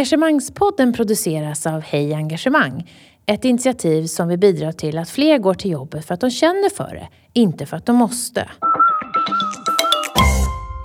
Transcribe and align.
Engagemangspodden 0.00 0.92
produceras 0.92 1.66
av 1.66 1.80
Hej 1.80 2.14
Engagemang. 2.14 2.90
Ett 3.26 3.44
initiativ 3.44 4.06
som 4.06 4.28
vill 4.28 4.38
bidra 4.38 4.72
till 4.72 4.98
att 4.98 5.10
fler 5.10 5.38
går 5.38 5.54
till 5.54 5.70
jobbet 5.70 6.06
för 6.06 6.14
att 6.14 6.20
de 6.20 6.30
känner 6.30 6.70
för 6.70 6.94
det, 6.94 7.08
inte 7.32 7.66
för 7.66 7.76
att 7.76 7.86
de 7.86 7.96
måste. 7.96 8.48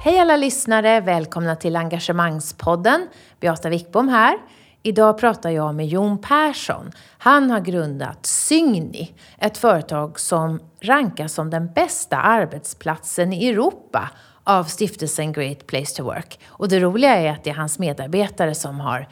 Hej 0.04 0.20
alla 0.20 0.38
lyssnare! 0.38 1.02
Välkomna 1.02 1.56
till 1.56 1.76
Engagemangspodden. 1.76 3.08
Beata 3.40 3.70
Wickbom 3.70 4.08
här. 4.08 4.38
Idag 4.84 5.18
pratar 5.18 5.50
jag 5.50 5.76
med 5.76 5.88
Jon 5.88 6.22
Persson. 6.22 6.92
Han 7.18 7.52
har 7.52 7.60
grundat 7.60 8.26
Sygni, 8.26 9.14
ett 9.38 9.58
företag 9.58 10.20
som 10.20 10.60
rankas 10.82 11.34
som 11.34 11.50
den 11.50 11.74
bästa 11.74 12.18
arbetsplatsen 12.18 13.34
i 13.34 13.48
Europa 13.48 14.10
av 14.46 14.64
stiftelsen 14.64 15.34
Great 15.34 15.68
Place 15.68 15.96
to 15.96 16.04
Work. 16.04 16.40
Och 16.48 16.70
det 16.70 16.80
roliga 16.80 17.16
är 17.16 17.32
att 17.32 17.44
det 17.44 17.50
är 17.50 17.54
hans 17.54 17.80
medarbetare 17.80 18.56
som 18.56 18.80
har 18.80 19.08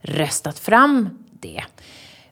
röstat 0.00 0.58
fram 0.58 1.24
det. 1.30 1.62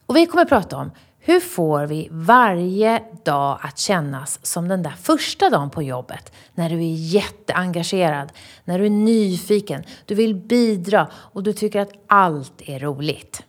Och 0.07 0.17
vi 0.17 0.27
kommer 0.27 0.43
att 0.43 0.49
prata 0.49 0.77
om 0.77 0.91
hur 1.19 1.41
får 1.41 1.87
vi 1.87 2.09
varje 2.11 3.03
dag 3.25 3.59
att 3.63 3.79
kännas 3.79 4.47
som 4.47 4.69
den 4.69 4.83
där 4.83 4.95
första 5.03 5.51
dagen 5.51 5.71
på 5.71 5.83
jobbet? 5.83 6.33
När 6.55 6.71
du 6.71 6.77
är 6.77 6.95
jätteengagerad, 6.95 8.33
när 8.65 8.79
du 8.79 8.87
är 8.87 8.91
nyfiken, 8.91 9.85
du 10.05 10.15
vill 10.15 10.35
bidra 10.35 11.09
och 11.15 11.43
du 11.43 11.53
tycker 11.53 11.81
att 11.81 11.93
allt 12.07 12.53
är 12.59 12.79
roligt. 12.79 13.43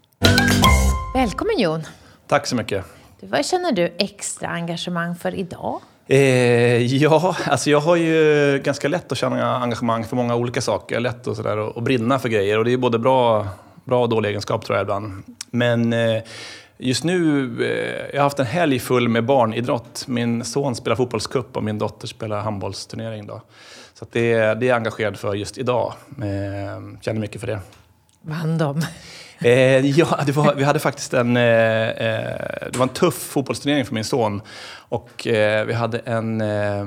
Välkommen 1.14 1.60
Jon! 1.60 1.84
Tack 2.28 2.48
så 2.48 2.56
mycket. 2.56 2.86
vad 3.22 3.46
känner 3.46 3.72
du 3.72 3.96
extra 3.98 4.48
engagemang 4.48 5.16
för 5.16 5.36
idag? 5.36 5.82
Eh, 6.08 6.18
ja, 6.96 7.36
alltså 7.46 7.70
jag 7.70 7.80
har 7.80 7.96
ju 7.96 8.62
ganska 8.64 8.88
lätt 8.88 9.12
att 9.12 9.18
känna 9.18 9.58
engagemang 9.58 10.06
för 10.06 10.16
många 10.16 10.36
olika 10.36 10.62
saker. 10.62 11.00
Lätt 11.00 11.28
att, 11.28 11.38
sådär, 11.38 11.78
att 11.78 11.84
brinna 11.84 12.20
för 12.20 12.30
grejer 12.30 12.58
och 12.58 12.66
det 12.66 12.74
är 12.74 12.78
både 12.78 13.00
bra, 13.00 13.48
bra 13.84 14.02
och 14.02 14.10
dålig 14.10 14.30
egenskap 14.30 14.66
tror 14.66 14.78
jag 14.78 14.84
ibland. 14.84 15.24
Men 15.52 15.94
eh, 15.94 16.24
just 16.78 17.04
nu, 17.04 17.44
eh, 17.66 18.06
jag 18.14 18.20
har 18.20 18.24
haft 18.24 18.40
en 18.40 18.46
helg 18.46 18.80
full 18.80 19.10
med 19.10 19.26
barnidrott. 19.26 20.06
Min 20.08 20.46
son 20.46 20.76
spelar 20.76 20.96
fotbollscup 20.96 21.58
och 21.58 21.64
min 21.64 21.78
dotter 21.78 22.08
spelar 22.08 22.42
handbollsturnering. 22.42 23.28
Då. 23.28 23.42
Så 23.94 24.06
det, 24.12 24.36
det 24.36 24.66
är 24.66 24.70
jag 24.70 24.76
engagerad 24.76 25.18
för 25.18 25.36
just 25.36 25.58
idag. 25.58 25.94
Eh, 26.18 27.02
känner 27.02 27.20
mycket 27.20 27.42
för 27.42 27.48
det. 27.48 27.60
Vann 28.22 28.58
de? 28.58 28.82
Eh, 29.40 29.86
ja, 29.86 30.08
var, 30.34 30.56
vi 30.56 30.64
hade 30.64 30.80
faktiskt 30.80 31.14
en, 31.14 31.38
eh, 31.38 31.44
eh, 31.90 32.70
det 32.72 32.78
var 32.78 32.84
en 32.84 32.90
tuff 32.94 33.16
fotbollsturnering 33.16 33.86
för 33.86 33.94
min 33.94 34.04
son. 34.04 34.42
Och 34.90 35.28
eh, 35.28 35.66
vi 35.66 35.74
hade 35.74 36.00
en 36.00 36.42
eh, 36.42 36.86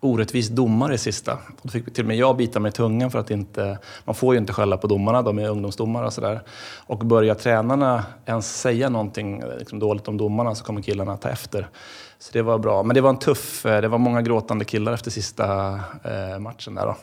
orättvis 0.00 0.48
domare 0.48 0.94
i 0.94 0.98
sista. 0.98 1.38
Då 1.62 1.68
fick 1.68 1.94
till 1.94 2.04
och 2.04 2.08
med 2.08 2.16
jag 2.16 2.36
bita 2.36 2.60
mig 2.60 2.68
i 2.68 2.72
tungan 2.72 3.10
för 3.10 3.18
att 3.18 3.30
inte... 3.30 3.78
Man 4.04 4.14
får 4.14 4.34
ju 4.34 4.40
inte 4.40 4.52
skälla 4.52 4.76
på 4.76 4.86
domarna, 4.86 5.22
de 5.22 5.38
är 5.38 5.48
ungdomsdomare 5.48 6.06
och 6.06 6.12
sådär. 6.12 6.40
Och 6.86 6.98
börjar 6.98 7.34
tränarna 7.34 8.04
ens 8.26 8.60
säga 8.60 8.88
någonting 8.88 9.40
eh, 9.40 9.58
liksom 9.58 9.78
dåligt 9.78 10.08
om 10.08 10.16
domarna 10.16 10.54
så 10.54 10.64
kommer 10.64 10.82
killarna 10.82 11.16
ta 11.16 11.28
efter. 11.28 11.68
Så 12.18 12.30
det 12.32 12.42
var 12.42 12.58
bra. 12.58 12.82
Men 12.82 12.94
det 12.94 13.00
var 13.00 13.10
en 13.10 13.18
tuff... 13.18 13.66
Eh, 13.66 13.80
det 13.80 13.88
var 13.88 13.98
många 13.98 14.22
gråtande 14.22 14.64
killar 14.64 14.92
efter 14.92 15.10
sista 15.10 15.74
eh, 16.04 16.38
matchen 16.38 16.74
där 16.74 16.86
då. 16.86 16.96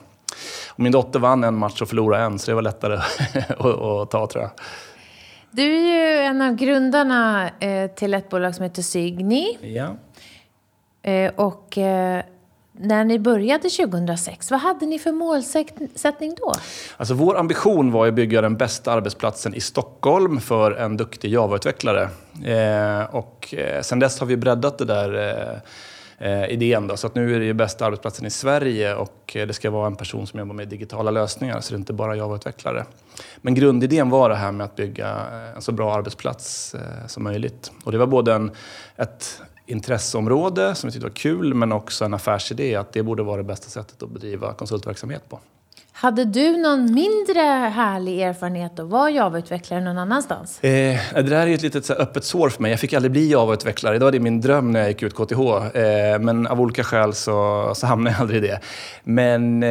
Och 0.72 0.80
min 0.80 0.92
dotter 0.92 1.20
vann 1.20 1.44
en 1.44 1.58
match 1.58 1.82
och 1.82 1.90
förlorade 1.90 2.24
en, 2.24 2.40
så 2.40 2.52
det 2.52 2.56
var 2.56 2.62
lättare 2.62 2.94
att, 3.50 4.12
ta 4.12 4.28
tror 4.28 4.44
jag. 4.44 4.52
Du 5.52 5.76
är 5.76 6.18
ju 6.18 6.20
en 6.20 6.42
av 6.42 6.56
grundarna 6.56 7.50
eh, 7.60 7.92
till 7.92 8.14
ett 8.14 8.30
bolag 8.30 8.56
som 8.56 8.64
heter 8.64 8.82
Sygni. 8.82 9.58
Ja. 9.62 9.96
Eh, 11.12 11.32
och 11.36 11.78
eh, 11.78 12.24
när 12.72 13.04
ni 13.04 13.20
började 13.20 13.70
2006, 13.70 14.52
vad 14.52 14.60
hade 14.60 14.86
ni 14.86 15.00
för 15.00 15.12
målsättning 15.12 16.36
då? 16.38 16.54
Alltså 16.98 17.14
vår 17.14 17.38
ambition 17.38 17.92
var 17.92 18.08
att 18.08 18.14
bygga 18.14 18.42
den 18.42 18.58
bästa 18.58 18.92
arbetsplatsen 18.92 19.56
i 19.56 19.60
Stockholm 19.60 20.40
för 20.40 20.72
en 20.72 20.98
duktig 20.98 21.34
Java-utvecklare. 21.34 22.10
Och 23.12 23.54
sen 23.82 24.00
dess 24.00 24.20
har 24.20 24.28
vi 24.28 24.38
breddat 24.38 24.78
det 24.78 24.86
där 24.86 25.62
eh, 26.18 26.46
idén. 26.46 26.88
Då. 26.88 26.98
Så 26.98 27.08
att 27.08 27.16
nu 27.16 27.36
är 27.36 27.40
det 27.40 27.46
ju 27.46 27.54
bästa 27.54 27.86
arbetsplatsen 27.86 28.26
i 28.26 28.30
Sverige 28.30 28.96
och 28.96 29.36
eh, 29.36 29.48
det 29.48 29.54
ska 29.54 29.70
vara 29.70 29.88
en 29.88 29.96
person 29.96 30.28
som 30.28 30.40
jobbar 30.40 30.54
med 30.54 30.68
digitala 30.68 31.12
lösningar, 31.12 31.62
så 31.62 31.74
det 31.74 31.76
är 31.76 31.80
inte 31.80 31.94
bara 31.94 32.16
Java-utvecklare. 32.16 32.86
Men 33.38 33.56
grundidén 33.56 34.10
var 34.10 34.30
det 34.30 34.36
här 34.36 34.52
med 34.52 34.66
att 34.66 34.76
bygga 34.76 35.10
eh, 35.10 35.56
en 35.56 35.62
så 35.62 35.72
bra 35.72 35.94
arbetsplats 35.94 36.76
eh, 36.76 37.08
som 37.08 37.24
möjligt. 37.24 37.72
Och 37.84 37.92
det 37.92 37.98
var 37.98 38.08
både 38.08 38.34
en, 38.34 38.52
ett 38.96 39.42
intresseområde 39.66 40.76
som 40.76 40.88
vi 40.88 40.92
tyckte 40.92 41.08
var 41.08 41.16
kul, 41.16 41.54
men 41.54 41.72
också 41.72 42.06
en 42.06 42.14
affärsidé 42.14 42.76
att 42.76 42.94
det 42.94 43.04
borde 43.04 43.24
vara 43.24 43.38
det 43.38 43.44
bästa 43.44 43.70
sättet 43.70 44.04
att 44.04 44.10
bedriva 44.10 44.54
konsultverksamhet 44.54 45.30
på. 45.30 45.40
Hade 45.98 46.26
du 46.26 46.58
någon 46.58 46.94
mindre 46.94 47.42
härlig 47.74 48.22
erfarenhet 48.22 48.80
att 48.80 48.88
vara 48.88 49.10
Java-utvecklare 49.10 49.82
någon 49.82 49.98
annanstans? 49.98 50.64
Eh, 50.64 51.00
det 51.14 51.22
där 51.22 51.48
är 51.48 51.54
ett 51.54 51.62
litet 51.62 51.86
så 51.86 51.94
här, 51.94 52.02
öppet 52.02 52.24
sår 52.24 52.50
för 52.50 52.62
mig. 52.62 52.72
Jag 52.72 52.80
fick 52.80 52.94
aldrig 52.94 53.12
bli 53.12 53.32
Java-utvecklare. 53.32 53.98
Det 53.98 54.06
var 54.06 54.12
det 54.12 54.20
min 54.20 54.42
dröm 54.42 54.72
när 54.72 54.80
jag 54.80 54.90
gick 54.90 55.04
ut 55.04 55.14
KTH. 55.14 55.40
Eh, 55.78 56.20
men 56.20 56.48
av 56.48 56.62
olika 56.62 56.84
skäl 56.84 57.14
så, 57.14 57.72
så 57.76 57.88
hamnade 57.88 58.16
jag 58.16 58.22
aldrig 58.22 58.44
i 58.44 58.48
det. 58.48 58.60
Men 59.04 59.64
eh, 59.64 59.70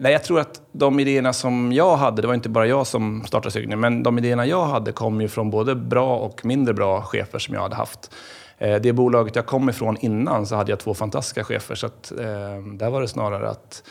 nej, 0.00 0.12
jag 0.12 0.24
tror 0.24 0.40
att 0.40 0.60
de 0.72 1.00
idéerna 1.00 1.32
som 1.32 1.72
jag 1.72 1.96
hade, 1.96 2.22
det 2.22 2.28
var 2.28 2.34
inte 2.34 2.48
bara 2.48 2.66
jag 2.66 2.86
som 2.86 3.24
startade 3.26 3.52
Sygni, 3.52 3.76
men 3.76 4.02
de 4.02 4.18
idéerna 4.18 4.46
jag 4.46 4.66
hade 4.66 4.92
kom 4.92 5.20
ju 5.20 5.28
från 5.28 5.50
både 5.50 5.74
bra 5.74 6.16
och 6.16 6.44
mindre 6.44 6.74
bra 6.74 7.02
chefer 7.02 7.38
som 7.38 7.54
jag 7.54 7.62
hade 7.62 7.76
haft. 7.76 8.10
Eh, 8.58 8.76
det 8.76 8.92
bolaget 8.92 9.36
jag 9.36 9.46
kom 9.46 9.68
ifrån 9.68 9.96
innan 10.00 10.46
så 10.46 10.56
hade 10.56 10.72
jag 10.72 10.78
två 10.78 10.94
fantastiska 10.94 11.44
chefer. 11.44 11.74
Så 11.74 11.86
att, 11.86 12.12
eh, 12.12 12.26
där 12.74 12.90
var 12.90 13.00
det 13.00 13.08
snarare 13.08 13.50
att 13.50 13.82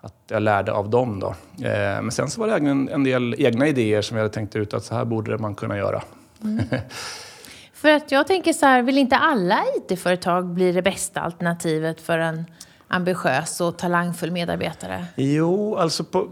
att 0.00 0.14
jag 0.28 0.42
lärde 0.42 0.72
av 0.72 0.90
dem. 0.90 1.20
Då. 1.20 1.28
Eh, 1.66 2.02
men 2.02 2.10
sen 2.10 2.30
så 2.30 2.40
var 2.40 2.48
det 2.48 2.70
en, 2.70 2.88
en 2.88 3.04
del 3.04 3.34
egna 3.38 3.66
idéer 3.68 4.02
som 4.02 4.16
jag 4.16 4.24
hade 4.24 4.34
tänkt 4.34 4.56
ut 4.56 4.74
att 4.74 4.84
så 4.84 4.94
här 4.94 5.04
borde 5.04 5.38
man 5.38 5.54
kunna 5.54 5.76
göra. 5.76 6.02
Mm. 6.44 6.64
För 7.72 7.88
att 7.88 8.12
jag 8.12 8.26
tänker 8.26 8.52
så 8.52 8.66
här, 8.66 8.82
vill 8.82 8.98
inte 8.98 9.16
alla 9.16 9.64
IT-företag 9.76 10.46
bli 10.46 10.72
det 10.72 10.82
bästa 10.82 11.20
alternativet 11.20 12.00
för 12.00 12.18
en 12.18 12.44
ambitiös 12.88 13.60
och 13.60 13.78
talangfull 13.78 14.30
medarbetare? 14.30 15.06
Jo, 15.16 15.76
alltså 15.76 16.04
på, 16.04 16.28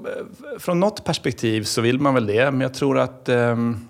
från 0.59 0.81
något 0.81 1.05
perspektiv 1.05 1.63
så 1.63 1.81
vill 1.81 2.01
man 2.01 2.15
väl 2.15 2.27
det. 2.27 2.51
Men 2.51 2.61
jag 2.61 2.75
tror 2.75 2.99
att 2.99 3.29
ehm, 3.29 3.89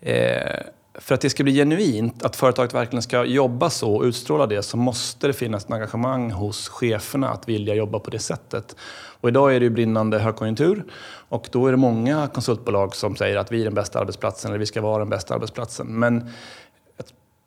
eh, 0.00 0.60
för 0.94 1.14
att 1.14 1.20
det 1.20 1.30
ska 1.30 1.44
bli 1.44 1.54
genuint, 1.54 2.22
att 2.22 2.36
företaget 2.36 2.74
verkligen 2.74 3.02
ska 3.02 3.24
jobba 3.24 3.70
så 3.70 3.94
och 3.94 4.02
utstråla 4.02 4.46
det, 4.46 4.62
så 4.62 4.76
måste 4.76 5.26
det 5.26 5.32
finnas 5.32 5.64
ett 5.64 5.72
engagemang 5.72 6.30
hos 6.30 6.68
cheferna 6.68 7.28
att 7.28 7.48
vilja 7.48 7.74
jobba 7.74 7.98
på 7.98 8.10
det 8.10 8.18
sättet. 8.18 8.76
Och 9.20 9.28
idag 9.28 9.54
är 9.54 9.60
det 9.60 9.64
ju 9.64 9.70
brinnande 9.70 10.18
högkonjunktur 10.18 10.84
och 11.28 11.48
då 11.52 11.66
är 11.66 11.70
det 11.70 11.76
många 11.76 12.28
konsultbolag 12.28 12.96
som 12.96 13.16
säger 13.16 13.36
att 13.36 13.52
vi 13.52 13.60
är 13.60 13.64
den 13.64 13.74
bästa 13.74 14.00
arbetsplatsen 14.00 14.50
eller 14.50 14.58
vi 14.58 14.66
ska 14.66 14.80
vara 14.80 14.98
den 14.98 15.08
bästa 15.08 15.34
arbetsplatsen. 15.34 15.86
Men 15.86 16.30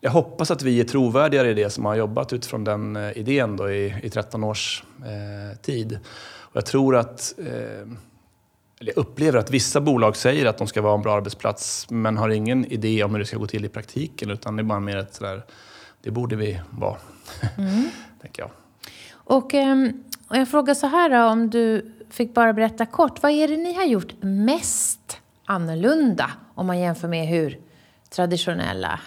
jag 0.04 0.12
hoppas 0.12 0.52
att 0.52 0.62
vi 0.62 0.80
är 0.80 0.84
trovärdigare 0.84 1.50
i 1.50 1.54
det 1.54 1.70
som 1.70 1.86
har 1.86 1.96
jobbat 1.96 2.34
utifrån 2.34 2.64
den 2.64 2.96
eh, 2.96 3.18
idén 3.18 3.58
då 3.58 3.72
i, 3.72 3.96
i 4.04 4.10
13 4.10 4.44
års 4.44 4.84
eh, 5.00 5.58
tid. 5.58 6.00
Och 6.40 6.56
jag 6.56 6.66
tror 6.66 6.96
att 6.96 7.34
eh, 7.38 7.88
jag 8.86 8.98
upplever 8.98 9.40
att 9.40 9.52
vissa 9.52 9.82
bolag 9.82 10.16
säger 10.16 10.46
att 10.46 10.58
de 10.58 10.68
ska 10.68 10.82
vara 10.82 10.96
en 10.96 11.02
bra 11.02 11.16
arbetsplats 11.16 11.90
men 11.90 12.18
har 12.18 12.30
ingen 12.30 12.66
idé 12.66 13.04
om 13.04 13.12
hur 13.12 13.20
det 13.20 13.26
ska 13.26 13.38
gå 13.38 13.48
till 13.48 13.66
i 13.66 13.70
praktiken 13.70 14.30
utan 14.30 14.56
det 14.56 14.62
är 14.62 14.64
bara 14.64 14.80
mer 14.80 14.98
ett 14.98 15.14
sådär, 15.14 15.44
det 16.02 16.12
borde 16.12 16.36
vi 16.36 16.60
vara, 16.70 16.98
mm. 17.58 17.90
tänker 18.22 18.42
jag. 18.42 18.52
Och, 19.14 19.54
ehm, 19.54 20.04
och 20.28 20.38
jag 20.38 20.50
frågar 20.50 20.74
så 20.74 20.88
här 20.88 21.10
då, 21.10 21.32
om 21.32 21.50
du 21.50 21.94
fick 22.10 22.34
bara 22.34 22.54
berätta 22.54 22.86
kort, 22.86 23.24
vad 23.24 23.32
är 23.32 23.48
det 23.48 23.58
ni 23.58 23.74
har 23.74 23.86
gjort 23.86 24.14
mest 24.22 25.18
annorlunda 25.46 26.32
om 26.56 26.68
man 26.68 26.80
jämför 26.80 27.08
med 27.08 27.28
hur 27.28 27.60
traditionella 28.10 29.00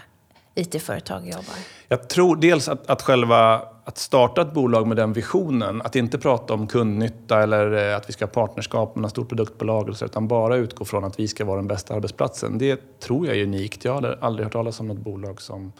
IT-företag 0.54 1.26
jobbar? 1.26 1.54
Jag 1.88 2.08
tror 2.08 2.36
dels 2.36 2.68
att, 2.68 2.90
att 2.90 3.02
själva 3.02 3.62
att 3.88 3.98
starta 3.98 4.42
ett 4.42 4.52
bolag 4.52 4.86
med 4.86 4.96
den 4.96 5.12
visionen, 5.12 5.82
att 5.82 5.96
inte 5.96 6.18
prata 6.18 6.54
om 6.54 6.66
kundnytta 6.66 7.42
eller 7.42 7.90
eh, 7.90 7.96
att 7.96 8.08
vi 8.08 8.12
ska 8.12 8.24
ha 8.24 8.30
partnerskap 8.30 8.96
med 8.96 9.02
något 9.02 9.10
stort 9.10 9.28
produktbolag, 9.28 10.02
utan 10.02 10.28
bara 10.28 10.56
utgå 10.56 10.84
från 10.84 11.04
att 11.04 11.20
vi 11.20 11.28
ska 11.28 11.44
vara 11.44 11.56
den 11.56 11.68
bästa 11.68 11.94
arbetsplatsen. 11.94 12.58
Det 12.58 13.00
tror 13.00 13.26
jag 13.26 13.36
är 13.36 13.42
unikt. 13.42 13.84
Jag 13.84 13.92
har 13.92 14.18
aldrig 14.20 14.46
hört 14.46 14.52
talas 14.52 14.80
om 14.80 14.88
något 14.88 14.98
bolag 14.98 15.40
som, 15.40 15.72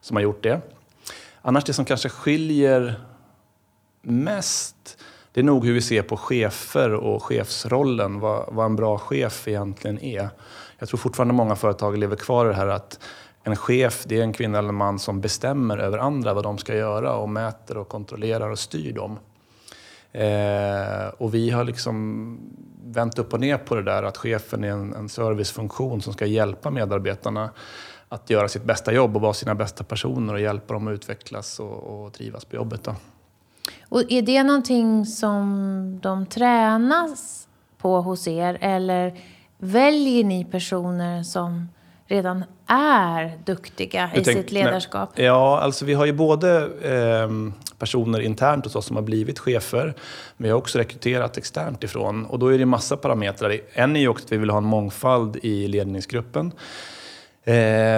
som 0.00 0.16
har 0.16 0.22
gjort 0.22 0.42
det. 0.42 0.60
Annars 1.42 1.64
det 1.64 1.72
som 1.72 1.84
kanske 1.84 2.08
skiljer 2.08 3.00
mest, 4.02 4.98
det 5.32 5.40
är 5.40 5.44
nog 5.44 5.66
hur 5.66 5.74
vi 5.74 5.82
ser 5.82 6.02
på 6.02 6.16
chefer 6.16 6.94
och 6.94 7.22
chefsrollen, 7.22 8.20
vad, 8.20 8.44
vad 8.48 8.66
en 8.66 8.76
bra 8.76 8.98
chef 8.98 9.48
egentligen 9.48 9.98
är. 9.98 10.28
Jag 10.78 10.88
tror 10.88 10.98
fortfarande 10.98 11.34
många 11.34 11.56
företag 11.56 11.98
lever 11.98 12.16
kvar 12.16 12.46
i 12.46 12.48
det 12.48 12.54
här 12.54 12.66
att 12.66 12.98
en 13.44 13.56
chef, 13.56 14.04
det 14.06 14.18
är 14.18 14.22
en 14.22 14.32
kvinna 14.32 14.58
eller 14.58 14.68
en 14.68 14.74
man 14.74 14.98
som 14.98 15.20
bestämmer 15.20 15.78
över 15.78 15.98
andra 15.98 16.34
vad 16.34 16.44
de 16.44 16.58
ska 16.58 16.76
göra 16.76 17.16
och 17.16 17.28
mäter 17.28 17.76
och 17.76 17.88
kontrollerar 17.88 18.50
och 18.50 18.58
styr 18.58 18.92
dem. 18.92 19.18
Eh, 20.12 21.08
och 21.18 21.34
vi 21.34 21.50
har 21.50 21.64
liksom 21.64 22.38
vänt 22.84 23.18
upp 23.18 23.32
och 23.32 23.40
ner 23.40 23.56
på 23.56 23.74
det 23.74 23.82
där 23.82 24.02
att 24.02 24.16
chefen 24.16 24.64
är 24.64 24.68
en, 24.68 24.94
en 24.94 25.08
servicefunktion 25.08 26.02
som 26.02 26.12
ska 26.12 26.26
hjälpa 26.26 26.70
medarbetarna 26.70 27.50
att 28.08 28.30
göra 28.30 28.48
sitt 28.48 28.64
bästa 28.64 28.92
jobb 28.92 29.16
och 29.16 29.22
vara 29.22 29.32
sina 29.32 29.54
bästa 29.54 29.84
personer 29.84 30.34
och 30.34 30.40
hjälpa 30.40 30.74
dem 30.74 30.88
att 30.88 30.92
utvecklas 30.92 31.60
och, 31.60 32.04
och 32.04 32.12
trivas 32.12 32.44
på 32.44 32.56
jobbet. 32.56 32.84
Då. 32.84 32.94
Och 33.88 34.02
är 34.08 34.22
det 34.22 34.42
någonting 34.42 35.06
som 35.06 35.98
de 36.02 36.26
tränas 36.26 37.48
på 37.78 38.00
hos 38.00 38.28
er 38.28 38.58
eller 38.60 39.20
väljer 39.58 40.24
ni 40.24 40.44
personer 40.44 41.22
som 41.22 41.68
redan 42.06 42.44
är 42.66 43.38
duktiga 43.44 44.10
i 44.14 44.24
tänk- 44.24 44.38
sitt 44.38 44.52
ledarskap? 44.52 45.10
Nej, 45.16 45.26
ja, 45.26 45.60
alltså 45.60 45.84
vi 45.84 45.94
har 45.94 46.06
ju 46.06 46.12
både 46.12 46.56
eh, 46.82 47.28
personer 47.78 48.20
internt 48.20 48.64
hos 48.64 48.76
oss 48.76 48.86
som 48.86 48.96
har 48.96 49.02
blivit 49.02 49.38
chefer, 49.38 49.84
men 50.36 50.44
vi 50.44 50.50
har 50.50 50.58
också 50.58 50.78
rekryterat 50.78 51.36
externt 51.36 51.84
ifrån. 51.84 52.26
Och 52.26 52.38
då 52.38 52.54
är 52.54 52.58
det 52.58 52.66
massa 52.66 52.96
parametrar. 52.96 53.60
En 53.72 53.96
är 53.96 54.00
ju 54.00 54.08
också 54.08 54.24
att 54.24 54.32
vi 54.32 54.36
vill 54.36 54.50
ha 54.50 54.58
en 54.58 54.64
mångfald 54.64 55.36
i 55.42 55.68
ledningsgruppen. 55.68 56.52
Eh, 57.44 57.54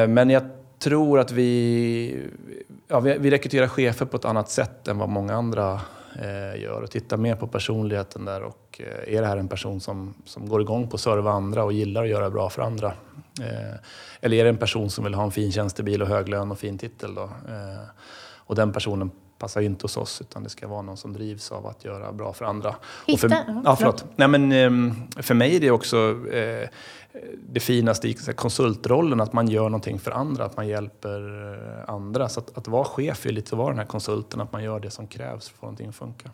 men 0.08 0.30
jag 0.30 0.42
tror 0.78 1.20
att 1.20 1.30
vi, 1.30 2.22
ja, 2.88 3.00
vi, 3.00 3.18
vi 3.18 3.30
rekryterar 3.30 3.68
chefer 3.68 4.06
på 4.06 4.16
ett 4.16 4.24
annat 4.24 4.50
sätt 4.50 4.88
än 4.88 4.98
vad 4.98 5.08
många 5.08 5.34
andra 5.34 5.80
eh, 6.22 6.62
gör 6.62 6.82
och 6.82 6.90
tittar 6.90 7.16
mer 7.16 7.34
på 7.36 7.46
personligheten 7.46 8.24
där. 8.24 8.42
Och, 8.42 8.80
eh, 9.06 9.14
är 9.16 9.20
det 9.20 9.26
här 9.26 9.36
en 9.36 9.48
person 9.48 9.80
som, 9.80 10.14
som 10.24 10.48
går 10.48 10.60
igång 10.60 10.88
på 10.88 10.94
att 10.94 11.00
serva 11.00 11.30
andra 11.30 11.64
och 11.64 11.72
gillar 11.72 12.02
att 12.04 12.08
göra 12.08 12.30
bra 12.30 12.50
för 12.50 12.62
andra? 12.62 12.92
Eh, 13.40 13.74
eller 14.20 14.36
är 14.36 14.44
det 14.44 14.50
en 14.50 14.56
person 14.56 14.90
som 14.90 15.04
vill 15.04 15.14
ha 15.14 15.24
en 15.24 15.30
fin 15.30 15.52
tjänstebil 15.52 16.02
och 16.02 16.08
hög 16.08 16.28
lön 16.28 16.50
och 16.50 16.58
fin 16.58 16.78
titel? 16.78 17.14
Då? 17.14 17.22
Eh, 17.22 17.88
och 18.36 18.54
den 18.54 18.72
personen 18.72 19.10
passar 19.38 19.60
inte 19.60 19.84
hos 19.84 19.96
oss 19.96 20.20
utan 20.20 20.42
det 20.42 20.48
ska 20.48 20.68
vara 20.68 20.82
någon 20.82 20.96
som 20.96 21.12
drivs 21.12 21.52
av 21.52 21.66
att 21.66 21.84
göra 21.84 22.12
bra 22.12 22.32
för 22.32 22.44
andra. 22.44 22.68
och 23.12 23.20
för, 23.20 23.28
Hitta- 23.28 23.62
ja, 23.64 23.76
förlåt. 23.76 24.04
Nej, 24.16 24.28
men, 24.28 24.52
ehm, 24.52 24.94
för 25.16 25.34
mig 25.34 25.56
är 25.56 25.60
det 25.60 25.70
också 25.70 25.96
eh, 26.32 26.68
det 27.48 27.60
finaste 27.60 28.08
i 28.08 28.14
konsultrollen, 28.14 29.20
att 29.20 29.32
man 29.32 29.48
gör 29.48 29.62
någonting 29.62 29.98
för 29.98 30.10
andra, 30.10 30.44
att 30.44 30.56
man 30.56 30.68
hjälper 30.68 31.52
eh, 31.52 31.94
andra. 31.94 32.28
Så 32.28 32.40
att, 32.40 32.58
att 32.58 32.68
vara 32.68 32.84
chef 32.84 33.26
är 33.26 33.30
lite 33.30 33.54
att 33.54 33.58
vara 33.58 33.68
den 33.68 33.78
här 33.78 33.86
konsulten, 33.86 34.40
att 34.40 34.52
man 34.52 34.64
gör 34.64 34.80
det 34.80 34.90
som 34.90 35.06
krävs 35.06 35.48
för 35.48 35.54
att 35.54 35.60
få 35.60 35.66
någonting 35.66 35.88
att 35.88 35.96
funka. 35.96 36.30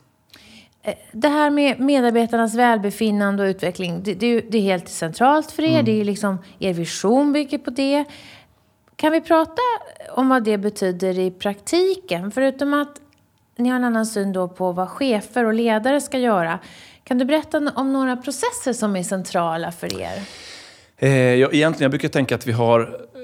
Det 1.12 1.28
här 1.28 1.50
med 1.50 1.80
medarbetarnas 1.80 2.54
välbefinnande 2.54 3.42
och 3.42 3.46
utveckling, 3.46 4.02
det, 4.02 4.14
det, 4.14 4.40
det 4.40 4.58
är 4.58 4.62
helt 4.62 4.88
centralt 4.88 5.50
för 5.50 5.62
er. 5.62 5.82
Det 5.82 6.00
är 6.00 6.04
liksom, 6.04 6.38
er 6.58 6.72
vision 6.72 7.32
bygger 7.32 7.58
på 7.58 7.70
det. 7.70 8.04
Kan 8.96 9.12
vi 9.12 9.20
prata 9.20 9.62
om 10.10 10.28
vad 10.28 10.44
det 10.44 10.58
betyder 10.58 11.18
i 11.18 11.30
praktiken? 11.30 12.30
Förutom 12.30 12.74
att 12.74 13.00
ni 13.56 13.68
har 13.68 13.76
en 13.76 13.84
annan 13.84 14.06
syn 14.06 14.32
då 14.32 14.48
på 14.48 14.72
vad 14.72 14.88
chefer 14.88 15.44
och 15.44 15.54
ledare 15.54 16.00
ska 16.00 16.18
göra. 16.18 16.58
Kan 17.04 17.18
du 17.18 17.24
berätta 17.24 17.72
om 17.74 17.92
några 17.92 18.16
processer 18.16 18.72
som 18.72 18.96
är 18.96 19.02
centrala 19.02 19.72
för 19.72 20.00
er? 20.00 20.22
Eh, 21.02 21.34
jag, 21.34 21.54
egentligen, 21.54 21.82
jag 21.82 21.90
brukar 21.90 22.08
tänka 22.08 22.34
att 22.34 22.46
vi 22.46 22.52
har... 22.52 22.80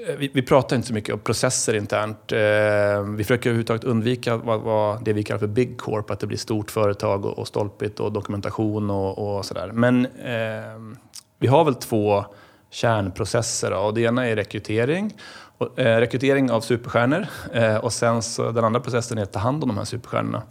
Eh, 0.07 0.15
vi, 0.15 0.31
vi 0.33 0.41
pratar 0.41 0.75
inte 0.75 0.87
så 0.87 0.93
mycket 0.93 1.13
om 1.13 1.19
processer 1.19 1.73
internt. 1.73 2.31
Eh, 2.31 3.03
vi 3.17 3.23
försöker 3.23 3.49
överhuvudtaget 3.49 3.83
undvika 3.83 4.37
vad, 4.37 4.61
vad 4.61 5.05
det 5.05 5.13
vi 5.13 5.23
kallar 5.23 5.39
för 5.39 5.47
big 5.47 5.77
corp, 5.77 6.11
att 6.11 6.19
det 6.19 6.27
blir 6.27 6.37
stort 6.37 6.71
företag 6.71 7.25
och, 7.25 7.39
och 7.39 7.47
stolpigt 7.47 7.99
och 7.99 8.11
dokumentation 8.11 8.89
och, 8.89 9.37
och 9.37 9.45
sådär. 9.45 9.71
Men 9.73 10.05
eh, 10.05 10.95
vi 11.39 11.47
har 11.47 11.65
väl 11.65 11.75
två 11.75 12.25
kärnprocesser. 12.69 13.71
Då, 13.71 13.77
och 13.77 13.93
det 13.93 14.01
ena 14.01 14.27
är 14.27 14.35
rekrytering. 14.35 15.13
Och, 15.57 15.79
eh, 15.79 15.99
rekrytering 15.99 16.51
av 16.51 16.61
superstjärnor. 16.61 17.27
Eh, 17.53 17.75
och 17.75 17.93
sen 17.93 18.21
så 18.21 18.51
den 18.51 18.63
andra 18.63 18.79
processen 18.79 19.17
är 19.17 19.23
att 19.23 19.33
ta 19.33 19.39
hand 19.39 19.63
om 19.63 19.69
de 19.69 19.77
här 19.77 19.85
superstjärnorna. 19.85 20.43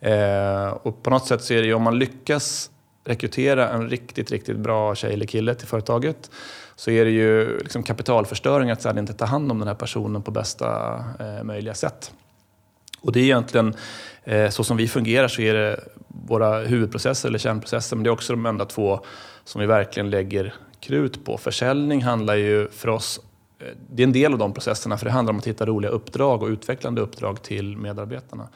Eh, 0.00 0.72
och 0.72 1.02
på 1.02 1.10
något 1.10 1.26
sätt 1.26 1.42
så 1.42 1.54
är 1.54 1.60
det 1.60 1.66
ju 1.66 1.74
om 1.74 1.82
man 1.82 1.98
lyckas 1.98 2.70
rekrytera 3.04 3.68
en 3.68 3.88
riktigt, 3.88 4.30
riktigt 4.30 4.56
bra 4.56 4.94
tjej 4.94 5.12
eller 5.12 5.26
kille 5.26 5.54
till 5.54 5.68
företaget 5.68 6.30
så 6.76 6.90
är 6.90 7.04
det 7.04 7.10
ju 7.10 7.58
liksom 7.58 7.82
kapitalförstöring 7.82 8.70
att 8.70 8.82
sedan 8.82 8.98
inte 8.98 9.12
ta 9.12 9.24
hand 9.24 9.50
om 9.50 9.58
den 9.58 9.68
här 9.68 9.74
personen 9.74 10.22
på 10.22 10.30
bästa 10.30 10.96
eh, 11.20 11.44
möjliga 11.44 11.74
sätt. 11.74 12.12
Och 13.00 13.12
det 13.12 13.20
är 13.20 13.24
egentligen, 13.24 13.74
eh, 14.24 14.50
så 14.50 14.64
som 14.64 14.76
vi 14.76 14.88
fungerar 14.88 15.28
så 15.28 15.42
är 15.42 15.54
det 15.54 15.80
våra 16.08 16.58
huvudprocesser 16.58 17.28
eller 17.28 17.38
kärnprocesser, 17.38 17.96
men 17.96 18.04
det 18.04 18.10
är 18.10 18.12
också 18.12 18.32
de 18.32 18.46
enda 18.46 18.64
två 18.64 19.00
som 19.44 19.60
vi 19.60 19.66
verkligen 19.66 20.10
lägger 20.10 20.54
krut 20.80 21.24
på. 21.24 21.38
Försäljning 21.38 22.02
handlar 22.02 22.34
ju 22.34 22.68
för 22.68 22.88
oss, 22.88 23.20
eh, 23.58 23.66
det 23.90 24.02
är 24.02 24.06
en 24.06 24.12
del 24.12 24.32
av 24.32 24.38
de 24.38 24.52
processerna, 24.52 24.98
för 24.98 25.06
det 25.06 25.12
handlar 25.12 25.32
om 25.32 25.38
att 25.38 25.46
hitta 25.46 25.66
roliga 25.66 25.90
uppdrag 25.90 26.42
och 26.42 26.48
utvecklande 26.48 27.00
uppdrag 27.00 27.42
till 27.42 27.76
medarbetarna. 27.76 28.48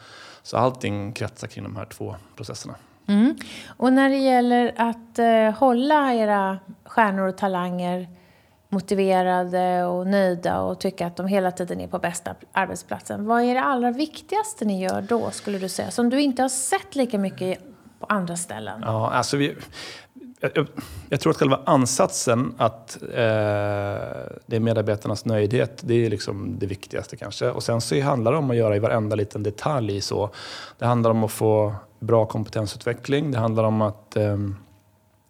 Så 0.43 0.57
allting 0.57 1.13
kretsar 1.13 1.47
kring 1.47 1.63
de 1.63 1.75
här 1.75 1.85
två 1.85 2.15
processerna. 2.35 2.75
Mm. 3.07 3.35
Och 3.67 3.93
när 3.93 4.09
det 4.09 4.17
gäller 4.17 4.73
att 4.77 5.19
eh, 5.19 5.59
hålla 5.59 6.13
era 6.13 6.59
stjärnor 6.85 7.27
och 7.27 7.37
talanger 7.37 8.07
motiverade 8.69 9.85
och 9.85 10.07
nöjda 10.07 10.61
och 10.61 10.79
tycka 10.79 11.07
att 11.07 11.15
de 11.15 11.27
hela 11.27 11.51
tiden 11.51 11.81
är 11.81 11.87
på 11.87 11.99
bästa 11.99 12.35
arbetsplatsen. 12.51 13.25
Vad 13.25 13.43
är 13.43 13.53
det 13.53 13.61
allra 13.61 13.91
viktigaste 13.91 14.65
ni 14.65 14.83
gör 14.83 15.01
då, 15.01 15.31
skulle 15.31 15.57
du 15.57 15.69
säga? 15.69 15.91
Som 15.91 16.09
du 16.09 16.21
inte 16.21 16.41
har 16.41 16.49
sett 16.49 16.95
lika 16.95 17.17
mycket 17.17 17.59
på 17.99 18.05
andra 18.09 18.37
ställen? 18.37 18.81
Ja, 18.85 19.11
alltså 19.11 19.37
vi, 19.37 19.55
jag, 20.39 20.67
jag, 21.09 21.19
tror 21.19 21.31
att 21.31 21.37
själva 21.37 21.59
ansatsen 21.65 22.53
att 22.57 22.97
eh, 23.01 23.07
det 24.45 24.55
är 24.55 24.59
medarbetarnas 24.59 25.25
nöjdhet, 25.25 25.81
det 25.83 26.05
är 26.05 26.09
liksom 26.09 26.59
det 26.59 26.65
viktigaste 26.65 27.17
kanske. 27.17 27.49
Och 27.49 27.63
sen 27.63 27.81
så 27.81 28.01
handlar 28.01 28.31
det 28.31 28.37
om 28.37 28.51
att 28.51 28.57
göra 28.57 28.75
i 28.75 28.79
varenda 28.79 29.15
liten 29.15 29.43
detalj 29.43 30.01
så. 30.01 30.29
Det 30.77 30.85
handlar 30.85 31.11
om 31.11 31.23
att 31.23 31.31
få 31.31 31.75
bra 31.99 32.25
kompetensutveckling. 32.25 33.31
Det 33.31 33.37
handlar 33.37 33.63
om 33.63 33.81
att 33.81 34.15
eh, 34.15 34.37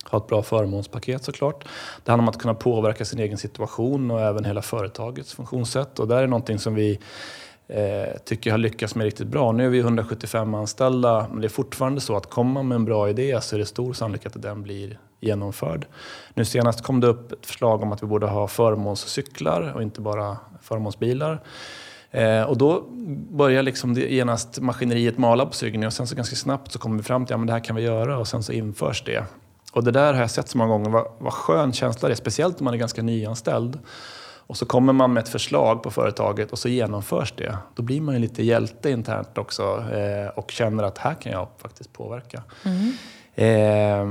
ha 0.10 0.18
ett 0.18 0.28
bra 0.28 0.44
förmånspaket 0.44 1.24
såklart. 1.24 1.66
Det 2.04 2.12
handlar 2.12 2.24
om 2.24 2.30
att 2.30 2.42
kunna 2.42 2.54
påverka 2.54 3.06
sin 3.06 3.20
egen 3.20 3.38
situation 3.38 4.12
och 4.12 4.22
även 4.22 4.46
hela 4.46 4.62
företagets 4.62 5.34
funktionssätt. 5.34 6.00
Och 6.00 6.08
där 6.08 6.24
är 6.24 6.28
någonting 6.28 6.60
som 6.60 6.76
vi 6.76 7.00
eh, 7.68 8.18
tycker 8.26 8.52
har 8.52 8.58
lyckats 8.58 8.96
med 8.96 9.06
riktigt 9.06 9.28
bra. 9.28 9.52
Nu 9.52 9.66
är 9.66 9.70
vi 9.70 9.80
175 9.80 10.54
anställda, 10.54 11.28
men 11.32 11.42
det 11.42 11.48
är 11.48 11.50
fortfarande 11.50 12.02
så 12.02 12.18
att 12.18 12.30
kommer 12.30 12.54
man 12.54 12.68
med 12.68 12.76
en 12.76 12.86
bra 12.86 13.10
idé 13.10 13.42
så 13.42 13.56
är 13.56 13.60
det 13.60 13.66
stor 13.66 13.94
sannolikhet 13.94 14.36
att 14.36 14.42
den 14.42 14.64
blir 14.64 15.00
genomförd. 15.20 15.86
Nu 16.34 16.46
senast 16.46 16.82
kom 16.82 17.00
det 17.00 17.08
upp 17.08 17.32
ett 17.32 17.46
förslag 17.46 17.84
om 17.84 17.92
att 17.92 18.04
vi 18.04 18.08
borde 18.08 18.28
ha 18.28 18.48
förmånscyklar 18.48 19.74
och 19.76 19.82
inte 19.82 20.02
bara 20.02 20.38
förmånsbilar. 20.62 21.42
Eh, 22.12 22.42
och 22.42 22.58
då 22.58 22.84
börjar 23.30 23.64
liksom 23.64 23.94
det 23.94 24.14
genast 24.14 24.60
maskineriet 24.60 25.18
mala 25.18 25.46
på 25.46 25.54
Sygny 25.54 25.88
och 25.88 25.94
sen 25.94 26.08
så 26.08 26.16
ganska 26.16 26.36
snabbt 26.36 26.72
så 26.72 26.80
kommer 26.80 26.98
vi 26.98 27.04
fram 27.04 27.26
till 27.26 27.36
att 27.36 27.42
ja, 27.42 27.46
det 27.46 27.54
här 27.54 27.60
kan 27.60 27.76
vi 27.76 27.82
göra 27.82 28.18
och 28.18 28.28
sen 28.28 28.44
så 28.44 28.52
införs 28.52 29.04
det. 29.04 29.24
Och 29.74 29.84
det 29.84 29.92
där 29.92 30.14
har 30.14 30.22
jag 30.22 30.32
sett 30.32 30.50
så 30.50 30.58
många 30.58 30.72
gånger, 30.72 30.90
vad, 30.90 31.08
vad 31.18 31.34
skön 31.34 31.74
känsla 31.74 32.08
det 32.08 32.14
är, 32.14 32.16
speciellt 32.16 32.60
om 32.60 32.66
man 32.66 32.74
är 32.74 32.78
ganska 32.78 33.02
nyanställd. 33.02 33.80
Och 34.48 34.58
så 34.58 34.66
kommer 34.66 34.94
man 34.94 35.14
med 35.14 35.24
ett 35.24 35.30
förslag 35.30 35.84
på 35.84 35.92
företaget 35.92 36.52
och 36.52 36.60
så 36.60 36.70
genomförs 36.70 37.34
det. 37.38 37.58
Då 37.76 37.84
blir 37.84 38.02
man 38.02 38.16
ju 38.16 38.22
lite 38.22 38.44
hjälte 38.44 38.90
internt 38.90 39.38
också 39.38 39.86
eh, 39.94 40.28
och 40.36 40.52
känner 40.52 40.84
att 40.84 40.98
här 40.98 41.14
kan 41.14 41.32
jag 41.32 41.48
faktiskt 41.58 41.94
påverka. 41.94 42.44
Eh, 43.36 44.06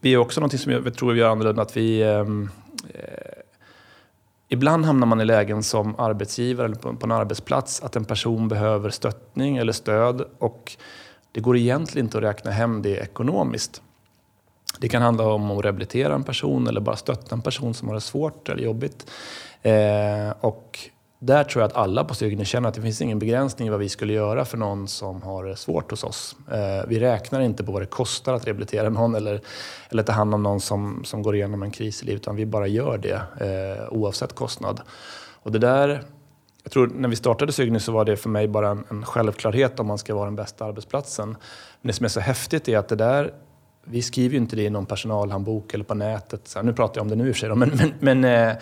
vi 0.00 0.14
är 0.14 0.16
också 0.16 0.40
någonting 0.40 0.58
som 0.58 0.72
jag 0.72 0.94
tror 0.94 1.12
vi 1.12 1.20
gör 1.20 1.30
annorlunda, 1.30 1.62
att 1.62 1.76
vi 1.76 2.02
ehm, 2.02 2.50
eh, 2.94 3.00
Ibland 4.54 4.84
hamnar 4.84 5.06
man 5.06 5.20
i 5.20 5.24
lägen 5.24 5.62
som 5.62 5.94
arbetsgivare 5.98 6.64
eller 6.64 6.76
på, 6.76 6.96
på 6.96 7.06
en 7.06 7.12
arbetsplats 7.12 7.82
att 7.82 7.96
en 7.96 8.04
person 8.04 8.48
behöver 8.48 8.90
stöttning 8.90 9.56
eller 9.56 9.72
stöd 9.72 10.24
och 10.38 10.76
det 11.32 11.40
går 11.40 11.56
egentligen 11.56 12.06
inte 12.06 12.18
att 12.18 12.24
räkna 12.24 12.50
hem 12.50 12.82
det 12.82 12.96
ekonomiskt. 12.96 13.82
Det 14.78 14.88
kan 14.88 15.02
handla 15.02 15.24
om 15.24 15.50
att 15.50 15.64
rehabilitera 15.64 16.14
en 16.14 16.24
person 16.24 16.66
eller 16.66 16.80
bara 16.80 16.96
stötta 16.96 17.34
en 17.34 17.42
person 17.42 17.74
som 17.74 17.88
har 17.88 17.94
det 17.94 18.00
svårt 18.00 18.48
eller 18.48 18.62
jobbigt. 18.62 19.10
Eh, 19.62 20.30
och 20.40 20.78
där 21.26 21.44
tror 21.44 21.62
jag 21.62 21.68
att 21.68 21.76
alla 21.76 22.04
på 22.04 22.14
Sygny 22.14 22.44
känner 22.44 22.68
att 22.68 22.74
det 22.74 22.82
finns 22.82 23.02
ingen 23.02 23.18
begränsning 23.18 23.68
i 23.68 23.70
vad 23.70 23.80
vi 23.80 23.88
skulle 23.88 24.12
göra 24.12 24.44
för 24.44 24.56
någon 24.56 24.88
som 24.88 25.22
har 25.22 25.44
det 25.44 25.56
svårt 25.56 25.90
hos 25.90 26.04
oss. 26.04 26.36
Eh, 26.52 26.88
vi 26.88 27.00
räknar 27.00 27.40
inte 27.40 27.64
på 27.64 27.72
vad 27.72 27.82
det 27.82 27.86
kostar 27.86 28.34
att 28.34 28.46
rehabilitera 28.46 28.88
någon 28.90 29.14
eller, 29.14 29.40
eller 29.88 30.02
ta 30.02 30.12
hand 30.12 30.34
om 30.34 30.42
någon 30.42 30.60
som, 30.60 31.04
som 31.04 31.22
går 31.22 31.36
igenom 31.36 31.62
en 31.62 31.70
kris 31.70 32.02
i 32.02 32.06
livet, 32.06 32.22
utan 32.22 32.36
vi 32.36 32.46
bara 32.46 32.66
gör 32.66 32.98
det 32.98 33.22
eh, 33.40 33.92
oavsett 33.92 34.34
kostnad. 34.34 34.80
Och 35.42 35.52
det 35.52 35.58
där, 35.58 36.02
jag 36.62 36.72
tror 36.72 36.86
när 36.86 37.08
vi 37.08 37.16
startade 37.16 37.52
Sygny 37.52 37.80
så 37.80 37.92
var 37.92 38.04
det 38.04 38.16
för 38.16 38.28
mig 38.28 38.48
bara 38.48 38.68
en, 38.68 38.84
en 38.90 39.04
självklarhet 39.04 39.80
om 39.80 39.86
man 39.86 39.98
ska 39.98 40.14
vara 40.14 40.24
den 40.24 40.36
bästa 40.36 40.64
arbetsplatsen. 40.64 41.28
Men 41.28 41.86
det 41.86 41.92
som 41.92 42.04
är 42.04 42.08
så 42.08 42.20
häftigt 42.20 42.68
är 42.68 42.78
att 42.78 42.88
det 42.88 42.96
där 42.96 43.34
vi 43.84 44.02
skriver 44.02 44.32
ju 44.32 44.40
inte 44.40 44.56
det 44.56 44.62
i 44.62 44.70
någon 44.70 44.86
personalhandbok 44.86 45.74
eller 45.74 45.84
på 45.84 45.94
nätet. 45.94 46.48
Så 46.48 46.58
här, 46.58 46.64
nu 46.66 46.72
pratar 46.72 46.98
jag 46.98 47.02
om 47.02 47.08
det 47.08 47.16
nu 47.16 47.28
i 47.28 47.32
och 47.32 47.36
för 47.36 47.40
sig, 47.40 47.54
men, 47.54 47.72
men, 47.76 47.92
men 48.00 48.48
eh, 48.48 48.56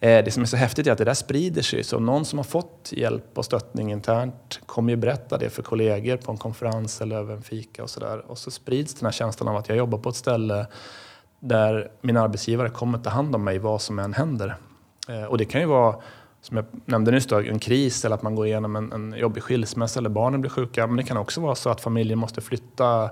Eh, 0.00 0.24
det 0.24 0.30
som 0.30 0.42
är 0.42 0.46
så 0.46 0.56
häftigt 0.56 0.86
är 0.86 0.92
att 0.92 0.98
det 0.98 1.04
där 1.04 1.14
sprider 1.14 1.62
sig. 1.62 1.84
Så 1.84 1.98
någon 1.98 2.24
som 2.24 2.38
har 2.38 2.44
fått 2.44 2.92
hjälp 2.92 3.38
och 3.38 3.44
stöttning 3.44 3.92
internt 3.92 4.60
kommer 4.66 4.92
ju 4.92 4.96
berätta 4.96 5.38
det 5.38 5.50
för 5.50 5.62
kollegor 5.62 6.16
på 6.16 6.32
en 6.32 6.38
konferens 6.38 7.00
eller 7.00 7.16
över 7.16 7.34
en 7.34 7.42
fika 7.42 7.82
och 7.82 7.90
sådär. 7.90 8.30
Och 8.30 8.38
så 8.38 8.50
sprids 8.50 8.94
den 8.94 9.06
här 9.06 9.12
känslan 9.12 9.48
av 9.48 9.56
att 9.56 9.68
jag 9.68 9.78
jobbar 9.78 9.98
på 9.98 10.08
ett 10.08 10.16
ställe 10.16 10.66
där 11.40 11.90
min 12.00 12.16
arbetsgivare 12.16 12.68
kommer 12.68 12.98
ta 12.98 13.10
hand 13.10 13.34
om 13.34 13.44
mig 13.44 13.58
vad 13.58 13.82
som 13.82 13.98
än 13.98 14.14
händer. 14.14 14.56
Eh, 15.08 15.24
och 15.24 15.38
det 15.38 15.44
kan 15.44 15.60
ju 15.60 15.66
vara, 15.66 15.96
som 16.40 16.56
jag 16.56 16.66
nämnde 16.84 17.10
nyss, 17.10 17.26
då, 17.26 17.40
en 17.40 17.58
kris 17.58 18.04
eller 18.04 18.16
att 18.16 18.22
man 18.22 18.34
går 18.34 18.46
igenom 18.46 18.76
en, 18.76 18.92
en 18.92 19.14
jobbig 19.18 19.42
skilsmässa 19.42 20.00
eller 20.00 20.10
barnen 20.10 20.40
blir 20.40 20.50
sjuka. 20.50 20.86
Men 20.86 20.96
det 20.96 21.02
kan 21.02 21.16
också 21.16 21.40
vara 21.40 21.54
så 21.54 21.70
att 21.70 21.80
familjen 21.80 22.18
måste 22.18 22.40
flytta 22.40 23.10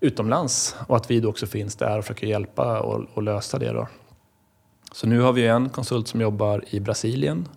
utomlands 0.00 0.76
och 0.86 0.96
att 0.96 1.10
vi 1.10 1.20
då 1.20 1.28
också 1.28 1.46
finns 1.46 1.76
där 1.76 1.98
och 1.98 2.04
försöker 2.04 2.26
hjälpa 2.26 2.80
och, 2.80 3.04
och 3.14 3.22
lösa 3.22 3.58
det. 3.58 3.72
Då. 3.72 3.88
Så 4.94 5.06
nu 5.06 5.20
har 5.20 5.32
vi 5.32 5.46
en 5.46 5.68
konsult 5.68 6.08
som 6.08 6.20
jobbar 6.20 6.64
i 6.70 6.80
Brasilien. 6.80 7.48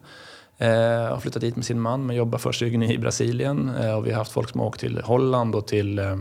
Eh, 0.58 0.70
har 1.10 1.20
flyttat 1.20 1.42
dit 1.42 1.56
med 1.56 1.66
sin 1.66 1.82
man 1.82 2.06
men 2.06 2.16
jobbar 2.16 2.38
för 2.38 2.52
Sygny 2.52 2.94
i 2.94 2.98
Brasilien. 2.98 3.76
Eh, 3.76 3.98
och 3.98 4.08
vi 4.08 4.12
har 4.12 4.18
haft 4.18 4.32
folk 4.32 4.50
som 4.50 4.60
har 4.60 4.68
åkt 4.68 4.80
till 4.80 5.02
Holland 5.02 5.56
och 5.56 5.68
till, 5.68 6.00
eh, 6.00 6.16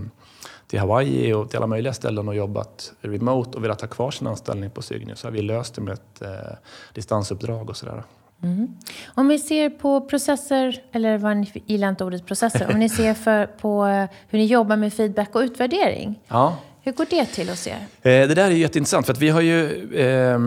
till 0.66 0.78
Hawaii 0.78 1.32
och 1.32 1.50
till 1.50 1.56
alla 1.56 1.66
möjliga 1.66 1.92
ställen 1.92 2.28
och 2.28 2.37
jobbat 2.37 2.92
remote 3.00 3.56
och 3.56 3.64
velat 3.64 3.80
ha 3.80 3.88
kvar 3.88 4.11
sin 4.11 4.26
anställning 4.26 4.70
på 4.70 4.82
Cygni 4.82 5.16
så 5.16 5.26
har 5.26 5.32
vi 5.32 5.42
löst 5.42 5.75
det 5.75 5.80
med 5.80 5.94
ett 5.94 6.23
eh, 6.23 6.28
distansuppdrag 6.94 7.70
och 7.70 7.76
sådär. 7.76 8.02
Mm. 8.42 8.76
Om 9.14 9.28
vi 9.28 9.38
ser 9.38 9.70
på 9.70 10.00
processer, 10.00 10.82
eller 10.92 11.18
vad 11.18 11.37
ni 11.37 11.62
gillar 11.66 11.88
inte 11.88 12.04
ordet 12.04 12.26
processer, 12.26 12.70
om 12.73 12.78
ni 12.78 12.88
ser 12.88 13.14
för, 13.14 13.46
på 13.46 13.87
eh, 13.87 14.08
hur 14.28 14.38
ni 14.38 14.46
jobbar 14.46 14.76
med 14.76 14.92
feedback 14.92 15.35
och 15.35 15.40
utvärdering. 15.40 16.20
Ja. 16.28 16.56
Hur 16.86 16.92
går 16.92 17.06
det 17.10 17.26
till 17.26 17.48
hos 17.48 17.66
er? 17.66 17.86
Eh, 18.02 18.02
det 18.02 18.34
där 18.34 18.44
är 18.44 18.50
jätteintressant 18.50 19.06
för 19.06 19.12
att 19.12 19.18
vi 19.18 19.28
har 19.28 19.40
ju 19.40 19.94
eh, 19.94 20.38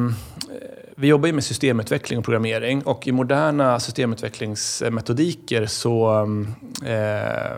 vi 0.96 1.08
jobbar 1.08 1.28
ju 1.28 1.34
med 1.34 1.44
systemutveckling 1.44 2.20
och 2.20 2.26
programmering 2.26 2.84
och 2.84 3.08
i 3.08 3.12
moderna 3.12 3.80
systemutvecklingsmetodiker 3.80 5.66
så, 5.66 6.18
eh, 6.86 7.58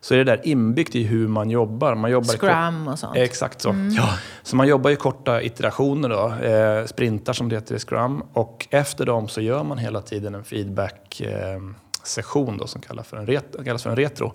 så 0.00 0.14
är 0.14 0.18
det 0.18 0.24
där 0.24 0.40
inbyggt 0.44 0.94
i 0.94 1.02
hur 1.02 1.28
man 1.28 1.50
jobbar. 1.50 1.94
Man 1.94 2.10
jobbar 2.10 2.34
Scrum 2.34 2.88
och 2.88 2.98
sånt. 2.98 3.16
Exakt 3.16 3.60
så. 3.60 3.70
Mm. 3.70 3.94
Ja. 3.94 4.08
Så 4.42 4.56
man 4.56 4.68
jobbar 4.68 4.90
i 4.90 4.96
korta 4.96 5.42
iterationer, 5.42 6.08
då, 6.08 6.34
eh, 6.46 6.86
sprintar 6.86 7.32
som 7.32 7.48
det 7.48 7.56
heter 7.56 7.74
i 7.74 7.78
Scrum. 7.78 8.22
Och 8.32 8.66
efter 8.70 9.06
dem 9.06 9.28
så 9.28 9.40
gör 9.40 9.64
man 9.64 9.78
hela 9.78 10.02
tiden 10.02 10.34
en 10.34 10.44
feedback-session 10.44 12.60
eh, 12.60 12.66
som 12.66 12.80
kallas 12.80 13.06
för 13.06 13.16
en, 13.16 13.26
ret 13.26 13.56
kallas 13.64 13.82
för 13.82 13.90
en 13.90 13.96
retro. 13.96 14.34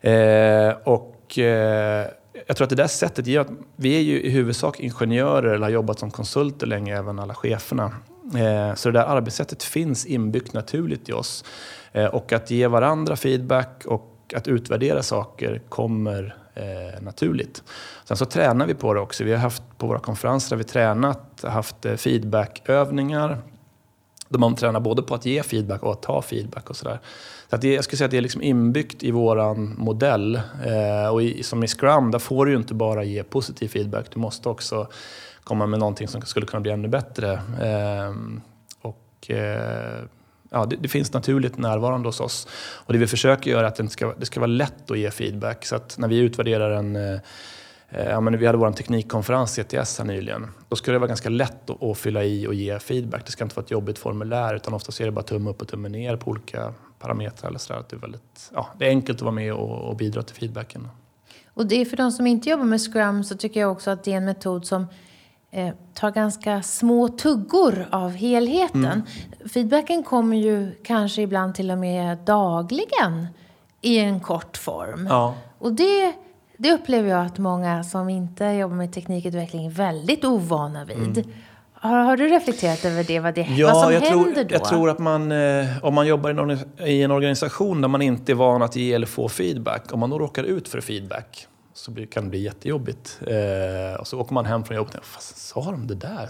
Eh, 0.00 0.72
och 0.84 1.38
eh, 1.38 2.06
jag 2.46 2.56
tror 2.56 2.64
att 2.64 2.70
det 2.70 2.76
där 2.76 2.86
sättet 2.86 3.26
gör 3.26 3.40
att 3.40 3.50
vi 3.76 3.96
är 3.96 4.00
ju 4.00 4.22
i 4.22 4.30
huvudsak 4.30 4.80
ingenjörer 4.80 5.54
eller 5.54 5.66
har 5.66 5.70
jobbat 5.70 5.98
som 5.98 6.10
konsulter 6.10 6.66
länge, 6.66 6.98
även 6.98 7.18
alla 7.18 7.34
cheferna. 7.34 7.92
Eh, 8.36 8.74
så 8.74 8.90
det 8.90 8.98
där 8.98 9.06
arbetssättet 9.06 9.62
finns 9.62 10.06
inbyggt 10.06 10.52
naturligt 10.52 11.08
i 11.08 11.12
oss. 11.12 11.44
Eh, 11.92 12.06
och 12.06 12.32
att 12.32 12.50
ge 12.50 12.66
varandra 12.66 13.16
feedback 13.16 13.82
och 13.86 14.34
att 14.36 14.48
utvärdera 14.48 15.02
saker 15.02 15.62
kommer 15.68 16.36
eh, 16.54 17.02
naturligt. 17.02 17.62
Sen 18.04 18.16
så 18.16 18.24
tränar 18.24 18.66
vi 18.66 18.74
på 18.74 18.94
det 18.94 19.00
också. 19.00 19.24
Vi 19.24 19.32
har 19.32 19.38
haft 19.38 19.62
på 19.78 19.86
våra 19.86 19.98
konferenser 19.98 20.56
har 20.56 20.58
vi 20.58 20.64
tränat, 20.64 21.44
haft 21.44 21.86
feedbackövningar. 21.96 23.38
Där 24.28 24.38
man 24.38 24.56
tränar 24.56 24.80
både 24.80 25.02
på 25.02 25.14
att 25.14 25.26
ge 25.26 25.42
feedback 25.42 25.82
och 25.82 25.92
att 25.92 26.02
ta 26.02 26.22
feedback 26.22 26.70
och 26.70 26.76
sådär. 26.76 27.00
Så 27.54 27.56
att 27.56 27.62
det, 27.62 27.74
jag 27.74 27.84
skulle 27.84 27.96
säga 27.96 28.04
att 28.04 28.10
det 28.10 28.16
är 28.16 28.20
liksom 28.20 28.42
inbyggt 28.42 29.02
i 29.02 29.10
vår 29.10 29.54
modell. 29.54 30.40
Eh, 30.64 31.08
och 31.12 31.22
i, 31.22 31.42
som 31.42 31.64
i 31.64 31.68
Scrum, 31.68 32.10
där 32.10 32.18
får 32.18 32.46
du 32.46 32.52
ju 32.52 32.58
inte 32.58 32.74
bara 32.74 33.04
ge 33.04 33.22
positiv 33.22 33.68
feedback. 33.68 34.06
Du 34.14 34.20
måste 34.20 34.48
också 34.48 34.88
komma 35.44 35.66
med 35.66 35.78
någonting 35.78 36.08
som 36.08 36.22
skulle 36.22 36.46
kunna 36.46 36.60
bli 36.60 36.70
ännu 36.72 36.88
bättre. 36.88 37.32
Eh, 37.32 38.14
och, 38.82 39.30
eh, 39.30 40.04
ja, 40.50 40.66
det, 40.66 40.76
det, 40.76 40.88
finns 40.88 41.12
naturligt 41.12 41.58
närvarande 41.58 42.08
hos 42.08 42.20
oss. 42.20 42.48
Och 42.74 42.92
det 42.92 42.98
vi 42.98 43.06
försöker 43.06 43.50
göra 43.50 43.60
är 43.60 43.64
att 43.64 43.76
det 43.76 43.88
ska, 43.88 44.14
det 44.18 44.26
ska 44.26 44.40
vara 44.40 44.50
lätt 44.50 44.90
att 44.90 44.98
ge 44.98 45.10
feedback. 45.10 45.66
Så 45.66 45.76
att 45.76 45.98
när 45.98 46.08
vi 46.08 46.18
utvärderar 46.18 46.70
en 46.70 46.96
eh, 46.96 47.20
Ja, 47.88 48.20
men 48.20 48.38
vi 48.38 48.46
hade 48.46 48.58
vår 48.58 48.72
teknikkonferens 48.72 49.54
CTS 49.54 49.98
här 49.98 50.04
nyligen. 50.04 50.50
Då 50.68 50.76
ska 50.76 50.92
det 50.92 50.98
vara 50.98 51.08
ganska 51.08 51.28
lätt 51.28 51.70
att, 51.70 51.82
att 51.82 51.98
fylla 51.98 52.24
i 52.24 52.46
och 52.46 52.54
ge 52.54 52.78
feedback. 52.78 53.26
Det 53.26 53.32
ska 53.32 53.44
inte 53.44 53.56
vara 53.56 53.64
ett 53.64 53.70
jobbigt 53.70 53.98
formulär 53.98 54.54
utan 54.54 54.74
ofta 54.74 55.02
är 55.02 55.06
det 55.06 55.12
bara 55.12 55.22
tumme 55.24 55.50
upp 55.50 55.62
och 55.62 55.68
tumme 55.68 55.88
ner 55.88 56.16
på 56.16 56.30
olika 56.30 56.74
parametrar. 57.04 57.48
Eller 57.48 57.58
så 57.58 57.72
där, 57.72 57.80
att 57.80 57.88
det, 57.88 57.96
är 57.96 58.00
väldigt, 58.00 58.50
ja, 58.54 58.68
det 58.78 58.84
är 58.84 58.88
enkelt 58.88 59.18
att 59.18 59.22
vara 59.22 59.34
med 59.34 59.52
och, 59.52 59.88
och 59.88 59.96
bidra 59.96 60.22
till 60.22 60.36
feedbacken. 60.36 60.88
Och 61.54 61.66
det 61.66 61.80
är 61.80 61.84
för 61.84 61.96
de 61.96 62.12
som 62.12 62.26
inte 62.26 62.50
jobbar 62.50 62.64
med 62.64 62.80
Scrum 62.80 63.24
så 63.24 63.36
tycker 63.36 63.60
jag 63.60 63.72
också 63.72 63.90
att 63.90 64.04
det 64.04 64.12
är 64.12 64.16
en 64.16 64.24
metod 64.24 64.66
som 64.66 64.86
eh, 65.50 65.74
tar 65.94 66.10
ganska 66.10 66.62
små 66.62 67.08
tuggor 67.08 67.86
av 67.90 68.10
helheten. 68.10 68.84
Mm. 68.84 69.02
Feedbacken 69.48 70.02
kommer 70.02 70.36
ju 70.36 70.74
kanske 70.84 71.22
ibland 71.22 71.54
till 71.54 71.70
och 71.70 71.78
med 71.78 72.18
dagligen 72.18 73.26
i 73.80 73.98
en 73.98 74.20
kort 74.20 74.56
form. 74.56 75.06
Ja. 75.10 75.34
Och 75.58 75.72
det, 75.72 76.12
det 76.56 76.72
upplever 76.72 77.10
jag 77.10 77.26
att 77.26 77.38
många 77.38 77.84
som 77.84 78.08
inte 78.08 78.44
jobbar 78.44 78.76
med 78.76 78.92
teknikutveckling 78.92 79.66
är 79.66 79.70
väldigt 79.70 80.24
ovana 80.24 80.84
vid. 80.84 81.18
Mm. 81.18 81.32
Har, 81.84 82.04
har, 82.04 82.16
du 82.16 82.28
reflekterat 82.28 82.84
över 82.84 83.04
det? 83.04 83.20
Vad, 83.20 83.34
det, 83.34 83.40
ja, 83.40 83.66
vad 83.72 83.82
som 83.82 83.92
jag 83.92 84.00
händer 84.00 84.34
tror, 84.34 84.44
då? 84.44 84.54
Jag 84.54 84.64
tror 84.64 84.90
att 84.90 84.98
man, 84.98 85.32
eh, 85.32 85.66
om 85.82 85.94
man 85.94 86.06
jobbar 86.06 86.30
i 86.30 86.52
en, 86.52 86.88
i 86.88 87.02
en 87.02 87.10
organisation 87.10 87.80
där 87.80 87.88
man 87.88 88.02
inte 88.02 88.32
är 88.32 88.34
van 88.34 88.62
att 88.62 88.76
ge 88.76 88.92
eller 88.92 89.06
få 89.06 89.28
feedback, 89.28 89.92
om 89.92 90.00
man 90.00 90.10
då 90.10 90.18
råkar 90.18 90.44
ut 90.44 90.68
för 90.68 90.80
feedback 90.80 91.46
så 91.74 91.90
blir, 91.90 92.06
kan 92.06 92.24
det 92.24 92.30
bli 92.30 92.42
jättejobbigt. 92.42 93.20
Eh, 93.26 94.00
och 94.00 94.06
så 94.06 94.20
åker 94.20 94.34
man 94.34 94.44
hem 94.44 94.64
från 94.64 94.76
jobbet 94.76 94.94
och 94.94 95.22
sa 95.22 95.64
de 95.64 95.86
det 95.86 95.94
där? 95.94 96.28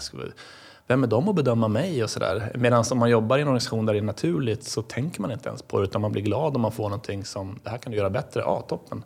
Vem 0.87 1.03
är 1.03 1.07
de 1.07 1.29
att 1.29 1.35
bedöma 1.35 1.67
mig? 1.67 2.03
och 2.03 2.09
sådär. 2.09 2.51
Medan 2.55 2.85
om 2.91 2.97
man 2.97 3.09
jobbar 3.09 3.37
i 3.37 3.41
en 3.41 3.47
organisation 3.47 3.85
där 3.85 3.93
det 3.93 3.99
är 3.99 4.03
naturligt 4.03 4.63
så 4.63 4.81
tänker 4.81 5.21
man 5.21 5.31
inte 5.31 5.49
ens 5.49 5.61
på 5.61 5.79
det 5.79 5.83
utan 5.83 6.01
man 6.01 6.11
blir 6.11 6.23
glad 6.23 6.55
om 6.55 6.61
man 6.61 6.71
får 6.71 6.83
någonting 6.83 7.25
som, 7.25 7.59
det 7.63 7.69
här 7.69 7.77
kan 7.77 7.91
du 7.91 7.97
göra 7.97 8.09
bättre. 8.09 8.41
Ja, 8.41 8.65
toppen. 8.67 9.03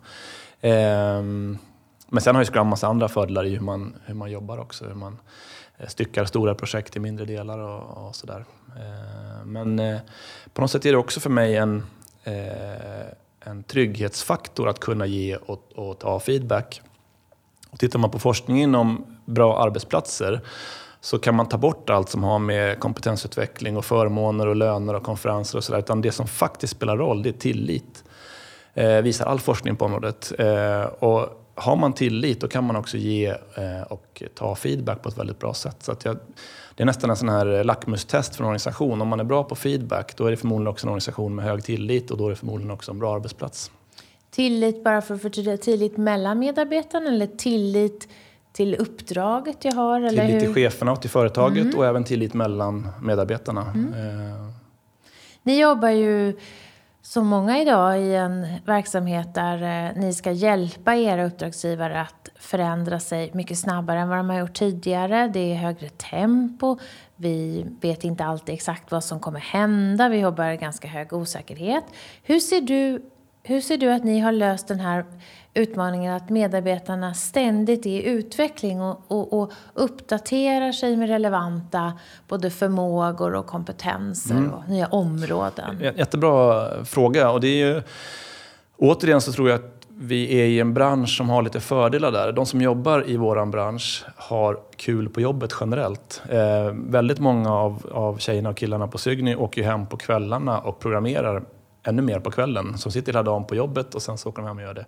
Eh, 0.60 1.22
men 2.10 2.22
sen 2.22 2.34
har 2.34 2.42
ju 2.42 2.46
Scrum 2.46 2.66
massa 2.66 2.86
andra 2.86 3.08
fördelar 3.08 3.44
i 3.44 3.50
hur 3.50 3.60
man, 3.60 3.96
hur 4.04 4.14
man 4.14 4.30
jobbar 4.30 4.58
också. 4.58 4.84
Hur 4.84 4.94
man, 4.94 5.18
eh, 5.78 5.88
styckar 5.88 6.24
stora 6.24 6.54
projekt 6.54 6.96
i 6.96 7.00
mindre 7.00 7.24
delar 7.24 7.58
och, 7.58 8.08
och 8.08 8.16
sådär. 8.16 8.44
Eh, 8.76 9.44
men 9.44 9.78
eh, 9.78 10.00
på 10.52 10.60
något 10.60 10.70
sätt 10.70 10.86
är 10.86 10.92
det 10.92 10.98
också 10.98 11.20
för 11.20 11.30
mig 11.30 11.56
en, 11.56 11.82
en 13.40 13.62
trygghetsfaktor 13.62 14.68
att 14.68 14.80
kunna 14.80 15.06
ge 15.06 15.36
och, 15.36 15.72
och 15.74 15.98
ta 15.98 16.20
feedback. 16.20 16.82
Och 17.70 17.78
tittar 17.78 17.98
man 17.98 18.10
på 18.10 18.18
forskning 18.18 18.62
inom 18.62 19.18
bra 19.24 19.62
arbetsplatser 19.62 20.40
så 21.00 21.18
kan 21.18 21.34
man 21.34 21.48
ta 21.48 21.58
bort 21.58 21.90
allt 21.90 22.08
som 22.08 22.24
har 22.24 22.38
med 22.38 22.80
kompetensutveckling 22.80 23.76
och 23.76 23.84
förmåner 23.84 24.46
och 24.46 24.56
löner 24.56 24.94
och 24.94 25.02
konferenser 25.02 25.58
och 25.58 25.64
sådär. 25.64 25.78
Utan 25.78 26.00
det 26.00 26.12
som 26.12 26.26
faktiskt 26.26 26.76
spelar 26.76 26.96
roll, 26.96 27.22
det 27.22 27.28
är 27.28 27.32
tillit. 27.32 28.04
Eh, 28.74 28.96
visar 28.96 29.26
all 29.26 29.40
forskning 29.40 29.76
på 29.76 29.84
området. 29.84 30.32
Eh, 30.38 30.82
och 30.82 31.39
har 31.60 31.76
man 31.76 31.92
tillit 31.92 32.40
då 32.40 32.48
kan 32.48 32.64
man 32.64 32.76
också 32.76 32.96
ge 32.96 33.28
eh, 33.28 33.82
och 33.88 34.22
ta 34.34 34.54
feedback 34.54 35.02
på 35.02 35.08
ett 35.08 35.18
väldigt 35.18 35.38
bra 35.38 35.54
sätt. 35.54 35.76
Så 35.80 35.96
jag, 36.02 36.16
det 36.74 36.82
är 36.82 36.86
nästan 36.86 37.10
en 37.10 37.16
sån 37.16 37.28
här 37.28 37.64
lackmustest 37.64 38.36
för 38.36 38.42
en 38.42 38.48
organisation. 38.48 39.02
Om 39.02 39.08
man 39.08 39.20
är 39.20 39.24
bra 39.24 39.44
på 39.44 39.54
feedback 39.54 40.16
då 40.16 40.26
är 40.26 40.30
det 40.30 40.36
förmodligen 40.36 40.68
också 40.68 40.86
en 40.86 40.90
organisation 40.90 41.34
med 41.34 41.44
hög 41.44 41.64
tillit 41.64 42.10
och 42.10 42.18
då 42.18 42.26
är 42.26 42.30
det 42.30 42.36
förmodligen 42.36 42.70
också 42.70 42.92
en 42.92 42.98
bra 42.98 43.14
arbetsplats. 43.14 43.70
Tillit, 44.30 44.84
bara 44.84 45.02
för 45.02 45.14
att 45.14 45.22
förtydliga, 45.22 45.56
tillit 45.56 45.96
mellan 45.96 46.38
medarbetarna 46.38 47.08
eller 47.08 47.26
tillit 47.26 48.08
till 48.52 48.74
uppdraget 48.74 49.64
jag 49.64 49.72
har? 49.72 50.00
Eller 50.00 50.26
tillit 50.26 50.34
hur? 50.34 50.40
till 50.40 50.54
cheferna 50.54 50.92
och 50.92 51.00
till 51.00 51.10
företaget 51.10 51.64
mm. 51.64 51.78
och 51.78 51.86
även 51.86 52.04
tillit 52.04 52.34
mellan 52.34 52.88
medarbetarna. 53.02 53.72
Mm. 53.74 53.92
Eh. 53.92 54.50
Ni 55.42 55.60
jobbar 55.60 55.88
ju 55.88 56.36
så 57.02 57.22
många 57.22 57.60
idag 57.60 58.00
i 58.00 58.14
en 58.14 58.46
verksamhet 58.64 59.34
där 59.34 59.86
eh, 59.86 60.02
ni 60.02 60.14
ska 60.14 60.32
hjälpa 60.32 60.94
era 60.94 61.24
uppdragsgivare 61.24 62.00
att 62.00 62.28
förändra 62.38 63.00
sig 63.00 63.30
mycket 63.34 63.58
snabbare 63.58 63.98
än 64.00 64.08
vad 64.08 64.18
de 64.18 64.30
har 64.30 64.38
gjort 64.38 64.54
tidigare. 64.54 65.28
Det 65.28 65.52
är 65.52 65.56
högre 65.56 65.88
tempo. 65.88 66.78
Vi 67.16 67.66
vet 67.80 68.04
inte 68.04 68.24
alltid 68.24 68.54
exakt 68.54 68.90
vad 68.90 69.04
som 69.04 69.20
kommer 69.20 69.40
hända. 69.40 70.08
Vi 70.08 70.18
jobbar 70.18 70.36
bara 70.36 70.56
ganska 70.56 70.88
hög 70.88 71.12
osäkerhet. 71.12 71.84
Hur 72.22 72.40
ser 72.40 72.60
du, 72.60 73.02
hur 73.42 73.60
ser 73.60 73.78
du 73.78 73.92
att 73.92 74.04
ni 74.04 74.20
har 74.20 74.32
löst 74.32 74.68
den 74.68 74.80
här 74.80 75.04
utmaningen 75.54 76.14
att 76.14 76.30
medarbetarna 76.30 77.14
ständigt 77.14 77.86
är 77.86 77.90
i 77.90 78.02
utveckling 78.06 78.82
och, 78.82 79.04
och, 79.08 79.32
och 79.32 79.52
uppdaterar 79.74 80.72
sig 80.72 80.96
med 80.96 81.08
relevanta 81.08 81.92
både 82.28 82.50
förmågor 82.50 83.34
och 83.34 83.46
kompetenser 83.46 84.34
mm. 84.34 84.50
och 84.50 84.68
nya 84.68 84.86
områden? 84.86 85.80
Jättebra 85.96 86.68
fråga. 86.84 87.30
Och 87.30 87.40
det 87.40 87.48
är 87.48 87.66
ju, 87.66 87.82
återigen 88.76 89.20
så 89.20 89.32
tror 89.32 89.50
jag 89.50 89.60
att 89.60 89.76
vi 90.02 90.40
är 90.40 90.46
i 90.46 90.60
en 90.60 90.74
bransch 90.74 91.16
som 91.16 91.28
har 91.28 91.42
lite 91.42 91.60
fördelar 91.60 92.12
där. 92.12 92.32
De 92.32 92.46
som 92.46 92.60
jobbar 92.60 93.04
i 93.08 93.16
vår 93.16 93.46
bransch 93.46 94.04
har 94.16 94.58
kul 94.76 95.08
på 95.08 95.20
jobbet 95.20 95.50
generellt. 95.60 96.22
Eh, 96.28 96.72
väldigt 96.74 97.18
många 97.18 97.54
av, 97.54 97.86
av 97.92 98.18
tjejerna 98.18 98.50
och 98.50 98.56
killarna 98.56 98.88
på 98.88 98.98
Sygny 98.98 99.34
åker 99.34 99.62
hem 99.62 99.86
på 99.86 99.96
kvällarna 99.96 100.58
och 100.58 100.78
programmerar 100.78 101.42
ännu 101.82 102.02
mer 102.02 102.20
på 102.20 102.30
kvällen. 102.30 102.78
Som 102.78 102.92
sitter 102.92 103.12
hela 103.12 103.22
dagen 103.22 103.44
på 103.44 103.54
jobbet 103.54 103.94
och 103.94 104.02
sen 104.02 104.18
så 104.18 104.28
åker 104.28 104.42
de 104.42 104.48
hem 104.48 104.56
och 104.56 104.62
gör 104.62 104.74
det. 104.74 104.86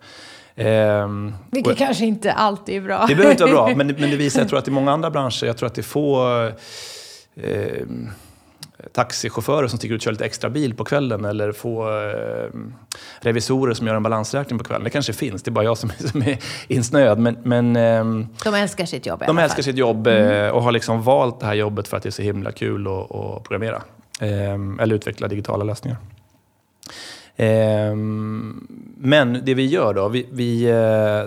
Ehm, 0.57 1.35
Vilket 1.51 1.73
och, 1.73 1.79
kanske 1.79 2.05
inte 2.05 2.33
alltid 2.33 2.77
är 2.77 2.81
bra. 2.81 3.05
Det 3.09 3.15
behöver 3.15 3.31
inte 3.31 3.45
vara 3.45 3.55
bra, 3.55 3.69
men, 3.77 3.87
men 3.87 4.11
det 4.11 4.17
visar, 4.17 4.41
jag 4.41 4.49
tror 4.49 4.59
att 4.59 4.69
i 4.69 4.71
många 4.71 4.93
andra 4.93 5.11
branscher, 5.11 5.45
jag 5.45 5.57
tror 5.57 5.67
att 5.67 5.75
det 5.75 5.81
är 5.81 5.83
få 5.83 6.27
eh, 7.37 7.87
taxichaufförer 8.93 9.69
som 9.69 9.79
sticker 9.79 9.95
ut 9.95 10.01
och 10.01 10.05
kör 10.05 10.13
lite 10.13 10.25
extra 10.25 10.51
bil 10.51 10.75
på 10.75 10.85
kvällen 10.85 11.25
eller 11.25 11.53
få 11.53 12.01
eh, 12.01 12.61
revisorer 13.21 13.75
som 13.75 13.87
gör 13.87 13.95
en 13.95 14.03
balansräkning 14.03 14.59
på 14.59 14.65
kvällen. 14.65 14.85
Det 14.85 14.91
kanske 14.91 15.13
finns, 15.13 15.43
det 15.43 15.49
är 15.49 15.53
bara 15.53 15.65
jag 15.65 15.79
som, 15.79 15.91
som 15.99 16.23
är 16.23 16.39
insnöad. 16.69 17.19
Men, 17.19 17.37
men, 17.43 17.77
eh, 17.77 18.27
de 18.45 18.55
älskar 18.55 18.87
sitt 18.87 19.07
jobb 19.07 19.23
i 19.23 19.27
De 19.27 19.39
älskar 19.39 19.63
sitt 19.63 19.77
jobb 19.77 20.07
mm. 20.07 20.55
och 20.55 20.63
har 20.63 20.73
liksom 20.73 21.03
valt 21.03 21.41
det 21.41 21.47
här 21.47 21.55
jobbet 21.55 21.89
för 21.89 21.97
att 21.97 22.03
det 22.03 22.09
är 22.09 22.11
så 22.11 22.23
himla 22.23 22.53
kul 22.53 22.87
att, 22.87 23.15
att 23.15 23.43
programmera. 23.43 23.83
Eh, 24.21 24.83
eller 24.83 24.95
utveckla 24.95 25.29
digitala 25.29 25.65
lösningar. 25.65 25.97
Ehm, 27.37 28.67
men 28.97 29.41
det 29.45 29.55
vi 29.55 29.67
gör 29.67 29.95
då, 29.95 30.09
vi, 30.09 30.27
vi, 30.33 30.65
eh, 30.65 31.25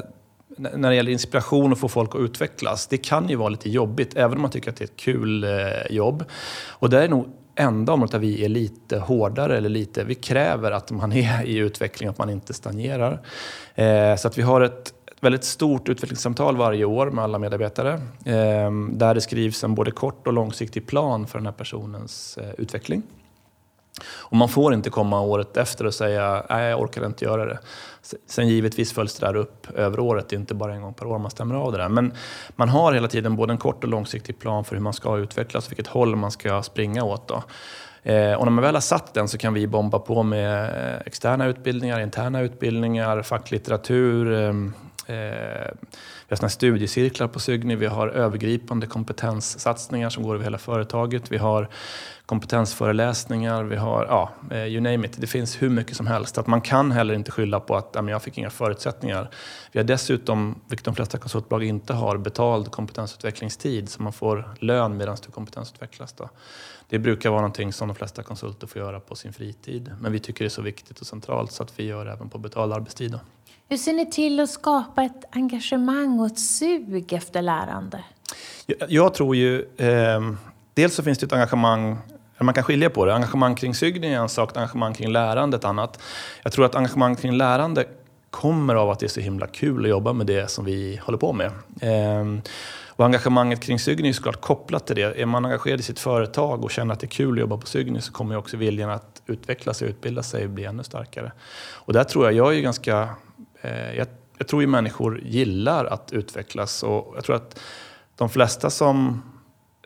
när 0.58 0.90
det 0.90 0.96
gäller 0.96 1.12
inspiration 1.12 1.72
och 1.72 1.78
få 1.78 1.88
folk 1.88 2.16
att 2.16 2.22
utvecklas, 2.22 2.88
det 2.88 2.98
kan 2.98 3.30
ju 3.30 3.36
vara 3.36 3.50
lite 3.50 3.70
jobbigt, 3.70 4.16
även 4.16 4.36
om 4.36 4.42
man 4.42 4.52
tycker 4.52 4.70
att 4.70 4.76
det 4.76 4.84
är 4.84 4.88
ett 4.88 4.98
kul 4.98 5.44
eh, 5.44 5.50
jobb. 5.90 6.24
Och 6.70 6.90
det 6.90 7.04
är 7.04 7.10
nog 7.10 7.28
enda 7.56 7.94
området 7.94 8.12
där 8.12 8.20
vi 8.20 8.46
är 8.46 8.50
lite 8.50 9.00
hårdare, 9.00 9.58
eller 9.58 9.70
lite, 9.70 10.04
vi 10.04 10.16
kräver 10.16 10.72
att 10.72 10.92
man 10.92 11.14
är 11.14 11.46
i 11.46 11.58
utveckling, 11.58 12.10
att 12.10 12.18
man 12.18 12.30
inte 12.30 12.54
stagnerar. 12.54 13.22
Eh, 13.76 14.16
så 14.16 14.28
att 14.28 14.38
vi 14.38 14.42
har 14.42 14.62
ett 14.62 14.94
väldigt 15.22 15.44
stort 15.44 15.90
utvecklingssamtal 15.90 16.58
varje 16.58 16.86
år 16.86 17.10
med 17.10 17.24
alla 17.24 17.40
medarbetare. 17.40 18.02
Ehm, 18.26 18.92
där 18.98 19.16
det 19.16 19.22
skrivs 19.22 19.64
en 19.64 19.76
både 19.76 19.92
kort 19.92 20.28
och 20.28 20.34
långsiktig 20.34 20.88
plan 20.88 21.28
för 21.28 21.40
den 21.40 21.46
här 21.46 21.54
personens 21.54 22.38
utveckling. 22.58 23.04
Och 24.04 24.38
man 24.38 24.50
får 24.50 24.74
inte 24.74 24.90
komma 24.90 25.22
året 25.22 25.58
efter 25.58 25.86
och 25.86 25.94
säga 25.94 26.46
nej, 26.50 26.70
jag 26.70 26.82
orkar 26.82 27.06
inte 27.06 27.26
göra 27.26 27.46
det. 27.46 27.60
Sen 28.28 28.48
givetvis 28.48 28.94
följs 28.94 29.20
det 29.20 29.26
där 29.26 29.36
upp 29.36 29.68
över 29.76 30.00
året, 30.00 30.30
det 30.30 30.36
är 30.36 30.40
inte 30.40 30.54
bara 30.54 30.74
en 30.74 30.82
gång 30.82 30.94
per 30.94 31.08
år 31.08 31.20
man 31.20 31.32
stämmer 31.32 31.56
av 31.56 31.72
det 31.72 31.78
där. 31.78 31.90
Men 31.90 32.14
man 32.56 32.70
har 32.70 32.94
hela 32.94 33.08
tiden 33.08 33.36
både 33.36 33.54
en 33.54 33.58
kort 33.58 33.84
och 33.84 33.90
långsiktig 33.90 34.40
plan 34.40 34.66
för 34.66 34.76
hur 34.76 34.84
man 34.84 34.94
ska 34.94 35.18
utvecklas, 35.18 35.72
vilket 35.72 35.88
håll 35.88 36.16
man 36.16 36.32
ska 36.32 36.64
springa 36.64 37.04
åt. 37.04 37.28
Då. 37.28 37.44
Eh, 38.12 38.34
och 38.34 38.46
när 38.46 38.52
man 38.52 38.64
väl 38.64 38.74
har 38.74 38.82
satt 38.82 39.14
den 39.14 39.28
så 39.28 39.38
kan 39.38 39.54
vi 39.54 39.68
bomba 39.68 40.00
på 40.00 40.24
med 40.24 40.64
eh, 40.64 41.02
externa 41.06 41.46
utbildningar, 41.48 42.00
interna 42.00 42.42
utbildningar, 42.42 43.22
facklitteratur, 43.22 44.34
ehm, 44.34 44.74
eh, 45.08 45.72
vi 46.28 46.34
har 46.34 46.38
såna 46.38 46.50
studiecirklar 46.50 47.28
på 47.28 47.40
Sygni, 47.40 47.76
vi 47.76 47.86
har 47.86 48.08
övergripande 48.08 48.88
kompetenssatsningar 48.88 50.10
som 50.10 50.24
går 50.24 50.36
över 50.36 50.44
hela 50.44 50.58
företaget. 50.58 51.32
Vi 51.32 51.38
har 51.38 51.70
kompetensföreläsningar, 52.26 53.64
vi 53.64 53.76
har, 53.76 54.06
ja, 54.06 54.32
eh, 54.52 54.66
you 54.66 54.82
name 54.82 55.08
it. 55.08 55.22
Det 55.22 55.28
finns 55.28 55.62
hur 55.62 55.70
mycket 55.70 55.98
som 55.98 56.08
helst. 56.08 56.38
Att 56.38 56.48
man 56.48 56.62
kan 56.62 56.92
heller 56.92 57.14
inte 57.14 57.32
skylla 57.32 57.60
på 57.60 57.76
att 57.76 57.96
jag 58.10 58.22
fick 58.22 58.38
inga 58.38 58.50
förutsättningar. 58.50 59.30
Vi 59.72 59.80
har 59.80 59.84
dessutom, 59.84 60.62
vilket 60.68 60.86
de 60.86 60.96
flesta 60.96 61.18
konsultbolag 61.18 61.64
inte 61.64 61.94
har, 61.94 62.18
betald 62.18 62.72
kompetensutvecklingstid 62.72 63.90
så 63.90 64.04
man 64.04 64.14
får 64.14 64.56
lön 64.60 64.98
medan 64.98 65.18
du 65.26 65.32
kompetensutvecklas. 65.32 66.14
Då. 66.14 66.30
Det 66.90 67.00
brukar 67.00 67.30
vara 67.30 67.42
någonting 67.42 67.74
som 67.74 67.88
de 67.88 67.96
flesta 67.96 68.24
konsulter 68.24 68.68
får 68.68 68.82
göra 68.82 69.00
på 69.00 69.16
sin 69.16 69.34
fritid. 69.34 69.92
Men 70.00 70.12
vi 70.12 70.20
tycker 70.20 70.44
det 70.44 70.48
är 70.48 70.50
så 70.50 70.62
viktigt 70.62 71.00
och 71.00 71.08
centralt 71.08 71.52
så 71.52 71.64
att 71.64 71.80
vi 71.80 71.84
gör 71.84 72.06
det 72.06 72.12
även 72.12 72.30
på 72.30 72.38
betald 72.38 72.74
arbetstid. 72.74 73.12
Då. 73.12 73.20
Hur 73.70 73.78
ser 73.78 73.94
ni 73.94 74.12
till 74.12 74.40
att 74.40 74.50
skapa 74.50 75.04
ett 75.04 75.26
engagemang 75.32 76.20
och 76.20 76.26
ett 76.26 76.40
sug 76.40 77.14
efter 77.14 77.42
lärande? 77.42 78.04
Jag, 78.66 78.92
jag 78.92 79.14
tror 79.14 79.36
ju... 79.36 79.66
Eh, 79.78 80.22
dels 80.74 80.96
så 80.96 81.04
finns 81.04 81.18
det 81.18 81.26
ett 81.26 81.34
engagemang 81.34 81.98
man 82.40 82.54
kan 82.54 82.64
skilja 82.64 82.90
på 82.90 83.06
det. 83.06 83.16
Engagemang 83.16 83.56
kring 83.56 83.76
sugning 83.76 84.12
är 84.12 84.20
en 84.20 84.30
sak, 84.30 84.58
engagemang 84.58 84.94
kring 84.94 85.12
lärande 85.12 85.58
ett 85.58 85.66
annat. 85.66 86.00
Jag 86.44 86.52
tror 86.52 86.66
att 86.66 86.76
engagemang 86.76 87.16
kring 87.16 87.38
lärande 87.38 87.86
kommer 88.30 88.76
av 88.76 88.90
att 88.90 89.00
det 89.00 89.06
är 89.06 89.08
så 89.08 89.20
himla 89.20 89.48
kul 89.48 89.84
att 89.84 89.90
jobba 89.90 90.14
med 90.14 90.28
det 90.28 90.52
som 90.52 90.66
vi 90.66 91.02
håller 91.04 91.18
på 91.18 91.34
med. 91.34 91.52
Eh, 91.82 92.42
och 92.88 93.06
engagemanget 93.06 93.62
kring 93.62 93.80
Sygny 93.80 94.10
är 94.10 94.14
såklart 94.14 94.42
kopplat 94.42 94.88
till 94.88 94.96
det. 94.96 95.22
Är 95.22 95.26
man 95.26 95.46
engagerad 95.46 95.80
i 95.80 95.84
sitt 95.84 96.00
företag 96.00 96.64
och 96.64 96.72
känner 96.72 96.94
att 96.94 97.00
det 97.00 97.06
är 97.06 97.10
kul 97.10 97.34
att 97.34 97.40
jobba 97.40 97.58
på 97.58 97.68
Sygny 97.68 98.02
så 98.02 98.12
kommer 98.12 98.38
också 98.38 98.58
viljan 98.58 98.90
att 98.90 99.22
utveckla 99.26 99.74
sig, 99.74 99.86
och 99.88 99.90
utbilda 99.90 100.24
sig 100.24 100.48
bli 100.48 100.66
ännu 100.66 100.84
starkare. 100.84 101.32
Och 101.74 101.94
där 101.94 102.04
tror 102.04 102.26
jag, 102.26 102.34
jag 102.34 102.56
är 102.56 102.62
ganska 102.62 103.10
Eh, 103.66 103.98
jag, 103.98 104.08
jag 104.38 104.48
tror 104.48 104.62
ju 104.62 104.68
människor 104.68 105.22
gillar 105.24 105.86
att 105.86 106.14
utvecklas 106.14 106.84
och 106.84 107.14
jag 107.16 107.24
tror 107.24 107.36
att 107.36 107.60
de 108.16 108.30
flesta 108.30 108.70
som 108.70 109.22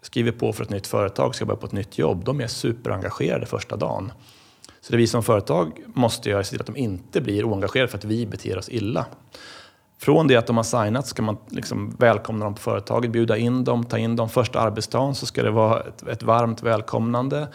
skriver 0.01 0.31
på 0.31 0.53
för 0.53 0.63
ett 0.63 0.69
nytt 0.69 0.88
företag, 0.88 1.36
ska 1.36 1.45
börja 1.45 1.57
på 1.57 1.65
ett 1.65 1.71
nytt 1.71 1.98
jobb, 1.98 2.25
de 2.25 2.41
är 2.41 2.48
superengagerade 2.48 3.45
första 3.45 3.75
dagen. 3.75 4.12
Så 4.81 4.91
det 4.91 4.98
vi 4.98 5.07
som 5.07 5.24
företag 5.24 5.83
måste 5.86 6.29
göra 6.29 6.39
är 6.39 6.41
att 6.41 6.48
se 6.48 6.51
till 6.51 6.62
att 6.62 6.75
de 6.75 6.77
inte 6.77 7.21
blir 7.21 7.43
oengagerade 7.43 7.91
för 7.91 7.98
att 7.98 8.03
vi 8.03 8.25
beter 8.25 8.57
oss 8.57 8.69
illa. 8.69 9.05
Från 9.98 10.27
det 10.27 10.36
att 10.36 10.48
de 10.48 10.57
har 10.57 10.63
signat 10.63 11.07
ska 11.07 11.21
man 11.21 11.38
liksom 11.48 11.95
välkomna 12.00 12.45
dem 12.45 12.53
på 12.53 12.62
företaget, 12.62 13.12
bjuda 13.12 13.38
in 13.38 13.63
dem, 13.63 13.83
ta 13.83 13.98
in 13.98 14.15
dem. 14.15 14.29
Första 14.29 14.59
arbetsdagen 14.59 15.15
så 15.15 15.25
ska 15.25 15.43
det 15.43 15.51
vara 15.51 15.79
ett, 15.79 16.07
ett 16.07 16.24
varmt 16.24 16.63
välkomnande. 16.63 17.48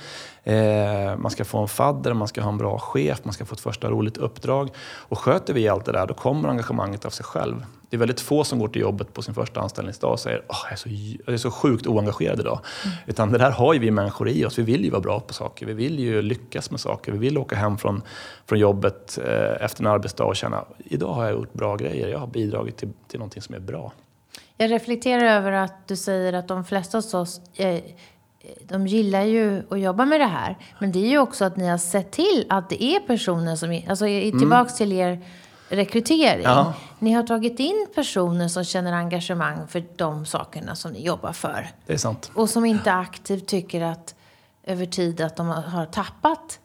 Eh, 0.44 1.16
man 1.16 1.30
ska 1.30 1.44
få 1.44 1.58
en 1.58 1.68
fadder, 1.68 2.14
man 2.14 2.28
ska 2.28 2.42
ha 2.42 2.48
en 2.50 2.58
bra 2.58 2.78
chef, 2.78 3.20
man 3.22 3.32
ska 3.32 3.44
få 3.44 3.54
ett 3.54 3.60
första 3.60 3.90
roligt 3.90 4.16
uppdrag. 4.16 4.70
Och 4.78 5.18
sköter 5.18 5.54
vi 5.54 5.68
allt 5.68 5.84
det 5.84 5.92
där, 5.92 6.06
då 6.06 6.14
kommer 6.14 6.48
engagemanget 6.48 7.04
av 7.04 7.10
sig 7.10 7.24
själv. 7.24 7.64
Det 7.90 7.96
är 7.96 7.98
väldigt 7.98 8.20
få 8.20 8.44
som 8.44 8.58
går 8.58 8.68
till 8.68 8.82
jobbet 8.82 9.14
på 9.14 9.22
sin 9.22 9.34
första 9.34 9.60
anställningsdag 9.60 10.12
och 10.12 10.20
säger 10.20 10.38
att 10.38 10.56
jag, 10.64 10.72
är 10.72 10.76
så, 10.76 10.88
jag 11.26 11.34
är 11.34 11.38
så 11.38 11.50
sjukt 11.50 11.86
oengagerad 11.86 12.40
idag. 12.40 12.60
Mm. 12.84 12.96
Utan 13.06 13.32
det 13.32 13.38
där 13.38 13.50
har 13.50 13.74
ju 13.74 13.80
vi 13.80 13.90
människor 13.90 14.28
i 14.28 14.44
oss. 14.44 14.58
Vi 14.58 14.62
vill 14.62 14.84
ju 14.84 14.90
vara 14.90 15.00
bra 15.00 15.20
på 15.20 15.34
saker. 15.34 15.66
Vi 15.66 15.72
vill 15.72 15.98
ju 15.98 16.22
lyckas 16.22 16.70
med 16.70 16.80
saker. 16.80 17.12
Vi 17.12 17.18
vill 17.18 17.38
åka 17.38 17.56
hem 17.56 17.78
från, 17.78 18.02
från 18.46 18.58
jobbet 18.58 19.18
eh, 19.24 19.64
efter 19.64 19.82
en 19.82 19.86
arbetsdag 19.86 20.24
och 20.24 20.36
känna 20.36 20.64
idag 20.84 21.12
har 21.12 21.24
jag 21.24 21.32
gjort 21.32 21.52
bra 21.52 21.76
grejer. 21.76 22.08
Jag 22.08 22.18
har 22.18 22.26
bidragit 22.26 22.76
till, 22.76 22.92
till 23.08 23.18
någonting 23.18 23.42
som 23.42 23.54
är 23.54 23.60
bra. 23.60 23.92
Jag 24.56 24.70
reflekterar 24.70 25.24
över 25.24 25.52
att 25.52 25.88
du 25.88 25.96
säger 25.96 26.32
att 26.32 26.48
de 26.48 26.64
flesta 26.64 26.98
av 26.98 27.20
oss 27.20 27.40
eh, 27.54 27.80
de 28.68 28.86
gillar 28.86 29.22
ju 29.22 29.62
att 29.70 29.80
jobba 29.80 30.04
med 30.04 30.20
det 30.20 30.26
här. 30.26 30.58
Men 30.78 30.92
det 30.92 30.98
är 30.98 31.08
ju 31.08 31.18
också 31.18 31.44
att 31.44 31.56
ni 31.56 31.68
har 31.68 31.78
sett 31.78 32.10
till 32.10 32.46
att 32.48 32.68
det 32.68 32.84
är 32.84 33.00
personer 33.00 33.56
som... 33.56 33.82
Alltså 33.88 34.04
tillbaks 34.04 34.80
mm. 34.80 34.90
till 34.90 34.92
er 34.92 35.20
rekrytering. 35.68 36.44
Ja. 36.44 36.74
Ni 36.98 37.12
har 37.12 37.22
tagit 37.22 37.60
in 37.60 37.86
personer 37.94 38.48
som 38.48 38.64
känner 38.64 38.92
engagemang 38.92 39.68
för 39.68 39.84
de 39.96 40.26
sakerna 40.26 40.74
som 40.74 40.92
ni 40.92 41.06
jobbar 41.06 41.32
för. 41.32 41.70
Det 41.86 41.92
är 41.92 41.96
sant. 41.96 42.30
Och 42.34 42.50
som 42.50 42.64
inte 42.64 42.92
aktivt 42.92 43.46
tycker 43.46 43.80
att 43.80 44.14
över 44.66 44.86
tid 44.86 45.20
att 45.20 45.36
de 45.36 45.48
har 45.48 45.86
tappat 45.86 46.58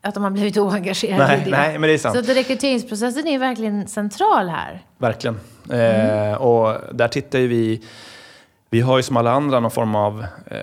att 0.00 0.14
de 0.14 0.22
har 0.22 0.30
blivit 0.30 0.56
oengagerade 0.56 1.26
nej, 1.26 1.40
i 1.40 1.44
det. 1.44 1.50
Nej, 1.50 1.78
men 1.78 1.88
det 1.88 1.94
är 1.94 1.98
sant. 1.98 2.26
Så 2.26 2.32
rekryteringsprocessen 2.32 3.26
är 3.26 3.38
verkligen 3.38 3.88
central 3.88 4.48
här. 4.48 4.82
Verkligen. 4.98 5.40
Mm. 5.70 6.30
Eh, 6.30 6.34
och 6.34 6.94
där 6.94 7.08
tittar 7.08 7.38
ju 7.38 7.48
vi 7.48 7.82
vi 8.74 8.80
har 8.80 8.96
ju 8.96 9.02
som 9.02 9.16
alla 9.16 9.30
andra 9.30 9.60
någon 9.60 9.70
form 9.70 9.94
av 9.94 10.26
eh, 10.46 10.58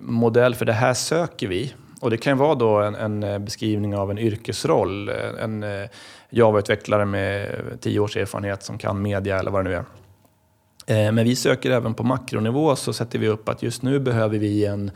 modell 0.00 0.54
för 0.54 0.64
det 0.64 0.72
här 0.72 0.94
söker 0.94 1.48
vi. 1.48 1.74
Och 2.00 2.10
det 2.10 2.16
kan 2.16 2.38
vara 2.38 2.54
då 2.54 2.80
en, 2.80 2.94
en 2.94 3.22
eh, 3.22 3.38
beskrivning 3.38 3.96
av 3.96 4.10
en 4.10 4.18
yrkesroll. 4.18 5.08
Eh, 5.08 5.14
en 5.38 5.62
en 5.62 5.88
Java-utvecklare 6.30 7.04
med 7.04 7.48
tio 7.80 8.00
års 8.00 8.16
erfarenhet 8.16 8.62
som 8.62 8.78
kan 8.78 9.02
media 9.02 9.38
eller 9.38 9.50
vad 9.50 9.64
det 9.64 9.70
nu 9.70 9.76
är. 9.76 11.06
Eh, 11.06 11.12
men 11.12 11.24
vi 11.24 11.36
söker 11.36 11.70
även 11.70 11.94
på 11.94 12.02
makronivå 12.02 12.76
så 12.76 12.92
sätter 12.92 13.18
vi 13.18 13.28
upp 13.28 13.48
att 13.48 13.62
just 13.62 13.82
nu 13.82 14.00
behöver 14.00 14.38
vi 14.38 14.66
en, 14.66 14.90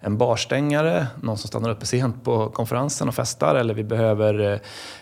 en 0.00 0.18
barstängare, 0.18 1.06
någon 1.22 1.38
som 1.38 1.48
stannar 1.48 1.70
uppe 1.70 1.86
sent 1.86 2.24
på 2.24 2.48
konferensen 2.48 3.08
och 3.08 3.14
festar 3.14 3.54
eller 3.54 3.74
vi 3.74 3.84
behöver 3.84 4.52
eh, 4.52 4.58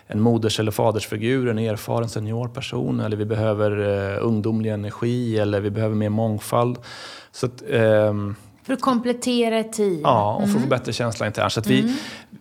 en 0.07 0.21
moders 0.21 0.61
eller 0.61 0.71
fadersfigur, 0.71 1.49
en 1.49 1.59
erfaren 1.59 2.09
seniorperson 2.09 3.01
eller 3.01 3.17
vi 3.17 3.25
behöver 3.25 3.79
uh, 3.79 4.27
ungdomlig 4.27 4.71
energi 4.71 5.39
eller 5.39 5.61
vi 5.61 5.71
behöver 5.71 5.95
mer 5.95 6.09
mångfald. 6.09 6.79
Så 7.33 7.47
att, 7.47 7.63
um, 7.71 8.37
för 8.63 8.75
att 8.75 8.81
komplettera 8.81 9.59
ett 9.59 9.73
team? 9.73 10.01
Ja, 10.03 10.35
och 10.35 10.41
för 10.41 10.47
att 10.47 10.53
få 10.53 10.59
mm. 10.59 10.69
bättre 10.69 10.93
känsla 10.93 11.27
internt. 11.27 11.53
Så 11.53 11.61
att 11.61 11.67
vi, 11.67 11.81
mm. 11.81 11.95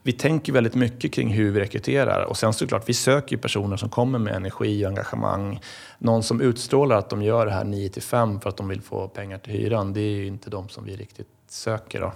vi 0.03 0.11
tänker 0.11 0.53
väldigt 0.53 0.75
mycket 0.75 1.13
kring 1.13 1.29
hur 1.29 1.51
vi 1.51 1.59
rekryterar. 1.59 2.23
Och 2.23 2.37
sen 2.37 2.53
såklart, 2.53 2.89
vi 2.89 2.93
söker 2.93 3.37
personer 3.37 3.77
som 3.77 3.89
kommer 3.89 4.19
med 4.19 4.35
energi 4.35 4.85
och 4.85 4.89
engagemang. 4.89 5.59
Någon 5.97 6.23
som 6.23 6.41
utstrålar 6.41 6.97
att 6.97 7.09
de 7.09 7.21
gör 7.21 7.45
det 7.45 7.51
här 7.51 7.63
9 7.63 7.89
5 7.89 8.39
för 8.39 8.49
att 8.49 8.57
de 8.57 8.67
vill 8.67 8.81
få 8.81 9.07
pengar 9.07 9.37
till 9.37 9.53
hyran. 9.53 9.93
Det 9.93 10.01
är 10.01 10.15
ju 10.15 10.27
inte 10.27 10.49
de 10.49 10.69
som 10.69 10.85
vi 10.85 10.95
riktigt 10.95 11.27
söker. 11.49 12.01
Då. 12.01 12.11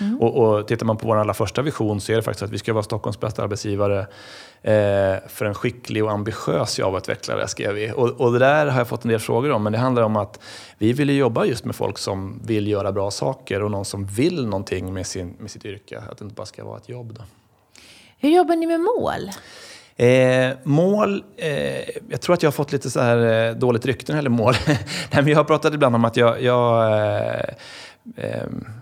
Mm. 0.00 0.20
Och, 0.20 0.36
och 0.36 0.68
tittar 0.68 0.86
man 0.86 0.96
på 0.96 1.06
vår 1.06 1.16
allra 1.16 1.34
första 1.34 1.62
vision 1.62 2.00
så 2.00 2.12
är 2.12 2.16
det 2.16 2.22
faktiskt 2.22 2.42
att 2.42 2.50
vi 2.50 2.58
ska 2.58 2.72
vara 2.72 2.82
Stockholms 2.82 3.20
bästa 3.20 3.42
arbetsgivare 3.42 4.00
eh, 4.62 5.28
för 5.28 5.44
en 5.44 5.54
skicklig 5.54 6.04
och 6.04 6.10
ambitiös 6.10 6.78
Java-utvecklare, 6.78 7.48
skrev 7.48 7.74
vi. 7.74 7.92
Och, 7.96 8.20
och, 8.20 8.32
det 8.32 8.38
där 8.38 8.66
har 8.66 8.78
jag 8.80 8.88
fått 8.88 9.04
en 9.04 9.10
del 9.10 9.20
frågor 9.20 9.50
om, 9.50 9.62
men 9.62 9.72
det 9.72 9.78
handlar 9.78 10.02
om 10.02 10.16
att 10.16 10.40
vi 10.78 10.92
vill 10.92 11.16
jobba 11.16 11.44
just 11.44 11.64
med 11.64 11.74
folk 11.74 11.98
som 11.98 12.40
vill 12.44 12.68
göra 12.68 12.92
bra 12.92 13.10
saker 13.10 13.62
och 13.62 13.70
någon 13.70 13.84
som 13.84 14.06
vill 14.06 14.46
någonting 14.46 14.94
med, 14.94 15.06
sin, 15.06 15.36
med 15.38 15.50
sitt 15.50 15.64
yrke. 15.64 16.02
Att 16.10 16.18
det 16.18 16.24
inte 16.24 16.34
bara 16.34 16.46
ska 16.46 16.64
vara 16.64 16.76
ett 16.76 16.88
jobb. 16.88 17.14
Då. 17.14 17.22
Hur 18.18 18.30
jobbar 18.30 18.56
ni 18.56 18.66
med 18.66 18.80
mål? 18.80 19.30
Eh, 19.96 20.56
mål, 20.62 21.24
eh, 21.36 21.88
jag 22.08 22.20
tror 22.20 22.34
att 22.34 22.42
jag 22.42 22.48
har 22.48 22.52
fått 22.52 22.72
lite 22.72 22.90
så 22.90 23.00
här 23.00 23.48
eh, 23.48 23.54
dåligt 23.54 23.86
rykte 23.86 24.12
när 24.12 24.16
det 24.16 24.18
gäller 24.18 24.30
mål. 24.30 24.54
Nej, 24.66 24.78
men 25.10 25.28
jag 25.28 25.36
har 25.36 25.44
pratat 25.44 25.74
ibland 25.74 25.94
om 25.94 26.04
att 26.04 26.16
jag, 26.16 26.42
jag 26.42 26.92
eh, 27.00 27.54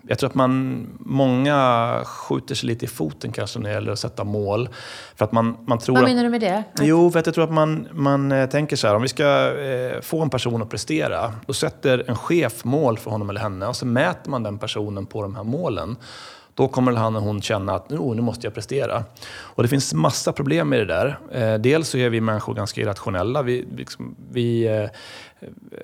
jag 0.08 0.18
tror 0.18 0.30
att 0.30 0.34
man, 0.34 0.86
många 0.98 2.00
skjuter 2.04 2.54
sig 2.54 2.66
lite 2.66 2.84
i 2.84 2.88
foten 2.88 3.32
kanske 3.32 3.58
när 3.58 3.68
det 3.68 3.74
gäller 3.74 3.92
att 3.92 3.98
sätta 3.98 4.24
mål. 4.24 4.68
För 5.16 5.24
att 5.24 5.32
man, 5.32 5.56
man 5.66 5.78
tror 5.78 5.96
Vad 5.96 6.04
menar 6.04 6.24
du 6.24 6.30
med 6.30 6.40
det? 6.40 6.64
Jo, 6.80 7.10
för 7.10 7.18
att 7.18 7.26
jag 7.26 7.34
tror 7.34 7.44
att 7.44 7.52
man, 7.52 7.88
man 7.92 8.32
eh, 8.32 8.48
tänker 8.48 8.76
så 8.76 8.86
här, 8.86 8.94
om 8.94 9.02
vi 9.02 9.08
ska 9.08 9.58
eh, 9.60 10.00
få 10.00 10.22
en 10.22 10.30
person 10.30 10.62
att 10.62 10.70
prestera, 10.70 11.32
då 11.46 11.52
sätter 11.52 12.04
en 12.08 12.16
chef 12.16 12.64
mål 12.64 12.98
för 12.98 13.10
honom 13.10 13.30
eller 13.30 13.40
henne 13.40 13.66
och 13.66 13.76
så 13.76 13.86
mäter 13.86 14.30
man 14.30 14.42
den 14.42 14.58
personen 14.58 15.06
på 15.06 15.22
de 15.22 15.36
här 15.36 15.44
målen. 15.44 15.96
Då 16.54 16.68
kommer 16.68 16.92
han 16.92 17.16
och 17.16 17.22
hon 17.22 17.42
känna 17.42 17.74
att 17.74 17.92
oh, 17.92 18.16
nu 18.16 18.22
måste 18.22 18.46
jag 18.46 18.54
prestera. 18.54 19.04
Och 19.28 19.62
det 19.62 19.68
finns 19.68 19.94
massa 19.94 20.32
problem 20.32 20.68
med 20.68 20.78
det 20.78 20.84
där. 20.84 21.18
Eh, 21.32 21.58
dels 21.58 21.88
så 21.88 21.98
är 21.98 22.10
vi 22.10 22.20
människor 22.20 22.54
ganska 22.54 22.80
irrationella. 22.80 23.42
Vi, 23.42 23.66
liksom, 23.76 24.16
vi 24.32 24.68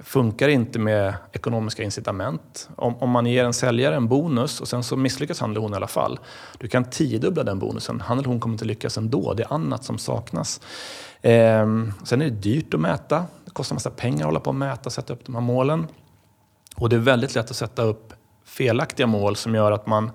funkar 0.01 0.49
inte 0.49 0.79
med 0.79 1.14
ekonomiska 1.33 1.83
incitament. 1.83 2.68
Om, 2.77 2.97
om, 2.97 3.11
man 3.11 3.27
ger 3.27 3.44
en 3.44 3.53
säljare 3.53 3.97
en 3.97 4.09
bonus 4.09 4.61
och 4.61 4.68
sen 4.68 4.83
så 4.83 4.97
misslyckas 4.97 5.40
han 5.40 5.51
eller 5.51 5.61
hon 5.61 5.73
i 5.73 5.77
alla 5.77 5.87
fall. 5.87 6.18
Du 6.59 6.68
kan 6.68 6.85
tiodubbla 6.85 7.44
den 7.44 7.59
bonusen. 7.59 8.01
Han 8.01 8.18
eller 8.18 8.29
hon 8.29 8.40
kommer 8.40 8.55
inte 8.55 8.64
lyckas 8.64 8.99
ändå. 8.99 9.35
Det 9.35 9.42
är 9.42 9.53
annat 9.53 9.85
som 9.85 9.99
saknas. 9.99 10.61
Eh, 11.23 11.66
sen 12.05 12.23
är 12.23 12.25
det 12.25 12.31
dyrt 12.31 12.75
att 12.75 12.81
mäta. 12.81 13.25
Det 13.44 13.51
kostar 13.51 13.77
massa 13.77 13.90
pengar 13.90 14.18
att 14.18 14.25
hålla 14.25 14.40
på 14.40 14.51
och 14.51 14.55
mäta 14.55 14.83
och 14.85 14.92
sätta 14.92 15.12
upp 15.12 15.27
de 15.27 15.35
här 15.35 15.42
målen. 15.42 15.87
Och 16.77 16.88
det 16.88 16.97
är 16.97 17.01
väldigt 17.01 17.35
lätt 17.35 17.51
att 17.51 17.57
sätta 17.57 17.83
upp 17.83 18.12
felaktiga 18.44 19.07
mål 19.07 19.37
som 19.37 19.55
gör 19.55 19.73
att 19.73 19.87
man 19.87 20.11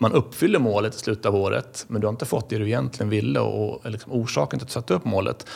man 0.00 0.12
uppfyller 0.12 0.58
målet 0.58 0.94
i 0.94 0.98
slutet 0.98 1.26
av 1.26 1.36
året 1.36 1.84
men 1.88 2.00
du 2.00 2.06
har 2.06 2.12
inte 2.12 2.26
fått 2.26 2.50
det 2.50 2.58
du 2.58 2.66
egentligen 2.66 3.10
ville 3.10 3.40
och 3.40 3.90
liksom 3.90 4.12
orsaken 4.12 4.58
till 4.58 4.64
att 4.64 4.68
du 4.68 4.72
satte 4.72 4.94
upp 4.94 5.04
målet. 5.04 5.46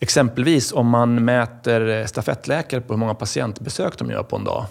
Exempelvis 0.00 0.72
om 0.72 0.88
man 0.88 1.24
mäter 1.24 2.06
stafettläkare 2.06 2.80
på 2.80 2.92
hur 2.92 2.98
många 2.98 3.14
patientbesök 3.14 3.98
de 3.98 4.10
gör 4.10 4.22
på 4.22 4.36
en 4.36 4.44
dag. 4.44 4.66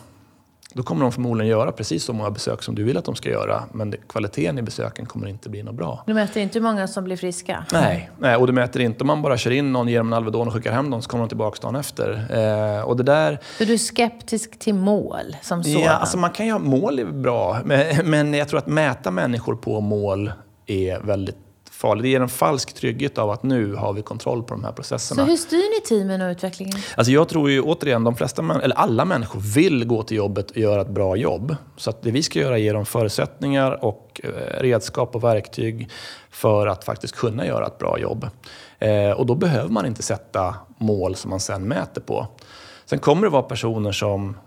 Då 0.76 0.84
kommer 0.84 1.02
de 1.02 1.12
förmodligen 1.12 1.50
göra 1.50 1.72
precis 1.72 2.04
så 2.04 2.14
många 2.14 2.32
besök 2.32 2.64
som 2.64 2.76
du 2.76 2.84
vill 2.84 2.98
att 2.98 3.06
de 3.06 3.16
ska 3.16 3.30
göra. 3.30 3.64
Men 3.74 3.96
kvaliteten 4.10 4.58
i 4.58 4.62
besöken 4.62 5.06
kommer 5.06 5.28
inte 5.28 5.50
bli 5.50 5.64
något 5.64 5.76
bra. 5.76 6.04
Du 6.06 6.14
mäter 6.14 6.42
inte 6.42 6.60
hur 6.60 6.64
många 6.64 6.88
som 6.88 7.04
blir 7.04 7.18
friska? 7.18 7.66
Nej, 7.72 8.10
nej 8.20 8.36
och 8.36 8.48
du 8.48 8.54
mäter 8.54 8.82
inte 8.82 9.04
om 9.04 9.08
man 9.08 9.22
bara 9.22 9.38
kör 9.38 9.52
in 9.52 9.74
någon, 9.74 9.88
ger 9.88 9.98
dem 9.98 10.08
en 10.08 10.14
Alvedon 10.14 10.48
och 10.48 10.54
skickar 10.54 10.72
hem 10.72 10.90
dem 10.90 11.02
så 11.02 11.10
kommer 11.10 11.24
de 11.24 11.28
tillbaka 11.28 11.58
dagen 11.62 11.76
efter. 11.76 12.28
Eh, 12.78 12.82
och 12.82 12.98
det 12.98 13.04
där... 13.04 13.40
Så 13.58 13.64
du 13.64 13.74
är 13.74 13.78
skeptisk 13.78 14.60
till 14.60 14.74
mål 14.74 15.36
som 15.42 15.64
sådant? 15.64 15.86
Ja, 15.86 15.92
alltså 15.92 16.18
man 16.18 16.30
kan 16.30 16.46
ju 16.46 16.52
ha 16.52 16.60
mål 16.60 17.00
är 17.00 17.06
bra. 17.06 17.60
Men, 17.66 17.86
men 18.10 18.34
jag 18.34 18.48
tror 18.48 18.58
att 18.58 18.68
mäta 18.68 19.12
människor 19.12 19.56
på 19.56 19.82
mål 19.82 20.32
är 20.66 21.00
väldigt 21.00 21.45
farligt. 21.86 22.04
Det 22.04 22.10
ger 22.10 22.22
en 22.22 22.30
falsk 22.30 22.74
trygghet 22.74 23.18
av 23.18 23.30
att 23.30 23.44
nu 23.44 23.74
har 23.74 23.94
vi 23.94 24.02
kontroll 24.02 24.44
på 24.44 24.54
de 24.54 24.64
här 24.64 24.72
processerna. 24.72 25.26
Så 25.26 25.30
hur 25.30 25.38
styr 25.38 25.58
ni 25.58 25.82
teamen 25.82 26.22
och 26.22 26.32
utvecklingen? 26.32 26.80
Alltså 26.98 27.12
jag 27.12 27.30
tror 27.30 27.50
ju 27.50 27.62
återigen, 27.62 28.04
de 28.04 28.16
flesta, 28.16 28.60
eller 28.64 28.76
alla 28.76 29.06
människor 29.06 29.40
vill 29.40 29.86
gå 29.86 30.04
till 30.04 30.18
jobbet 30.18 30.52
och 30.52 30.58
göra 30.58 30.82
ett 30.82 30.90
bra 30.90 31.16
jobb. 31.16 31.56
Så 31.78 31.90
att 31.90 32.02
det 32.02 32.12
vi 32.12 32.24
ska 32.24 32.40
göra 32.40 32.58
är 32.58 32.62
ge 32.62 32.74
dem 32.74 32.86
förutsättningar 32.86 33.86
och 33.86 34.22
eh, 34.24 34.62
redskap 34.62 35.16
och 35.16 35.24
verktyg 35.24 35.90
för 36.30 36.68
att 36.68 36.84
faktiskt 36.84 37.16
kunna 37.16 37.46
göra 37.46 37.68
ett 37.68 37.78
bra 37.78 38.00
jobb. 38.00 38.28
Eh, 38.80 39.12
och 39.12 39.26
då 39.26 39.36
behöver 39.36 39.70
man 39.70 39.86
inte 39.86 40.04
sätta 40.04 40.56
mål 40.78 41.16
som 41.16 41.30
man 41.30 41.40
sen 41.40 41.68
mäter 41.68 42.02
på. 42.02 42.28
Sen 42.86 43.00
kommer 43.00 43.22
det 43.22 43.30
vara 43.30 43.44
personer 43.44 43.92
som 43.92 44.38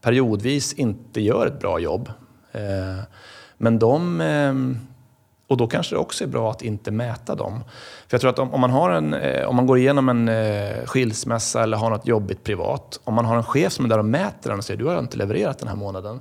periodvis 0.00 0.72
inte 0.72 1.20
gör 1.20 1.46
ett 1.46 1.60
bra 1.60 1.78
jobb. 1.78 2.10
Eh, 2.52 3.04
men 3.58 3.78
de 3.78 4.20
och 5.48 5.56
då 5.56 5.66
kanske 5.66 5.94
det 5.94 5.98
också 5.98 6.24
är 6.24 6.28
bra 6.28 6.50
att 6.50 6.62
inte 6.62 6.90
mäta 6.90 7.34
dem. 7.34 7.64
För 8.08 8.14
jag 8.14 8.20
tror 8.20 8.30
att 8.30 8.38
om, 8.38 8.54
om 8.54 8.60
man, 8.60 8.70
har 8.70 8.90
en, 8.90 9.14
eh, 9.14 9.46
om 9.46 9.56
man 9.56 9.66
går 9.66 9.78
igenom 9.78 10.08
en 10.08 10.28
eh, 10.28 10.84
skilsmässa 10.86 11.62
eller 11.62 11.76
har 11.76 11.90
något 11.90 12.06
jobbigt 12.06 12.44
privat. 12.44 13.00
Om 13.04 13.14
man 13.14 13.24
har 13.24 13.36
en 13.36 13.44
chef 13.44 13.72
som 13.72 13.84
är 13.84 13.88
där 13.88 13.98
och 13.98 14.04
mäter 14.04 14.50
den 14.50 14.58
och 14.58 14.64
säger 14.64 14.78
du 14.78 14.86
har 14.86 14.98
inte 14.98 15.16
levererat 15.16 15.58
den 15.58 15.68
här 15.68 15.76
månaden. 15.76 16.20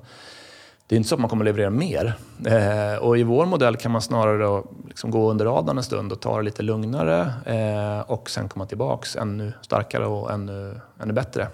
Det 0.87 0.95
är 0.95 0.97
inte 0.97 1.09
så 1.09 1.15
att 1.15 1.21
man 1.21 1.29
kommer 1.29 1.45
leverera 1.45 1.69
mer. 1.69 2.13
Eh, 2.45 3.03
och 3.03 3.17
i 3.17 3.23
vår 3.23 3.45
modell 3.45 3.75
kan 3.75 3.91
man 3.91 4.01
snarare 4.01 4.63
liksom 4.87 5.11
gå 5.11 5.31
under 5.31 5.45
radarn 5.45 5.77
en 5.77 5.83
stund 5.83 6.11
och 6.11 6.19
ta 6.19 6.37
det 6.37 6.43
lite 6.43 6.63
lugnare 6.63 7.33
eh, 7.45 8.11
och 8.11 8.29
sen 8.29 8.49
komma 8.49 8.65
tillbaks 8.65 9.15
ännu 9.15 9.53
starkare 9.61 10.05
och 10.05 10.31
ännu, 10.31 10.79
ännu 11.01 11.13
bättre. 11.13 11.47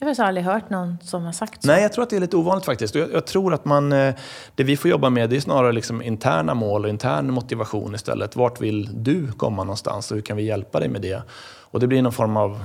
Jag 0.00 0.14
har 0.14 0.24
aldrig 0.24 0.46
hört 0.46 0.70
någon 0.70 0.98
som 1.02 1.24
har 1.24 1.32
sagt 1.32 1.62
så. 1.62 1.68
Nej, 1.68 1.82
jag 1.82 1.92
tror 1.92 2.02
att 2.02 2.10
det 2.10 2.16
är 2.16 2.20
lite 2.20 2.36
ovanligt 2.36 2.64
faktiskt. 2.64 2.94
Jag, 2.94 3.12
jag 3.12 3.26
tror 3.26 3.54
att 3.54 3.64
man, 3.64 3.92
eh, 3.92 4.14
det 4.54 4.64
vi 4.64 4.76
får 4.76 4.90
jobba 4.90 5.10
med 5.10 5.30
det 5.30 5.36
är 5.36 5.40
snarare 5.40 5.72
liksom 5.72 6.02
interna 6.02 6.54
mål 6.54 6.84
och 6.84 6.90
intern 6.90 7.32
motivation 7.32 7.94
istället. 7.94 8.36
Vart 8.36 8.60
vill 8.60 9.04
du 9.04 9.32
komma 9.32 9.64
någonstans 9.64 10.10
och 10.10 10.14
hur 10.14 10.22
kan 10.22 10.36
vi 10.36 10.42
hjälpa 10.42 10.80
dig 10.80 10.88
med 10.88 11.02
det? 11.02 11.22
Och 11.70 11.80
det 11.80 11.86
blir 11.86 12.02
någon 12.02 12.12
form 12.12 12.36
av, 12.36 12.64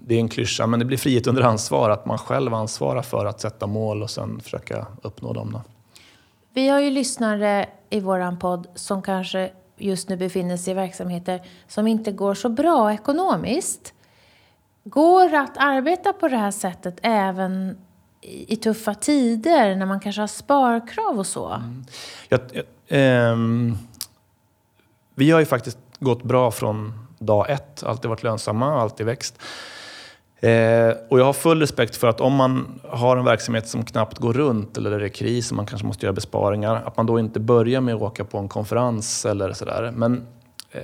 det 0.00 0.14
är 0.14 0.18
en 0.18 0.28
klyscha, 0.28 0.66
men 0.66 0.78
det 0.78 0.84
blir 0.84 0.98
frihet 0.98 1.26
under 1.26 1.42
ansvar. 1.42 1.90
Att 1.90 2.06
man 2.06 2.18
själv 2.18 2.54
ansvarar 2.54 3.02
för 3.02 3.26
att 3.26 3.40
sätta 3.40 3.66
mål 3.66 4.02
och 4.02 4.10
sen 4.10 4.40
försöka 4.40 4.86
uppnå 5.02 5.32
dem. 5.32 5.52
Då. 5.52 5.62
Vi 6.54 6.68
har 6.68 6.80
ju 6.80 6.90
lyssnare 6.90 7.68
i 7.90 8.00
våran 8.00 8.38
podd 8.38 8.66
som 8.74 9.02
kanske 9.02 9.50
just 9.76 10.08
nu 10.08 10.16
befinner 10.16 10.56
sig 10.56 10.70
i 10.70 10.74
verksamheter 10.74 11.42
som 11.68 11.86
inte 11.86 12.12
går 12.12 12.34
så 12.34 12.48
bra 12.48 12.92
ekonomiskt. 12.92 13.94
Går 14.84 15.28
det 15.28 15.40
att 15.40 15.56
arbeta 15.56 16.12
på 16.12 16.28
det 16.28 16.36
här 16.36 16.50
sättet 16.50 16.98
även 17.02 17.78
i 18.22 18.56
tuffa 18.56 18.94
tider 18.94 19.76
när 19.76 19.86
man 19.86 20.00
kanske 20.00 20.22
har 20.22 20.26
sparkrav 20.26 21.18
och 21.18 21.26
så? 21.26 21.48
Mm. 21.48 21.84
Jag, 22.28 22.40
eh, 22.88 23.36
vi 25.14 25.30
har 25.30 25.40
ju 25.40 25.46
faktiskt 25.46 25.78
gått 25.98 26.22
bra 26.22 26.50
från 26.50 26.92
dag 27.18 27.50
ett. 27.50 27.82
Alltid 27.82 28.08
varit 28.08 28.22
lönsamma, 28.22 28.80
alltid 28.80 29.06
växt. 29.06 29.42
Eh, 30.40 30.92
och 31.08 31.20
jag 31.20 31.24
har 31.24 31.32
full 31.32 31.60
respekt 31.60 31.96
för 31.96 32.08
att 32.08 32.20
om 32.20 32.34
man 32.34 32.80
har 32.88 33.16
en 33.16 33.24
verksamhet 33.24 33.68
som 33.68 33.84
knappt 33.84 34.18
går 34.18 34.32
runt 34.32 34.76
eller 34.76 34.98
det 34.98 35.04
är 35.04 35.08
kris 35.08 35.50
och 35.50 35.56
man 35.56 35.66
kanske 35.66 35.86
måste 35.86 36.06
göra 36.06 36.14
besparingar, 36.14 36.82
att 36.86 36.96
man 36.96 37.06
då 37.06 37.18
inte 37.18 37.40
börjar 37.40 37.80
med 37.80 37.94
att 37.94 38.02
åka 38.02 38.24
på 38.24 38.38
en 38.38 38.48
konferens 38.48 39.26
eller 39.26 39.52
sådär. 39.52 39.92
Men 39.94 40.26
eh, 40.70 40.80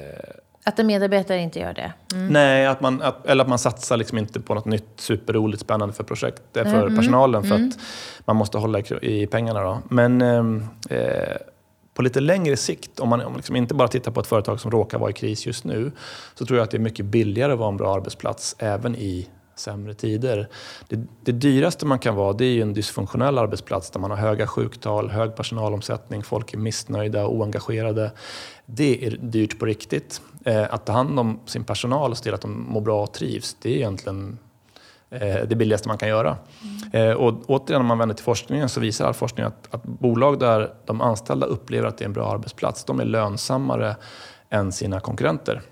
att 0.67 0.79
en 0.79 0.87
medarbetare 0.87 1.39
inte 1.39 1.59
gör 1.59 1.75
det? 1.75 1.93
Mm. 2.15 2.29
Nej, 2.29 2.67
att 2.67 2.81
man, 2.81 3.03
att, 3.03 3.27
eller 3.27 3.45
att 3.45 3.49
man 3.49 3.59
satsar 3.59 3.97
liksom 3.97 4.19
inte 4.19 4.41
på 4.41 4.55
något 4.55 4.65
nytt 4.65 4.89
superroligt 4.97 5.61
spännande 5.61 5.95
för, 5.95 6.05
projekt, 6.05 6.43
för 6.53 6.87
mm. 6.87 6.97
personalen 6.97 7.43
för 7.43 7.55
mm. 7.55 7.69
att 7.69 7.79
man 8.27 8.37
måste 8.37 8.59
hålla 8.59 8.79
i 9.03 9.27
pengarna. 9.27 9.63
Då. 9.63 9.79
Men 9.89 10.23
ehm, 10.23 10.65
eh, 10.91 11.37
på 11.95 12.03
lite 12.03 12.21
längre 12.21 12.57
sikt, 12.57 13.01
om 13.01 13.09
man, 13.09 13.21
om 13.21 13.33
man 13.33 13.37
liksom 13.37 13.57
inte 13.57 13.75
bara 13.75 13.89
tittar 13.89 14.13
på 14.13 14.21
ett 14.21 14.27
företag 14.27 14.61
som 14.61 14.71
råkar 14.71 14.99
vara 14.99 15.11
i 15.11 15.13
kris 15.13 15.47
just 15.47 15.65
nu, 15.65 15.93
så 16.35 16.47
tror 16.47 16.59
jag 16.59 16.65
att 16.65 16.71
det 16.71 16.77
är 16.77 16.81
mycket 16.81 17.05
billigare 17.05 17.53
att 17.53 17.59
vara 17.59 17.69
en 17.69 17.77
bra 17.77 17.95
arbetsplats 17.95 18.57
även 18.59 18.97
i 18.97 19.29
sämre 19.57 19.95
tider. 19.95 20.49
Det, 20.89 21.07
det 21.25 21.33
dyraste 21.33 21.87
man 21.87 21.99
kan 21.99 22.15
vara 22.15 22.33
det 22.33 22.45
är 22.45 22.53
ju 22.53 22.63
en 22.63 22.75
dysfunktionell 22.75 23.39
arbetsplats 23.39 23.91
där 23.91 24.01
man 24.01 24.11
har 24.11 24.19
höga 24.19 24.47
sjuktal, 24.47 25.11
hög 25.11 25.37
personalomsättning, 25.37 26.23
folk 26.23 26.55
är 26.55 26.59
missnöjda 26.59 27.27
och 27.27 27.35
oengagerade. 27.35 28.13
Det 28.67 29.07
är 29.07 29.11
dyrt 29.11 29.59
på 29.59 29.67
riktigt. 29.67 30.21
Eh, 30.47 30.67
att 30.71 30.87
ta 30.87 30.93
hand 30.93 31.19
om 31.19 31.41
sin 31.47 31.65
personal 31.65 32.11
och 32.11 32.19
se 32.19 32.23
till 32.23 32.35
att 32.35 32.41
de 32.41 32.67
mår 32.69 32.81
bra 32.81 33.03
och 33.03 33.13
trivs, 33.13 33.57
det 33.63 33.71
är 33.71 33.77
egentligen 33.77 34.39
eh, 35.11 35.37
det 35.49 35.57
billigaste 35.57 35.89
man 35.89 35.99
kan 35.99 36.09
göra. 36.09 36.37
Mm. 36.93 37.11
Eh, 37.11 37.17
och 37.17 37.35
återigen, 37.47 37.81
om 37.81 37.87
man 37.87 37.99
vänder 37.99 38.15
till 38.15 38.25
forskningen 38.25 38.69
så 38.69 38.81
visar 38.81 39.07
all 39.07 39.15
forskning 39.15 39.47
att, 39.47 39.75
att 39.75 39.83
bolag 39.85 40.39
där 40.39 40.75
de 40.85 41.01
anställda 41.01 41.47
upplever 41.47 41.89
att 41.89 41.99
det 41.99 42.05
är 42.05 42.07
en 42.07 42.13
bra 42.13 42.33
arbetsplats, 42.33 42.85
de 42.85 43.01
är 43.01 43.05
lönsammare 43.05 43.97
än 44.51 44.73
sina 44.73 45.01
konkurrenter. 45.01 45.63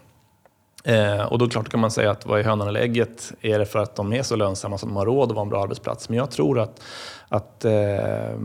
Eh, 0.85 1.23
och 1.23 1.39
då 1.39 1.49
klart 1.49 1.69
kan 1.69 1.81
man 1.81 1.91
säga 1.91 2.11
att 2.11 2.27
vad 2.27 2.41
är 2.41 2.45
hönan 2.45 2.69
eller 2.69 2.81
ägget? 2.81 3.33
Är 3.41 3.59
det 3.59 3.67
för 3.67 3.79
att 3.79 3.97
de 3.97 4.13
är 4.13 4.23
så 4.23 4.37
lönsamma 4.37 4.79
så 4.79 4.87
de 4.87 4.97
har 4.97 5.07
råd 5.07 5.29
att 5.29 5.35
vara 5.35 5.43
en 5.43 5.51
bra 5.51 5.63
arbetsplats? 5.63 6.09
Men 6.09 6.19
jag 6.19 6.31
tror 6.31 6.61
att, 6.61 6.83
att 7.29 7.65
eh, 7.65 8.39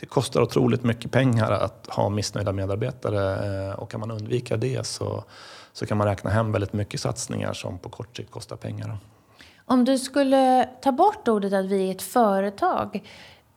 det 0.00 0.06
kostar 0.06 0.40
otroligt 0.40 0.84
mycket 0.84 1.10
pengar 1.10 1.50
att 1.50 1.86
ha 1.90 2.08
missnöjda 2.08 2.52
medarbetare 2.52 3.68
eh, 3.68 3.72
och 3.72 3.90
kan 3.90 4.00
man 4.00 4.10
undvika 4.10 4.56
det 4.56 4.86
så, 4.86 5.24
så 5.72 5.86
kan 5.86 5.98
man 5.98 6.06
räkna 6.06 6.30
hem 6.30 6.52
väldigt 6.52 6.72
mycket 6.72 7.00
satsningar 7.00 7.52
som 7.52 7.78
på 7.78 7.88
kort 7.88 8.16
sikt 8.16 8.30
kostar 8.30 8.56
pengar. 8.56 8.98
Om 9.64 9.84
du 9.84 9.98
skulle 9.98 10.68
ta 10.82 10.92
bort 10.92 11.28
ordet 11.28 11.52
att 11.52 11.64
vi 11.64 11.88
är 11.88 11.90
ett 11.90 12.02
företag, 12.02 13.02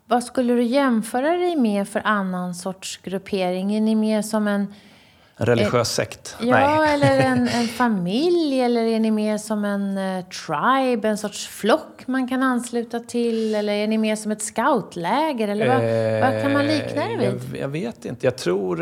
vad 0.06 0.24
skulle 0.24 0.54
du 0.54 0.64
jämföra 0.64 1.38
dig 1.38 1.56
med 1.56 1.88
för 1.88 2.02
annan 2.06 2.56
sorts 2.56 2.98
gruppering? 2.98 3.76
Är 3.76 3.82
ni 3.82 3.96
mer 3.96 4.22
som 4.22 4.48
en 4.48 4.62
en 4.62 4.74
religiös 5.46 6.00
eh, 6.00 6.04
sekt? 6.04 6.36
Ja, 6.40 6.80
Nej. 6.80 6.94
eller 6.94 7.20
en, 7.20 7.48
en, 7.48 7.68
familj. 7.78 8.62
Eller 8.62 8.84
är 8.84 9.00
ni 9.00 9.12
mer 9.12 9.38
som 9.38 9.66
en 9.66 9.98
uh, 9.98 10.26
tribe, 10.26 11.08
en 11.08 11.18
sorts 11.18 11.48
flock 11.48 12.08
man 12.08 12.28
kan 12.28 12.44
ansluta 12.44 13.00
till? 13.00 13.56
Eller 13.56 13.74
är 13.74 13.88
ni 13.88 13.98
mer 13.98 14.16
som 14.16 14.32
ett 14.32 14.42
scoutläger? 14.42 15.48
Eller 15.48 15.68
vad, 15.68 15.78
eh, 15.78 16.32
vad 16.32 16.42
kan 16.42 16.54
man 16.54 16.68
likna 16.68 17.08
det 17.08 17.18
vid? 17.18 17.28
Jag, 17.28 17.62
jag 17.62 17.68
vet 17.68 18.06
inte. 18.06 18.28
Jag 18.28 18.38
tror... 18.38 18.82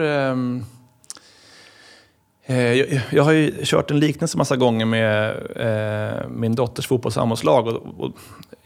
Um, 2.49 2.55
jag, 2.55 3.01
jag, 3.12 3.23
har 3.23 3.31
ju 3.31 3.53
kört 3.63 3.91
en 3.91 3.99
liknelse 3.99 4.38
massa 4.38 4.55
gånger 4.55 4.85
med 4.85 5.29
eh, 5.55 6.29
min 6.29 6.55
dotters 6.55 6.88
fotbollssammanslag. 6.88 7.67
Och, 7.67 7.75
och, 7.97 8.12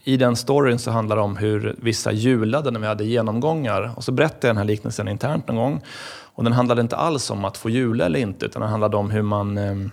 I 0.04 0.17
den 0.17 0.36
storyn 0.36 0.80
så 0.80 0.91
handlar 0.91 1.15
det 1.15 1.22
om 1.22 1.38
hur 1.38 1.76
vissa 1.82 2.12
julade 2.12 2.72
när 2.72 2.80
vi 2.80 2.88
hade 2.88 3.04
genomgångar. 3.04 3.91
Och 3.96 4.04
så 4.04 4.12
berättade 4.12 4.48
jag 4.48 4.56
den 4.56 4.58
här 4.58 4.65
liknelsen 4.65 5.08
internt 5.08 5.48
någon 5.48 5.56
gång. 5.56 5.82
Och 6.36 6.43
den 6.43 6.54
handlade 6.54 6.82
inte 6.82 6.96
alls 6.96 7.32
om 7.32 7.46
att 7.46 7.58
få 7.58 7.69
jula 7.69 8.06
eller 8.06 8.19
inte, 8.19 8.46
utan 8.46 8.62
den 8.62 8.72
handlade 8.72 8.98
om 8.98 9.12
hur 9.12 9.22
man 9.22 9.58
ehm, 9.58 9.91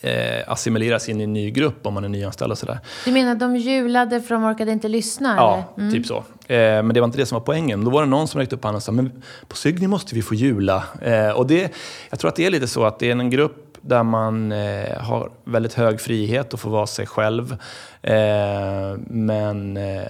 eh, 0.00 0.52
assimileras 0.52 1.08
in 1.08 1.20
i 1.20 1.24
en 1.24 1.32
ny 1.32 1.50
grupp 1.50 1.86
om 1.86 1.94
man 1.94 2.04
är 2.04 2.08
nyanställd 2.08 2.52
och 2.52 2.58
sådär. 2.58 2.78
Du 3.04 3.12
menar 3.12 3.32
att 3.32 3.40
de 3.40 3.56
julade 3.56 4.20
för 4.20 4.34
de 4.34 4.44
orkade 4.44 4.72
inte 4.72 4.88
lyssna? 4.88 5.34
Ja, 5.36 5.74
mm. 5.78 5.92
typ 5.92 6.06
så. 6.06 6.24
Eh, 6.48 6.56
men 6.56 6.88
det 6.88 7.00
var 7.00 7.04
inte 7.04 7.18
det 7.18 7.26
som 7.26 7.36
var 7.36 7.44
poängen. 7.44 7.84
Då 7.84 7.90
var 7.90 8.02
det 8.02 8.08
någon 8.08 8.28
som 8.28 8.40
räckte 8.40 8.56
upp 8.56 8.64
handen 8.64 8.76
och 8.76 8.82
sa, 8.82 8.92
men 8.92 9.22
på 9.48 9.56
Sygni 9.56 9.86
måste 9.86 10.14
vi 10.14 10.22
få 10.22 10.34
jula. 10.34 10.84
Eh, 11.02 11.30
och 11.30 11.46
det, 11.46 11.72
jag 12.10 12.18
tror 12.18 12.28
att 12.28 12.36
det 12.36 12.46
är 12.46 12.50
lite 12.50 12.68
så 12.68 12.84
att 12.84 12.98
det 12.98 13.10
är 13.10 13.12
en 13.12 13.30
grupp 13.30 13.62
där 13.80 14.02
man 14.02 14.52
eh, 14.52 14.98
har 14.98 15.30
väldigt 15.44 15.74
hög 15.74 16.00
frihet 16.00 16.54
att 16.54 16.60
få 16.60 16.70
vara 16.70 16.86
sig 16.86 17.06
själv. 17.06 17.56
Eh, 18.02 18.98
men 19.06 19.76
eh, 19.76 20.02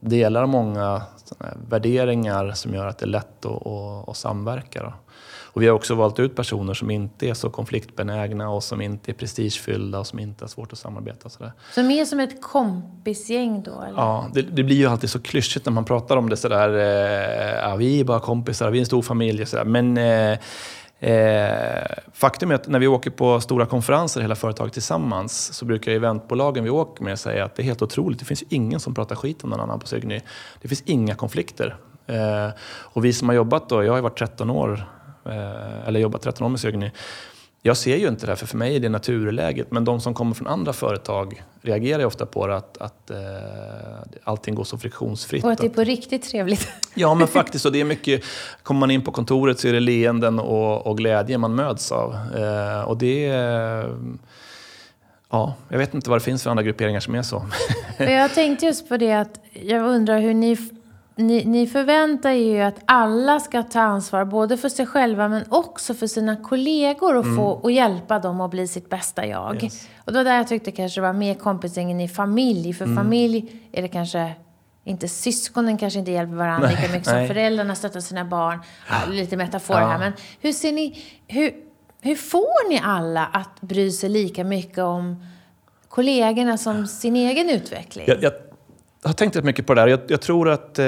delar 0.00 0.46
många 0.46 1.02
värderingar 1.68 2.52
som 2.52 2.74
gör 2.74 2.86
att 2.86 2.98
det 2.98 3.04
är 3.04 3.08
lätt 3.08 3.44
att, 3.44 3.66
att, 3.66 4.08
att 4.08 4.16
samverka. 4.16 4.82
Då. 4.82 4.92
Och 5.58 5.62
vi 5.62 5.68
har 5.68 5.74
också 5.74 5.94
valt 5.94 6.18
ut 6.18 6.36
personer 6.36 6.74
som 6.74 6.90
inte 6.90 7.28
är 7.28 7.34
så 7.34 7.50
konfliktbenägna 7.50 8.50
och 8.50 8.64
som 8.64 8.80
inte 8.80 9.10
är 9.10 9.12
prestigefyllda 9.12 9.98
och 9.98 10.06
som 10.06 10.18
inte 10.18 10.44
har 10.44 10.48
svårt 10.48 10.72
att 10.72 10.78
samarbeta. 10.78 11.28
Sådär. 11.28 11.52
Så 11.74 11.82
mer 11.82 12.04
som 12.04 12.20
ett 12.20 12.42
kompisgäng 12.42 13.62
då? 13.62 13.82
Eller? 13.82 13.96
Ja, 13.96 14.26
det, 14.34 14.42
det, 14.42 14.62
blir 14.62 14.76
ju 14.76 14.86
alltid 14.86 15.10
så 15.10 15.20
klyschigt 15.20 15.66
när 15.66 15.72
man 15.72 15.84
pratar 15.84 16.16
om 16.16 16.28
det 16.28 16.36
sådär. 16.36 16.68
Eh, 16.68 17.70
ja, 17.70 17.76
vi 17.76 18.00
är 18.00 18.04
bara 18.04 18.20
kompisar, 18.20 18.70
vi 18.70 18.78
är 18.78 18.80
en 18.80 18.86
stor 18.86 19.02
familj. 19.02 19.46
Sådär. 19.46 19.64
Men 19.64 19.98
eh, 19.98 20.38
Eh, 21.00 21.86
faktum 22.12 22.50
är 22.50 22.54
att 22.54 22.68
när 22.68 22.78
vi 22.78 22.86
åker 22.86 23.10
på 23.10 23.40
stora 23.40 23.66
konferenser, 23.66 24.20
hela 24.20 24.34
företaget 24.34 24.72
tillsammans, 24.72 25.54
så 25.54 25.64
brukar 25.64 25.92
eventbolagen 25.92 26.64
vi 26.64 26.70
åker 26.70 27.04
med 27.04 27.18
säga 27.18 27.44
att 27.44 27.56
det 27.56 27.62
är 27.62 27.64
helt 27.64 27.82
otroligt. 27.82 28.18
Det 28.18 28.24
finns 28.24 28.42
ju 28.42 28.46
ingen 28.50 28.80
som 28.80 28.94
pratar 28.94 29.16
skit 29.16 29.44
om 29.44 29.50
någon 29.50 29.60
annan 29.60 29.80
på 29.80 29.86
Signy. 29.86 30.20
Det 30.62 30.68
finns 30.68 30.82
inga 30.86 31.14
konflikter. 31.14 31.76
Eh, 32.06 32.48
och 32.68 33.04
vi 33.04 33.12
som 33.12 33.28
har 33.28 33.36
jobbat 33.36 33.68
då, 33.68 33.84
jag 33.84 33.92
har 33.92 34.00
varit 34.00 34.18
13 34.18 34.50
år, 34.50 34.97
eller 35.86 36.00
jobbat 36.00 36.22
13 36.22 36.44
år 36.44 36.48
med 36.48 36.60
Signy. 36.60 36.90
jag 37.62 37.76
ser 37.76 37.96
ju 37.96 38.08
inte 38.08 38.26
det 38.26 38.32
här, 38.32 38.36
för 38.36 38.46
för 38.46 38.56
mig 38.56 38.76
är 38.76 38.80
det 38.80 38.88
naturläget. 38.88 39.70
Men 39.70 39.84
de 39.84 40.00
som 40.00 40.14
kommer 40.14 40.34
från 40.34 40.46
andra 40.46 40.72
företag 40.72 41.42
reagerar 41.62 41.98
ju 41.98 42.04
ofta 42.06 42.26
på 42.26 42.46
det, 42.46 42.56
att, 42.56 42.78
att 42.78 43.10
eh, 43.10 43.16
allting 44.24 44.54
går 44.54 44.64
så 44.64 44.78
friktionsfritt. 44.78 45.44
Och 45.44 45.52
att 45.52 45.58
det 45.58 45.66
är 45.66 45.70
på 45.70 45.84
riktigt 45.84 46.22
trevligt. 46.30 46.68
Ja, 46.94 47.14
men 47.14 47.28
faktiskt. 47.28 47.66
Och 47.66 47.72
det 47.72 47.80
är 47.80 47.84
mycket, 47.84 48.24
kommer 48.62 48.80
man 48.80 48.90
in 48.90 49.02
på 49.02 49.12
kontoret 49.12 49.60
så 49.60 49.68
är 49.68 49.72
det 49.72 49.80
leenden 49.80 50.38
och, 50.38 50.86
och 50.86 50.98
glädje 50.98 51.38
man 51.38 51.54
möts 51.54 51.92
av. 51.92 52.14
Eh, 52.14 52.80
och 52.80 52.96
det 52.98 53.26
är... 53.26 53.94
Ja, 55.30 55.54
jag 55.68 55.78
vet 55.78 55.94
inte 55.94 56.10
vad 56.10 56.18
det 56.18 56.24
finns 56.24 56.42
för 56.42 56.50
andra 56.50 56.62
grupperingar 56.62 57.00
som 57.00 57.14
är 57.14 57.22
så. 57.22 57.46
Jag 57.98 58.34
tänkte 58.34 58.66
just 58.66 58.88
på 58.88 58.96
det 58.96 59.12
att 59.12 59.40
jag 59.52 59.86
undrar 59.86 60.20
hur 60.20 60.34
ni 60.34 60.56
ni, 61.18 61.44
ni 61.44 61.66
förväntar 61.66 62.30
ju 62.30 62.60
att 62.60 62.80
alla 62.84 63.40
ska 63.40 63.62
ta 63.62 63.80
ansvar 63.80 64.24
både 64.24 64.56
för 64.56 64.68
sig 64.68 64.86
själva 64.86 65.28
men 65.28 65.44
också 65.48 65.94
för 65.94 66.06
sina 66.06 66.36
kollegor 66.36 67.16
och, 67.16 67.36
få, 67.36 67.44
och 67.44 67.70
hjälpa 67.70 68.18
dem 68.18 68.40
att 68.40 68.50
bli 68.50 68.68
sitt 68.68 68.90
bästa 68.90 69.26
jag. 69.26 69.62
Yes. 69.62 69.88
Och 70.04 70.12
då 70.12 70.22
där 70.22 70.36
jag 70.36 70.48
tyckte 70.48 70.70
kanske 70.70 71.00
det 71.00 71.06
var 71.06 71.12
mer 71.12 71.34
kompisingen 71.34 72.00
i 72.00 72.08
familj. 72.08 72.72
För 72.72 72.94
familj 72.94 73.62
är 73.72 73.82
det 73.82 73.88
kanske 73.88 74.32
inte 74.84 75.08
syskonen 75.08 75.78
kanske 75.78 75.98
inte 75.98 76.10
hjälper 76.10 76.34
varandra 76.34 76.68
lika 76.68 76.88
mycket 76.92 77.04
som 77.04 77.14
nej. 77.14 77.28
föräldrarna 77.28 77.74
stöttar 77.74 78.00
sina 78.00 78.24
barn. 78.24 78.58
Ja, 78.88 79.12
lite 79.12 79.36
metafor 79.36 79.74
här. 79.74 79.98
Men 79.98 80.12
hur 80.40 80.52
ser 80.52 80.72
ni, 80.72 81.02
hur, 81.26 81.52
hur 82.00 82.16
får 82.16 82.68
ni 82.68 82.80
alla 82.84 83.26
att 83.26 83.60
bry 83.60 83.90
sig 83.90 84.10
lika 84.10 84.44
mycket 84.44 84.78
om 84.78 85.24
kollegorna 85.88 86.58
som 86.58 86.86
sin 86.86 87.16
egen 87.16 87.50
utveckling? 87.50 88.04
Jag, 88.08 88.22
jag 88.22 88.32
jag 89.02 89.08
har 89.08 89.14
tänkt 89.14 89.36
rätt 89.36 89.44
mycket 89.44 89.66
på 89.66 89.74
det 89.74 89.80
där. 89.80 89.88
Jag, 89.88 90.00
jag 90.08 90.20
tror 90.20 90.48
att 90.48 90.78
eh, 90.78 90.84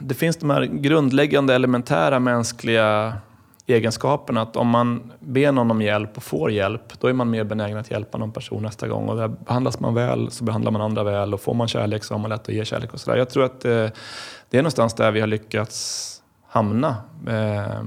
det 0.00 0.14
finns 0.14 0.36
de 0.36 0.50
här 0.50 0.64
grundläggande 0.64 1.54
elementära 1.54 2.18
mänskliga 2.18 3.14
egenskaperna. 3.66 4.42
Att 4.42 4.56
om 4.56 4.68
man 4.68 5.12
ber 5.20 5.52
någon 5.52 5.70
om 5.70 5.82
hjälp 5.82 6.16
och 6.16 6.22
får 6.22 6.50
hjälp, 6.50 7.00
då 7.00 7.06
är 7.06 7.12
man 7.12 7.30
mer 7.30 7.44
benägen 7.44 7.78
att 7.78 7.90
hjälpa 7.90 8.18
någon 8.18 8.32
person 8.32 8.62
nästa 8.62 8.88
gång. 8.88 9.08
Och 9.08 9.16
där 9.16 9.28
behandlas 9.28 9.80
man 9.80 9.94
väl 9.94 10.30
så 10.30 10.44
behandlar 10.44 10.70
man 10.70 10.80
andra 10.80 11.04
väl 11.04 11.34
och 11.34 11.40
får 11.40 11.54
man 11.54 11.68
kärlek 11.68 12.04
så 12.04 12.14
har 12.14 12.18
man 12.18 12.30
lätt 12.30 12.48
att 12.48 12.54
ge 12.54 12.64
kärlek 12.64 12.94
och 12.94 13.00
sådär. 13.00 13.18
Jag 13.18 13.30
tror 13.30 13.44
att 13.44 13.64
eh, 13.64 13.86
det 14.50 14.58
är 14.58 14.62
någonstans 14.62 14.94
där 14.94 15.10
vi 15.10 15.20
har 15.20 15.26
lyckats 15.26 16.10
hamna. 16.48 16.96
Eh, 17.26 17.82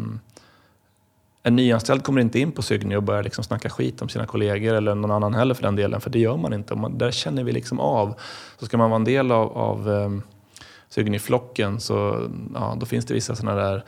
en 1.48 1.56
nyanställd 1.56 2.04
kommer 2.04 2.22
inte 2.22 2.40
in 2.40 2.52
på 2.52 2.62
Cygni 2.62 2.96
och 2.96 3.04
börjar 3.04 3.24
liksom 3.24 3.44
snacka 3.44 3.70
skit 3.70 4.02
om 4.02 4.10
sina 4.10 4.26
kollegor 4.26 4.74
eller 4.74 4.96
någon 4.96 5.12
annan 5.12 5.34
heller 5.34 5.54
för 5.54 5.64
den 5.64 5.76
delen, 5.76 6.02
för 6.02 6.10
det 6.10 6.20
gör 6.20 6.38
man 6.38 6.54
inte. 6.54 6.76
Man, 6.76 6.98
där 6.98 7.12
känner 7.12 7.44
vi 7.44 7.52
liksom 7.52 7.80
av. 7.80 8.20
Så 8.60 8.66
ska 8.66 8.78
man 8.78 8.90
vara 8.90 8.96
en 8.96 9.04
del 9.04 9.32
av, 9.32 9.58
av 9.58 9.90
ehm, 9.90 10.06
um, 10.06 10.24
Cygni-flocken 10.90 11.80
så 11.80 12.28
ja, 12.54 12.78
då 12.80 12.86
finns 12.86 13.06
det 13.06 13.14
vissa 13.14 13.36
sådana 13.36 13.62
där 13.62 13.84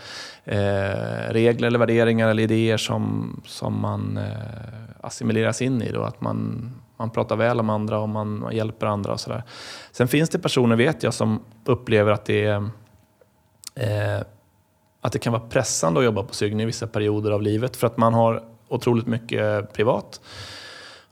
eh, 0.45 1.33
regler 1.33 1.67
eller 1.67 1.79
värderingar 1.79 2.29
eller 2.29 2.43
idéer 2.43 2.77
som, 2.77 3.41
som 3.45 3.81
man 3.81 4.17
eh, 4.17 5.01
assimileras 5.01 5.61
in 5.61 5.81
i. 5.81 5.91
Då, 5.91 6.03
att 6.03 6.21
man, 6.21 6.71
man 6.97 7.09
pratar 7.09 7.35
väl 7.35 7.59
om 7.59 7.69
andra 7.69 7.99
och 7.99 8.09
man, 8.09 8.39
man 8.39 8.55
hjälper 8.55 8.87
andra 8.87 9.13
och 9.13 9.19
sådär. 9.19 9.43
Sen 9.91 10.07
finns 10.07 10.29
det 10.29 10.39
personer, 10.39 10.75
vet 10.75 11.03
jag, 11.03 11.13
som 11.13 11.39
upplever 11.65 12.11
att 12.11 12.25
det 12.25 12.45
är 12.45 12.69
eh, 13.75 14.23
att 15.01 15.11
det 15.11 15.19
kan 15.19 15.33
vara 15.33 15.43
pressande 15.49 15.99
att 15.99 16.05
jobba 16.05 16.23
på 16.23 16.33
Sygny 16.33 16.63
i 16.63 16.65
vissa 16.65 16.87
perioder 16.87 17.31
av 17.31 17.41
livet 17.41 17.75
för 17.75 17.87
att 17.87 17.97
man 17.97 18.13
har 18.13 18.43
otroligt 18.67 19.07
mycket 19.07 19.73
privat. 19.73 20.21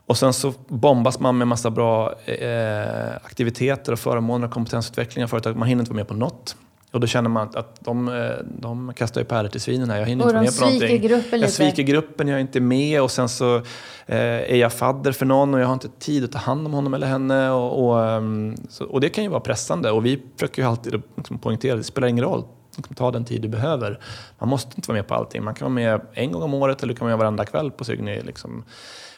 Och 0.06 0.16
sen 0.16 0.32
så 0.32 0.52
bombas 0.68 1.20
man 1.20 1.38
med 1.38 1.48
massa 1.48 1.70
bra 1.70 2.14
eh, 2.24 3.16
aktiviteter 3.24 3.92
och 3.92 3.98
förmåner 3.98 4.46
och 4.46 4.52
kompetensutveckling 4.52 5.24
av 5.24 5.28
företag. 5.28 5.56
Man 5.56 5.68
hinner 5.68 5.82
inte 5.82 5.90
vara 5.90 5.96
med 5.96 6.08
på 6.08 6.14
något. 6.14 6.56
Och 6.92 7.00
då 7.00 7.06
känner 7.06 7.28
man 7.30 7.48
att, 7.54 7.80
de, 7.80 8.08
eh, 8.08 8.30
de 8.60 8.92
kastar 8.94 9.20
ju 9.20 9.24
pärlor 9.24 9.48
till 9.48 9.60
svinen 9.60 9.90
här. 9.90 9.98
Jag 9.98 10.06
hinner 10.06 10.24
Och 10.24 10.30
inte 10.30 10.40
med 10.40 10.58
på 10.58 10.64
någonting. 10.64 11.00
gruppen 11.02 11.24
Jag 11.30 11.40
lite. 11.40 11.52
sviker 11.52 11.82
gruppen, 11.82 12.28
jag 12.28 12.36
är 12.36 12.40
inte 12.40 12.60
med 12.60 13.02
och 13.02 13.10
sen 13.10 13.28
så 13.28 13.56
eh, 13.56 14.16
är 14.16 14.56
jag 14.56 14.72
fadder 14.72 15.12
för 15.12 15.26
någon 15.26 15.54
och 15.54 15.60
jag 15.60 15.66
har 15.66 15.72
inte 15.74 15.88
tid 15.88 16.24
att 16.24 16.32
ta 16.32 16.38
hand 16.38 16.66
om 16.66 16.72
honom 16.72 16.94
eller 16.94 17.06
henne. 17.06 17.50
Och, 17.50 17.88
och, 17.88 18.06
ehm, 18.10 18.56
så, 18.68 18.84
och 18.84 19.00
det 19.00 19.08
kan 19.08 19.24
ju 19.24 19.30
vara 19.30 19.40
pressande 19.40 19.90
och 19.90 20.06
vi 20.06 20.22
försöker 20.36 20.62
ju 20.62 20.68
alltid 20.68 21.02
liksom 21.16 21.38
poängtera 21.38 21.76
det 21.76 21.84
spelar 21.84 22.08
ingen 22.08 22.24
roll. 22.24 22.44
Liksom, 22.78 22.94
Ta 22.96 23.10
den 23.10 23.24
tid 23.24 23.42
du 23.42 23.48
behöver. 23.48 24.00
Man 24.38 24.48
måste 24.48 24.72
inte 24.76 24.88
vara 24.88 24.96
med 24.96 25.06
på 25.08 25.14
allting. 25.14 25.44
Man 25.44 25.54
kan 25.54 25.64
vara 25.64 25.74
med 25.74 26.00
en 26.12 26.32
gång 26.32 26.42
om 26.42 26.54
året 26.54 26.82
eller 26.82 26.94
kan 26.94 27.06
vara 27.06 27.16
med 27.16 27.18
varenda 27.18 27.44
kväll 27.44 27.70
på 27.70 27.84
Sygny 27.84 28.20
liksom, 28.20 28.64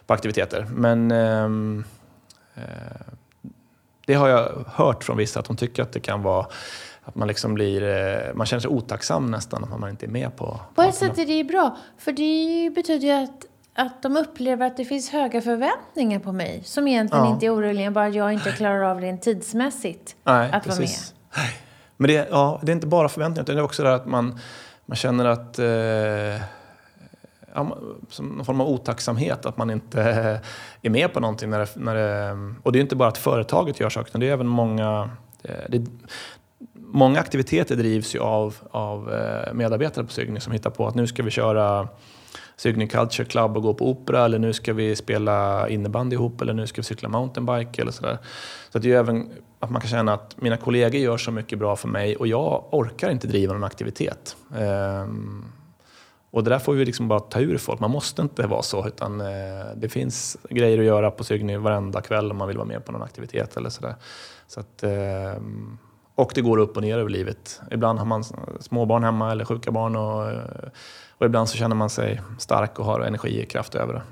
på 0.07 0.15
aktiviteter. 0.15 0.67
Men 0.75 1.11
ehm, 1.11 1.85
eh, 2.55 2.63
det 4.07 4.15
har 4.15 4.29
jag 4.29 4.65
hört 4.67 5.05
från 5.05 5.17
vissa 5.17 5.41
att 5.41 5.47
de 5.47 5.57
tycker 5.57 5.83
att 5.83 5.93
det 5.93 6.01
kan 6.01 6.23
vara 6.23 6.47
att 7.05 7.15
man 7.15 7.29
liksom 7.29 7.55
blir, 7.55 7.83
eh, 7.83 8.35
man 8.35 8.47
känner 8.47 8.61
sig 8.61 8.71
otacksam 8.71 9.31
nästan 9.31 9.65
om 9.73 9.81
man 9.81 9.91
inte 9.91 10.07
är 10.07 10.11
med 10.11 10.37
på 10.37 10.61
På 10.75 10.83
ett 10.83 10.95
sätt 10.95 11.19
är 11.19 11.27
det 11.27 11.45
bra, 11.45 11.77
för 11.99 12.13
det 12.13 12.71
betyder 12.75 13.07
ju 13.07 13.25
att, 13.25 13.47
att 13.75 14.03
de 14.03 14.17
upplever 14.17 14.67
att 14.67 14.77
det 14.77 14.85
finns 14.85 15.11
höga 15.11 15.41
förväntningar 15.41 16.19
på 16.19 16.33
mig 16.33 16.63
som 16.65 16.89
egentligen 16.89 17.25
Ja. 17.25 17.33
inte 17.33 17.47
är 17.47 17.55
oroliga, 17.55 17.91
bara 17.91 18.07
att 18.07 18.15
jag 18.15 18.33
inte 18.33 18.51
klarar 18.53 18.83
av 18.83 19.01
det 19.01 19.17
tidsmässigt 19.17 20.17
Nej, 20.25 20.51
att 20.53 20.65
precis. 20.65 21.15
Nej. 21.37 21.51
Men 22.01 22.09
det, 22.09 22.29
ja, 22.31 22.61
det 22.63 22.73
är 22.73 22.75
inte 22.75 22.87
bara 22.87 23.09
förväntningar, 23.09 23.43
utan 23.43 23.55
det 23.55 23.61
är 23.61 23.65
också 23.65 23.83
det 23.83 23.95
att 23.95 24.07
man, 24.07 24.39
man 24.87 24.97
känner 24.97 25.25
att 25.25 25.59
eh, 25.59 26.43
ja, 27.55 27.79
som 28.09 28.27
någon 28.27 28.45
form 28.45 28.61
av 28.61 28.69
otacksamhet 28.69 29.47
att 29.47 29.57
man 29.57 29.71
inte 29.71 30.03
är 30.83 30.91
med 30.91 31.13
på 31.13 31.21
någonting. 31.21 31.51
När 31.51 31.59
det, 31.59 31.69
när 31.77 31.95
det, 31.95 32.55
och 32.63 32.73
det 32.73 32.79
är 32.79 32.81
inte 32.81 32.97
bara 32.97 33.09
att 33.09 33.19
företaget 33.19 33.81
gör 33.81 33.91
saker, 33.91 34.09
utan 34.09 34.21
det 34.21 34.29
är 34.29 34.33
även 34.33 34.47
många... 34.47 35.11
Eh, 35.43 35.55
det, 35.69 35.87
många 36.75 37.21
aktiviteter 37.21 37.77
drivs 37.77 38.15
ju 38.15 38.19
av, 38.19 38.57
av 38.71 39.15
eh, 39.15 39.53
medarbetare 39.55 40.05
på 40.05 40.13
Sygny 40.13 40.41
som 40.41 40.53
hittar 40.53 40.71
på 40.71 40.87
att 40.87 40.95
nu 40.95 41.07
ska 41.07 41.23
vi 41.23 41.31
köra 41.31 41.89
Sygny 42.61 42.87
Culture 42.87 43.29
Club 43.29 43.57
och 43.57 43.63
gå 43.63 43.75
på 43.75 43.91
opera 43.91 44.25
eller 44.25 44.39
nu 44.39 44.53
ska 44.53 44.73
vi 44.73 44.97
spela 44.97 45.69
innebandy 45.69 46.15
ihop 46.15 46.41
eller 46.41 46.53
nu 46.53 46.67
ska 46.67 46.81
vi 46.81 46.85
cykla 46.85 47.09
mountainbike 47.09 47.83
eller 47.83 47.93
sådär. 47.93 48.19
Så 48.71 48.79
att 48.79 48.83
det 48.83 48.93
är 48.93 48.99
även 48.99 49.31
att 49.59 49.71
man 49.71 49.81
kan 49.81 49.91
känna 49.91 50.15
att 50.15 50.37
mina 50.41 50.57
kollegor 50.57 51.01
gör 51.01 51.17
så 51.17 51.31
mycket 51.31 51.59
bra 51.59 51.77
för 51.77 51.89
mig 51.89 52.17
och 52.17 52.27
jag 52.27 52.65
orkar 52.71 53.11
inte 53.11 53.27
driva 53.27 53.53
någon 53.53 53.65
aktivitet. 53.65 54.37
Ehm, 54.59 55.45
och 56.31 56.45
det 56.45 56.51
där 56.51 56.59
får 56.59 56.73
vi 56.73 56.85
liksom 56.85 57.09
bara 57.09 57.21
ta 57.21 57.41
ur 57.41 57.59
folk. 57.59 57.81
Man 57.81 57.91
måste 57.91 58.23
inte 58.23 58.47
vara 58.47 58.63
så 58.63 58.87
utan 58.87 59.21
eh, 59.21 59.27
det 59.77 59.89
finns 59.89 60.37
grejer 60.51 60.79
att 60.79 60.85
göra 60.85 61.11
på 61.11 61.25
Sygny 61.25 61.57
varenda 61.57 62.01
kväll 62.01 62.31
om 62.31 62.37
man 62.37 62.49
vill 62.49 62.57
vara 62.57 62.69
med 62.69 62.85
på 62.85 62.93
någon 62.93 63.03
aktivitet 63.03 63.57
eller 63.57 63.71
sådär. 63.71 63.95
Så 64.47 64.61
att, 64.61 64.83
eh, 64.83 65.43
och 66.21 66.33
det 66.35 66.41
går 66.41 66.59
upp 66.59 66.77
och 66.77 66.83
ner 66.83 66.99
över 66.99 67.11
livet. 67.11 67.61
Ibland 67.71 67.99
har 67.99 68.07
man 68.07 68.25
småbarn 68.61 69.05
hemma 69.05 69.33
eller 69.33 69.45
sjuka 69.45 69.71
barn 69.71 69.97
och, 69.97 70.33
och 71.19 71.27
ibland 71.27 71.49
så 71.49 71.57
känner 71.57 71.77
man 71.77 71.91
sig 71.91 72.21
stark 72.39 72.79
och 72.79 72.85
har 72.85 73.01
energi 73.01 73.45
och 73.45 73.49
kraft 73.51 73.75
över 73.75 73.95
det. 73.95 74.03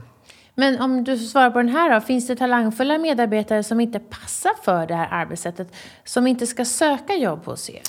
Men 0.54 0.80
om 0.80 1.04
du 1.04 1.18
svarar 1.18 1.50
på 1.50 1.58
den 1.58 1.68
här 1.68 1.94
då, 1.94 2.00
finns 2.00 2.26
det 2.26 2.36
talangfulla 2.36 2.98
medarbetare 2.98 3.62
som 3.62 3.80
inte 3.80 3.98
passar 3.98 4.50
för 4.64 4.86
det 4.86 4.94
här 4.94 5.08
arbetssättet, 5.10 5.68
som 6.04 6.26
inte 6.26 6.46
ska 6.46 6.64
söka 6.64 7.14
jobb 7.14 7.44
hos 7.44 7.70
er? 7.70 7.80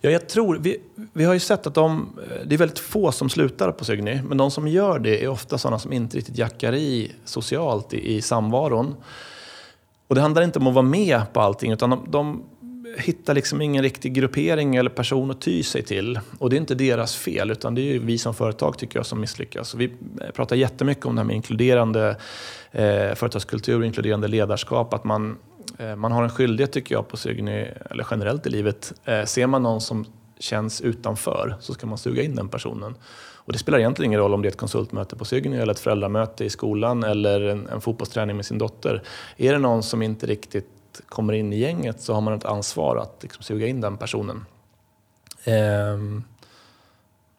Ja, 0.00 0.10
jag 0.10 0.28
tror, 0.28 0.58
vi, 0.58 0.80
vi 1.12 1.24
har 1.24 1.34
ju 1.34 1.40
sett 1.40 1.66
att 1.66 1.74
de, 1.74 2.08
det 2.44 2.54
är 2.54 2.58
väldigt 2.58 2.78
få 2.78 3.12
som 3.12 3.30
slutar 3.30 3.72
på 3.72 3.84
Sygny, 3.84 4.22
men 4.22 4.38
de 4.38 4.50
som 4.50 4.68
gör 4.68 4.98
det 4.98 5.24
är 5.24 5.28
ofta 5.28 5.58
sådana 5.58 5.78
som 5.78 5.92
inte 5.92 6.16
riktigt 6.16 6.38
jackar 6.38 6.74
i 6.74 7.12
socialt 7.24 7.94
i, 7.94 8.16
i 8.16 8.22
samvaron. 8.22 8.94
Och 10.08 10.14
det 10.14 10.20
handlar 10.20 10.42
inte 10.42 10.58
om 10.58 10.66
att 10.66 10.74
vara 10.74 10.86
med 10.86 11.32
på 11.32 11.40
allting, 11.40 11.72
utan 11.72 11.90
de, 11.90 12.06
de 12.08 12.42
hittar 12.98 13.34
liksom 13.34 13.62
ingen 13.62 13.82
riktig 13.82 14.12
gruppering 14.14 14.76
eller 14.76 14.90
person 14.90 15.30
att 15.30 15.40
ty 15.40 15.62
sig 15.62 15.82
till. 15.82 16.20
Och 16.38 16.50
det 16.50 16.56
är 16.56 16.58
inte 16.58 16.74
deras 16.74 17.16
fel, 17.16 17.50
utan 17.50 17.74
det 17.74 17.80
är 17.80 17.92
ju 17.92 17.98
vi 17.98 18.18
som 18.18 18.34
företag 18.34 18.78
tycker 18.78 18.98
jag 18.98 19.06
som 19.06 19.20
misslyckas. 19.20 19.74
Och 19.74 19.80
vi 19.80 19.92
pratar 20.34 20.56
jättemycket 20.56 21.06
om 21.06 21.14
det 21.14 21.20
här 21.20 21.26
med 21.26 21.36
inkluderande 21.36 22.16
eh, 22.72 23.14
företagskultur 23.14 23.80
och 23.80 23.86
inkluderande 23.86 24.28
ledarskap. 24.28 24.94
Att 24.94 25.04
man, 25.04 25.38
eh, 25.78 25.96
man 25.96 26.12
har 26.12 26.22
en 26.22 26.30
skyldighet 26.30 26.72
tycker 26.72 26.94
jag 26.94 27.08
på 27.08 27.16
Sygny, 27.16 27.66
eller 27.90 28.06
generellt 28.10 28.46
i 28.46 28.50
livet. 28.50 28.92
Eh, 29.04 29.24
ser 29.24 29.46
man 29.46 29.62
någon 29.62 29.80
som 29.80 30.06
känns 30.38 30.80
utanför 30.80 31.56
så 31.60 31.74
ska 31.74 31.86
man 31.86 31.98
suga 31.98 32.22
in 32.22 32.34
den 32.34 32.48
personen. 32.48 32.94
Och 33.46 33.52
det 33.52 33.58
spelar 33.58 33.78
egentligen 33.78 34.10
ingen 34.10 34.20
roll 34.20 34.34
om 34.34 34.42
det 34.42 34.48
är 34.48 34.50
ett 34.50 34.56
konsultmöte 34.56 35.16
på 35.16 35.24
Sygny 35.24 35.56
eller 35.56 35.72
ett 35.72 35.78
föräldramöte 35.80 36.44
i 36.44 36.50
skolan 36.50 37.04
eller 37.04 37.40
en, 37.40 37.68
en 37.68 37.80
fotbollsträning 37.80 38.36
med 38.36 38.46
sin 38.46 38.58
dotter. 38.58 39.02
Är 39.36 39.52
det 39.52 39.58
någon 39.58 39.82
som 39.82 40.02
inte 40.02 40.26
riktigt 40.26 40.75
kommer 41.08 41.32
in 41.32 41.52
i 41.52 41.58
gänget 41.58 42.00
så 42.00 42.14
har 42.14 42.20
man 42.20 42.34
ett 42.34 42.44
ansvar 42.44 42.96
att 42.96 43.18
liksom 43.22 43.42
suga 43.42 43.66
in 43.66 43.80
den 43.80 43.96
personen. 43.96 44.46
Ehm, 45.44 46.24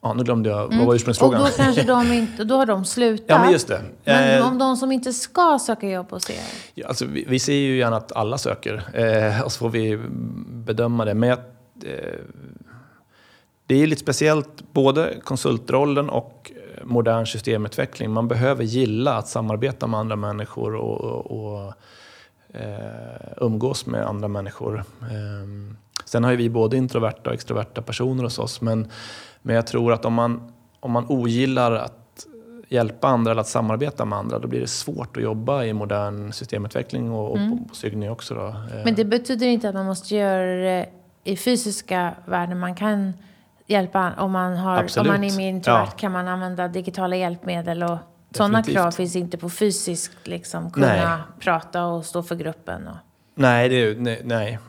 ja, 0.01 0.13
nu 0.13 0.23
glömde 0.23 0.49
jag, 0.49 0.67
vad 0.67 0.77
var 0.77 0.85
Och 0.87 0.93
ursprungsfrågan? 0.93 1.41
då 1.41 1.47
kanske 1.47 1.83
de 1.87 2.11
inte, 2.13 2.43
då 2.43 2.55
har 2.55 2.65
de 2.65 2.85
slutat. 2.85 3.25
Ja, 3.29 3.39
men 3.39 3.51
just 3.51 3.67
det. 3.67 3.81
Men 4.03 4.39
Eh, 4.39 4.47
om 4.47 4.57
de 4.57 4.77
som 4.77 4.91
inte 4.91 5.13
ska 5.13 5.59
söka 5.65 5.89
jobb 5.89 6.11
hos 6.11 6.29
er? 6.29 6.35
Ja, 6.73 6.87
Alltså, 6.87 7.05
vi, 7.05 7.25
vi 7.27 7.39
ser 7.39 7.53
ju 7.53 7.77
gärna 7.77 7.97
att 7.97 8.11
alla 8.11 8.37
söker 8.37 8.83
eh, 8.93 9.41
och 9.41 9.51
så 9.51 9.59
får 9.59 9.69
vi 9.69 9.97
bedöma 10.47 11.05
det. 11.05 11.13
Men 11.13 11.29
jag, 11.29 11.39
eh, 11.83 12.19
det 13.65 13.83
är 13.83 13.87
lite 13.87 14.01
speciellt, 14.01 14.73
både 14.73 15.13
konsultrollen 15.23 16.09
och 16.09 16.51
eh, 16.55 16.85
modern 16.85 17.25
systemutveckling. 17.25 18.11
Man 18.11 18.27
behöver 18.27 18.63
gilla 18.63 19.13
att 19.17 19.27
samarbeta 19.27 19.87
med 19.87 19.99
andra 19.99 20.15
människor 20.15 20.75
och, 20.75 21.01
och, 21.01 21.31
och 21.65 21.73
eh, 22.53 23.33
umgås 23.37 23.85
med 23.85 24.07
andra 24.07 24.27
människor. 24.27 24.83
Eh, 25.01 25.75
sen 26.05 26.23
har 26.23 26.31
ju 26.31 26.37
vi 26.37 26.49
både 26.49 26.77
introverta 26.77 27.29
och 27.29 27.33
extroverta 27.33 27.81
personer 27.81 28.23
hos 28.23 28.39
oss. 28.39 28.61
Men, 28.61 28.91
men 29.41 29.55
jag 29.55 29.67
tror 29.67 29.93
att 29.93 30.05
om 30.05 30.13
man, 30.13 30.51
om 30.79 30.91
man 30.91 31.05
ogillar 31.09 31.71
att 31.71 32.25
hjälpa 32.69 33.07
andra 33.07 33.31
eller 33.31 33.41
att 33.41 33.47
samarbeta 33.47 34.05
med 34.05 34.19
andra, 34.19 34.39
då 34.39 34.47
blir 34.47 34.59
det 34.59 34.67
svårt 34.67 35.17
att 35.17 35.23
jobba 35.23 35.63
i 35.63 35.73
modern 35.73 36.31
systemutveckling 36.31 37.11
och, 37.11 37.31
och 37.31 37.37
mm. 37.37 37.57
på, 37.57 37.69
på 37.69 37.75
Sygny 37.75 38.09
också. 38.09 38.33
Då. 38.33 38.55
Men 38.85 38.95
det 38.95 39.05
betyder 39.05 39.47
inte 39.47 39.69
att 39.69 39.75
man 39.75 39.85
måste 39.85 40.15
göra 40.15 40.45
det 40.45 40.89
i 41.23 41.37
fysiska 41.37 42.15
världen. 42.25 42.59
Man 42.59 42.75
kan 42.75 43.13
hjälpa 43.67 44.13
om 44.17 44.31
man, 44.31 44.57
har, 44.57 44.99
om 44.99 45.07
man 45.07 45.23
är 45.23 45.37
mer 45.37 45.49
introvert 45.49 45.85
ja. 45.85 45.97
kan 45.97 46.11
man 46.11 46.27
använda 46.27 46.67
digitala 46.67 47.15
hjälpmedel 47.15 47.83
och 47.83 47.97
sådana 48.37 48.63
krav 48.63 48.91
finns 48.91 49.15
inte 49.15 49.37
på 49.37 49.49
fysiskt 49.49 50.27
liksom 50.27 50.71
kunna 50.71 50.87
nej. 50.87 51.17
prata 51.39 51.85
och 51.85 52.05
stå 52.05 52.23
för 52.23 52.35
gruppen. 52.35 52.87
Och. 52.87 52.97
Nej, 53.35 53.69
det, 53.69 53.99
nej, 53.99 54.21
nej, 54.23 54.59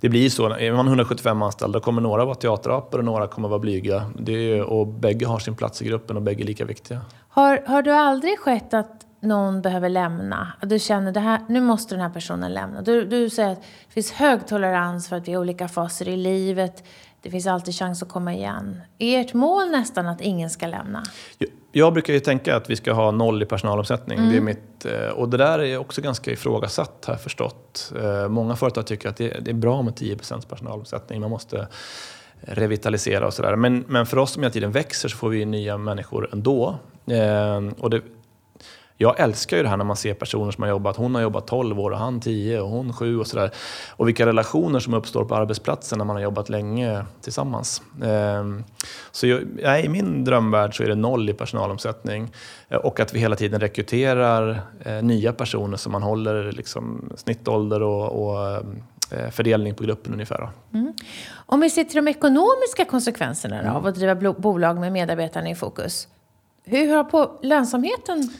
det 0.00 0.08
blir 0.08 0.30
så. 0.30 0.54
Är 0.54 0.72
man 0.72 0.86
175 0.86 1.42
anställda 1.42 1.80
kommer 1.80 2.02
några 2.02 2.24
vara 2.24 2.34
teaterapor 2.34 2.98
och 2.98 3.04
några 3.04 3.26
kommer 3.26 3.48
vara 3.48 3.58
blyga. 3.58 4.10
Det 4.18 4.32
är, 4.32 4.62
och 4.62 4.86
bägge 4.86 5.26
har 5.26 5.38
sin 5.38 5.56
plats 5.56 5.82
i 5.82 5.84
gruppen 5.84 6.16
och 6.16 6.22
bägge 6.22 6.42
är 6.42 6.46
lika 6.46 6.64
viktiga. 6.64 7.00
Har, 7.28 7.62
har 7.66 7.82
du 7.82 7.92
aldrig 7.92 8.38
skett 8.38 8.74
att 8.74 9.06
någon 9.20 9.62
behöver 9.62 9.88
lämna? 9.88 10.52
Du 10.62 10.78
känner 10.78 11.12
det 11.12 11.20
här, 11.20 11.40
nu 11.48 11.60
måste 11.60 11.94
den 11.94 12.02
här 12.02 12.10
personen 12.10 12.54
lämna. 12.54 12.82
Du, 12.82 13.04
du 13.04 13.30
säger 13.30 13.52
att 13.52 13.62
det 13.62 13.92
finns 13.94 14.12
hög 14.12 14.46
tolerans 14.46 15.08
för 15.08 15.16
att 15.16 15.28
vi 15.28 15.32
har 15.32 15.40
olika 15.40 15.68
faser 15.68 16.08
i 16.08 16.16
livet. 16.16 16.84
Det 17.22 17.30
finns 17.30 17.46
alltid 17.46 17.74
chans 17.74 18.02
att 18.02 18.08
komma 18.08 18.34
igen. 18.34 18.80
Är 18.98 19.20
ert 19.20 19.34
mål 19.34 19.70
nästan 19.70 20.06
att 20.06 20.20
ingen 20.20 20.50
ska 20.50 20.66
lämna? 20.66 21.02
Jag 21.72 21.92
brukar 21.92 22.12
ju 22.12 22.20
tänka 22.20 22.56
att 22.56 22.70
vi 22.70 22.76
ska 22.76 22.92
ha 22.92 23.10
noll 23.10 23.42
i 23.42 23.46
personalomsättning. 23.46 24.18
Mm. 24.18 24.30
Det 24.30 24.36
är 24.36 24.40
mitt, 24.40 24.84
eh, 24.84 25.08
och 25.08 25.28
det 25.28 25.36
där 25.36 25.58
är 25.58 25.78
också 25.78 26.02
ganska 26.02 26.30
ifrågasatt 26.30 27.04
har 27.04 27.14
jag 27.14 27.20
förstått. 27.20 27.92
Eh, 28.02 28.28
många 28.28 28.56
företag 28.56 28.86
tycker 28.86 29.08
att 29.08 29.16
det 29.16 29.48
är 29.48 29.52
bra 29.52 29.82
med 29.82 29.94
10% 29.94 30.48
personalomsättning. 30.48 31.20
Man 31.20 31.30
måste 31.30 31.68
revitalisera 32.40 33.26
och 33.26 33.34
sådär. 33.34 33.56
Men, 33.56 33.84
men 33.88 34.06
för 34.06 34.16
oss 34.16 34.32
som 34.32 34.42
hela 34.42 34.52
tiden 34.52 34.72
växer 34.72 35.08
så 35.08 35.16
får 35.16 35.28
vi 35.28 35.44
nya 35.44 35.78
människor 35.78 36.28
ändå. 36.32 36.78
Eh, 37.06 37.60
och 37.78 37.90
det, 37.90 38.00
jag 39.02 39.20
älskar 39.20 39.56
ju 39.56 39.62
det 39.62 39.68
här 39.68 39.76
när 39.76 39.84
man 39.84 39.96
ser 39.96 40.14
personer 40.14 40.50
som 40.50 40.62
har 40.62 40.70
jobbat, 40.70 40.96
hon 40.96 41.14
har 41.14 41.22
jobbat 41.22 41.46
12 41.46 41.80
år 41.80 41.90
och 41.90 41.98
han 41.98 42.20
10 42.20 42.60
och 42.60 42.68
hon 42.68 42.92
7 42.92 43.18
och 43.18 43.26
sådär. 43.26 43.50
Och 43.90 44.08
vilka 44.08 44.26
relationer 44.26 44.80
som 44.80 44.94
uppstår 44.94 45.24
på 45.24 45.34
arbetsplatsen 45.34 45.98
när 45.98 46.04
man 46.04 46.16
har 46.16 46.22
jobbat 46.22 46.48
länge 46.48 47.04
tillsammans. 47.20 47.82
Ehm, 48.04 48.64
så 49.10 49.26
jag, 49.26 49.40
ja, 49.62 49.78
i 49.78 49.88
min 49.88 50.24
drömvärld 50.24 50.76
så 50.76 50.82
är 50.82 50.88
det 50.88 50.94
noll 50.94 51.30
i 51.30 51.32
personalomsättning 51.32 52.32
eh, 52.68 52.78
och 52.78 53.00
att 53.00 53.14
vi 53.14 53.18
hela 53.18 53.36
tiden 53.36 53.60
rekryterar 53.60 54.60
eh, 54.80 55.02
nya 55.02 55.32
personer 55.32 55.76
som 55.76 55.92
man 55.92 56.02
håller 56.02 56.52
liksom, 56.52 57.12
snittålder 57.16 57.82
och, 57.82 58.24
och 58.24 58.50
eh, 59.10 59.30
fördelning 59.30 59.74
på 59.74 59.84
gruppen 59.84 60.12
ungefär. 60.12 60.50
Mm. 60.74 60.92
Om 61.34 61.60
vi 61.60 61.70
ser 61.70 61.84
till 61.84 62.04
de 62.04 62.08
ekonomiska 62.08 62.84
konsekvenserna 62.84 63.60
mm. 63.60 63.76
av 63.76 63.86
att 63.86 63.94
driva 63.94 64.32
bolag 64.32 64.80
med 64.80 64.92
medarbetarna 64.92 65.50
i 65.50 65.54
fokus. 65.54 66.08
Hur 66.64 66.96
har 66.96 67.04
på 67.04 67.38
lönsamheten 67.42 68.30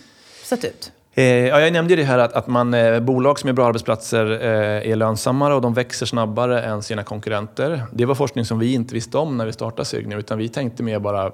sett 0.51 0.65
ut? 0.65 0.93
Eh, 1.15 1.25
ja, 1.25 1.61
jag 1.61 1.73
nämnde 1.73 1.97
det 1.97 2.05
här 2.05 2.19
att, 2.19 2.33
att 2.33 2.47
man, 2.47 2.75
eh, 2.75 3.01
bolag 3.01 3.39
som 3.39 3.49
är 3.49 3.53
bra 3.53 3.67
arbetsplatser 3.67 4.31
eh, 4.31 4.91
är 4.91 4.97
lönsammare 4.97 5.55
och 5.55 5.61
de 5.61 5.75
växer 5.75 6.07
snabbare 6.07 6.63
än 6.63 6.83
sina 6.83 7.03
konkurrenter. 7.03 7.83
Det 7.93 8.05
var 8.05 8.15
forskning 8.15 8.45
som 8.45 8.59
vi 8.59 8.75
inte 8.75 8.95
visste 8.95 9.19
om 9.19 9.37
när 9.37 9.47
vi 9.47 9.53
startade 9.53 9.85
Sygny 9.85 10.17
utan 10.17 10.39
vi 10.39 10.49
tänkte 10.49 10.83
mer 10.83 10.99
bara 10.99 11.33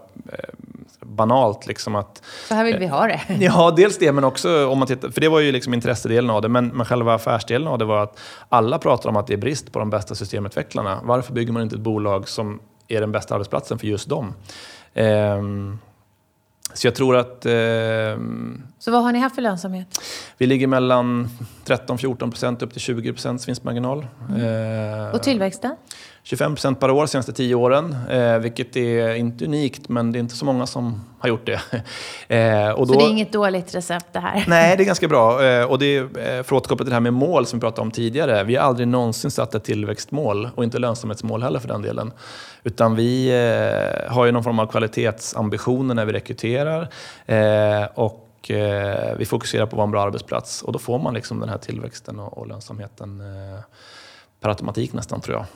banalt. 1.01 1.67
Liksom 1.67 1.95
att, 1.95 2.23
så 2.49 2.55
här 2.55 2.65
vill 2.65 2.79
vi 2.79 2.87
ha 2.87 3.07
det. 3.07 3.21
Ja, 3.41 3.75
dels 3.77 3.99
det 3.99 4.13
men 4.13 4.25
också 4.25 4.69
om 4.69 4.79
man 4.79 4.89
tittar, 4.89 5.09
för 5.09 5.21
det 5.21 5.29
var 5.29 5.41
ju 5.41 5.53
liksom 5.53 5.75
intressedelen 5.75 6.31
av 6.31 6.43
det. 6.43 6.49
Men, 6.49 6.69
men 6.69 6.87
själva 6.87 7.15
affärsdelen 7.15 7.69
av 7.69 7.79
det 7.79 7.85
var 7.85 8.03
att 8.03 8.19
alla 8.49 8.79
pratar 8.79 9.11
om 9.11 9.17
att 9.17 9.27
det 9.27 9.33
är 9.33 9.39
brist 9.39 9.73
på 9.73 9.79
de 9.79 9.91
bästa 9.91 10.15
systemutvecklarna. 10.15 11.01
Varför 11.03 11.33
bygger 11.33 11.53
man 11.53 11.63
inte 11.63 11.77
ett 11.77 11.81
bolag 11.81 12.29
som 12.29 12.61
är 12.89 13.01
den 13.01 13.13
bästa 13.13 13.35
arbetsplatsen 13.35 13.79
för 13.79 13.87
just 13.87 14.09
dem? 14.09 14.35
Ehm, 14.95 15.79
så 16.79 16.87
jag 16.87 16.95
tror 16.95 17.17
att... 17.17 17.47
Eh, 17.47 17.53
så 18.79 18.91
vad 18.91 19.03
har 19.03 19.13
ni 19.13 19.19
haft 19.19 19.35
för 19.35 19.43
lönsamhet? 19.43 20.01
Vi 20.39 20.47
ligger 20.47 20.67
mellan 20.67 21.29
13-14 21.65 22.17
procent 22.31 22.63
upp 22.63 22.73
till 22.73 22.81
20 22.81 23.13
procents 23.13 23.49
vinstmarginal. 23.49 24.07
Mm. 24.29 25.07
Eh, 25.07 25.15
och 25.15 25.23
tillväxten? 25.23 25.77
25 26.29 26.55
procent 26.55 26.81
per 26.81 26.91
år 26.91 27.01
de 27.01 27.09
senaste 27.09 27.33
tio 27.33 27.55
åren, 27.55 27.97
eh, 28.11 28.39
vilket 28.39 28.77
är 28.77 29.15
inte 29.15 29.45
unikt, 29.45 29.89
men 29.89 30.13
det 30.13 30.19
är 30.19 30.21
inte 30.21 30.37
så 30.37 30.45
många 30.45 30.67
som 30.67 31.05
har 31.19 31.29
gjort 31.29 31.47
det. 31.47 31.61
Eh, 32.29 32.71
och 32.71 32.87
då, 32.87 32.93
så 32.93 32.99
det 32.99 33.05
är 33.05 33.11
inget 33.11 33.33
dåligt 33.33 33.75
recept 33.75 34.07
det 34.13 34.21
här? 34.21 34.45
Nej, 34.49 34.77
det 34.77 34.83
är 34.83 34.85
ganska 34.85 35.09
bra. 35.17 35.45
Eh, 35.45 35.65
och 35.65 35.79
det 35.79 35.97
är, 35.97 36.03
eh, 36.03 36.09
för 36.17 36.41
att 36.41 36.53
återkoppla 36.53 36.85
till 36.85 36.91
det 36.91 36.95
här 36.95 37.01
med 37.01 37.13
mål 37.13 37.47
som 37.47 37.59
vi 37.59 37.61
pratade 37.61 37.83
om 37.83 37.91
tidigare. 37.91 38.45
Vi 38.45 38.57
har 38.57 38.63
aldrig 38.63 38.89
någonsin 38.89 39.31
satt 39.31 39.55
ett 39.55 39.65
tillväxtmål 39.65 40.49
och 40.55 40.65
inte 40.65 40.79
lönsamhetsmål 40.79 41.43
heller 41.43 41.59
för 41.59 41.69
den 41.69 41.83
delen. 41.83 42.13
Utan 42.65 42.97
vi 42.97 43.29
eh, 43.29 44.13
har 44.13 44.27
ju 44.27 44.33
någon 44.33 44.45
form 44.45 44.59
av 44.59 44.67
kvalitetsambitioner 44.67 45.95
när 45.95 46.05
vi 46.05 46.13
rekryterar. 46.13 46.89
Eh, 47.27 47.85
och 47.95 48.23
vi 49.17 49.25
fokuserar 49.27 49.67
på 49.67 49.71
att 49.71 49.77
vara 49.77 49.85
en 49.85 49.91
bra 49.91 50.03
arbetsplats 50.03 50.63
och 50.63 50.73
då 50.73 50.79
får 50.79 50.99
man 50.99 51.15
liksom 51.15 51.41
den 51.41 51.49
här 51.49 51.59
tillväxten 51.59 52.19
och, 52.19 52.47
lönsamheten 52.47 53.23
per 54.41 54.49
automatik 54.49 54.93
nästan 54.93 55.21
tror 55.21 55.37
jag. 55.37 55.47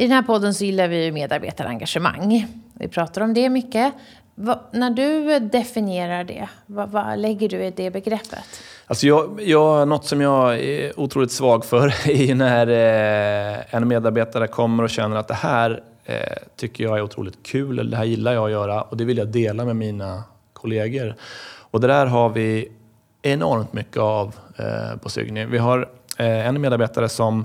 I 0.00 0.02
den 0.02 0.12
här 0.12 0.22
podden 0.22 0.54
så 0.54 0.64
gillar 0.64 0.88
vi 0.88 1.12
medarbetarengagemang. 1.12 2.46
Vi 2.74 2.88
pratar 2.88 3.20
om 3.20 3.34
det 3.34 3.48
mycket. 3.48 3.94
Va, 4.34 4.60
när 4.72 4.90
du 4.90 5.38
definierar 5.38 6.24
det, 6.24 6.48
vad, 6.66 6.90
va 6.90 7.16
lägger 7.16 7.48
du 7.48 7.64
i 7.64 7.70
det 7.70 7.90
begreppet? 7.90 8.38
Alltså 8.86 9.06
jag, 9.06 9.40
jag, 9.42 9.88
något 9.88 10.04
som 10.04 10.20
jag 10.20 10.60
är 10.60 11.00
otroligt 11.00 11.32
svag 11.32 11.64
för 11.64 11.86
är 12.10 12.34
när 12.34 12.66
eh, 12.66 13.74
en 13.74 13.88
medarbetare 13.88 14.46
kommer 14.46 14.82
och 14.82 14.90
känner 14.90 15.16
att 15.16 15.28
det 15.28 15.34
här 15.34 15.82
eh, 16.04 16.16
tycker 16.56 16.84
jag 16.84 16.98
är 16.98 17.02
otroligt 17.02 17.42
kul, 17.42 17.78
eller 17.78 17.90
det 17.90 17.96
här 17.96 18.04
gillar 18.04 18.32
jag 18.32 18.44
att 18.44 18.50
göra 18.50 18.82
och 18.82 18.96
det 18.96 19.04
vill 19.04 19.18
jag 19.18 19.28
dela 19.28 19.64
med 19.64 19.76
mina 19.76 20.22
kollegor. 20.52 21.14
Och 21.70 21.80
det 21.80 21.86
där 21.86 22.06
har 22.06 22.28
vi 22.28 22.72
enormt 23.22 23.72
mycket 23.72 23.98
av 23.98 24.34
eh, 24.56 24.96
på 25.02 25.08
Sygny. 25.08 25.44
Vi 25.44 25.58
har 25.58 25.88
eh, 26.18 26.46
en 26.46 26.60
medarbetare 26.60 27.08
som 27.08 27.44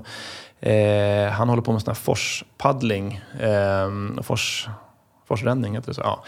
Eh, 0.66 1.30
han 1.30 1.48
håller 1.48 1.62
på 1.62 1.72
med 1.72 1.82
sån 1.82 1.90
här 1.90 1.94
forspaddling. 1.94 3.20
Eh, 3.40 4.22
fors, 4.22 4.68
forsränning 5.28 5.74
heter 5.74 5.88
det 5.88 5.94
så. 5.94 6.02
Ja. 6.04 6.24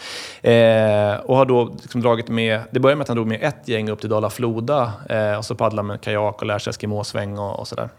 Eh, 0.49 1.19
och 1.19 1.35
har 1.35 1.45
då 1.45 1.75
liksom 1.81 2.01
dragit 2.01 2.27
med, 2.27 2.61
det 2.71 2.79
började 2.79 2.97
med 2.97 3.03
att 3.03 3.07
han 3.07 3.17
drog 3.17 3.27
med 3.27 3.43
ett 3.43 3.67
gäng 3.67 3.89
upp 3.89 3.99
till 3.99 4.09
Dala-Floda 4.09 4.93
eh, 5.09 5.37
och 5.37 5.45
så 5.45 5.55
paddlar 5.55 5.83
med 5.83 6.01
kajak 6.01 6.41
och 6.41 6.47
lär 6.47 6.59
sig 6.59 6.71
eskimåsväng 6.71 7.37
och, 7.37 7.59
och 7.59 7.67
sådär. 7.67 7.89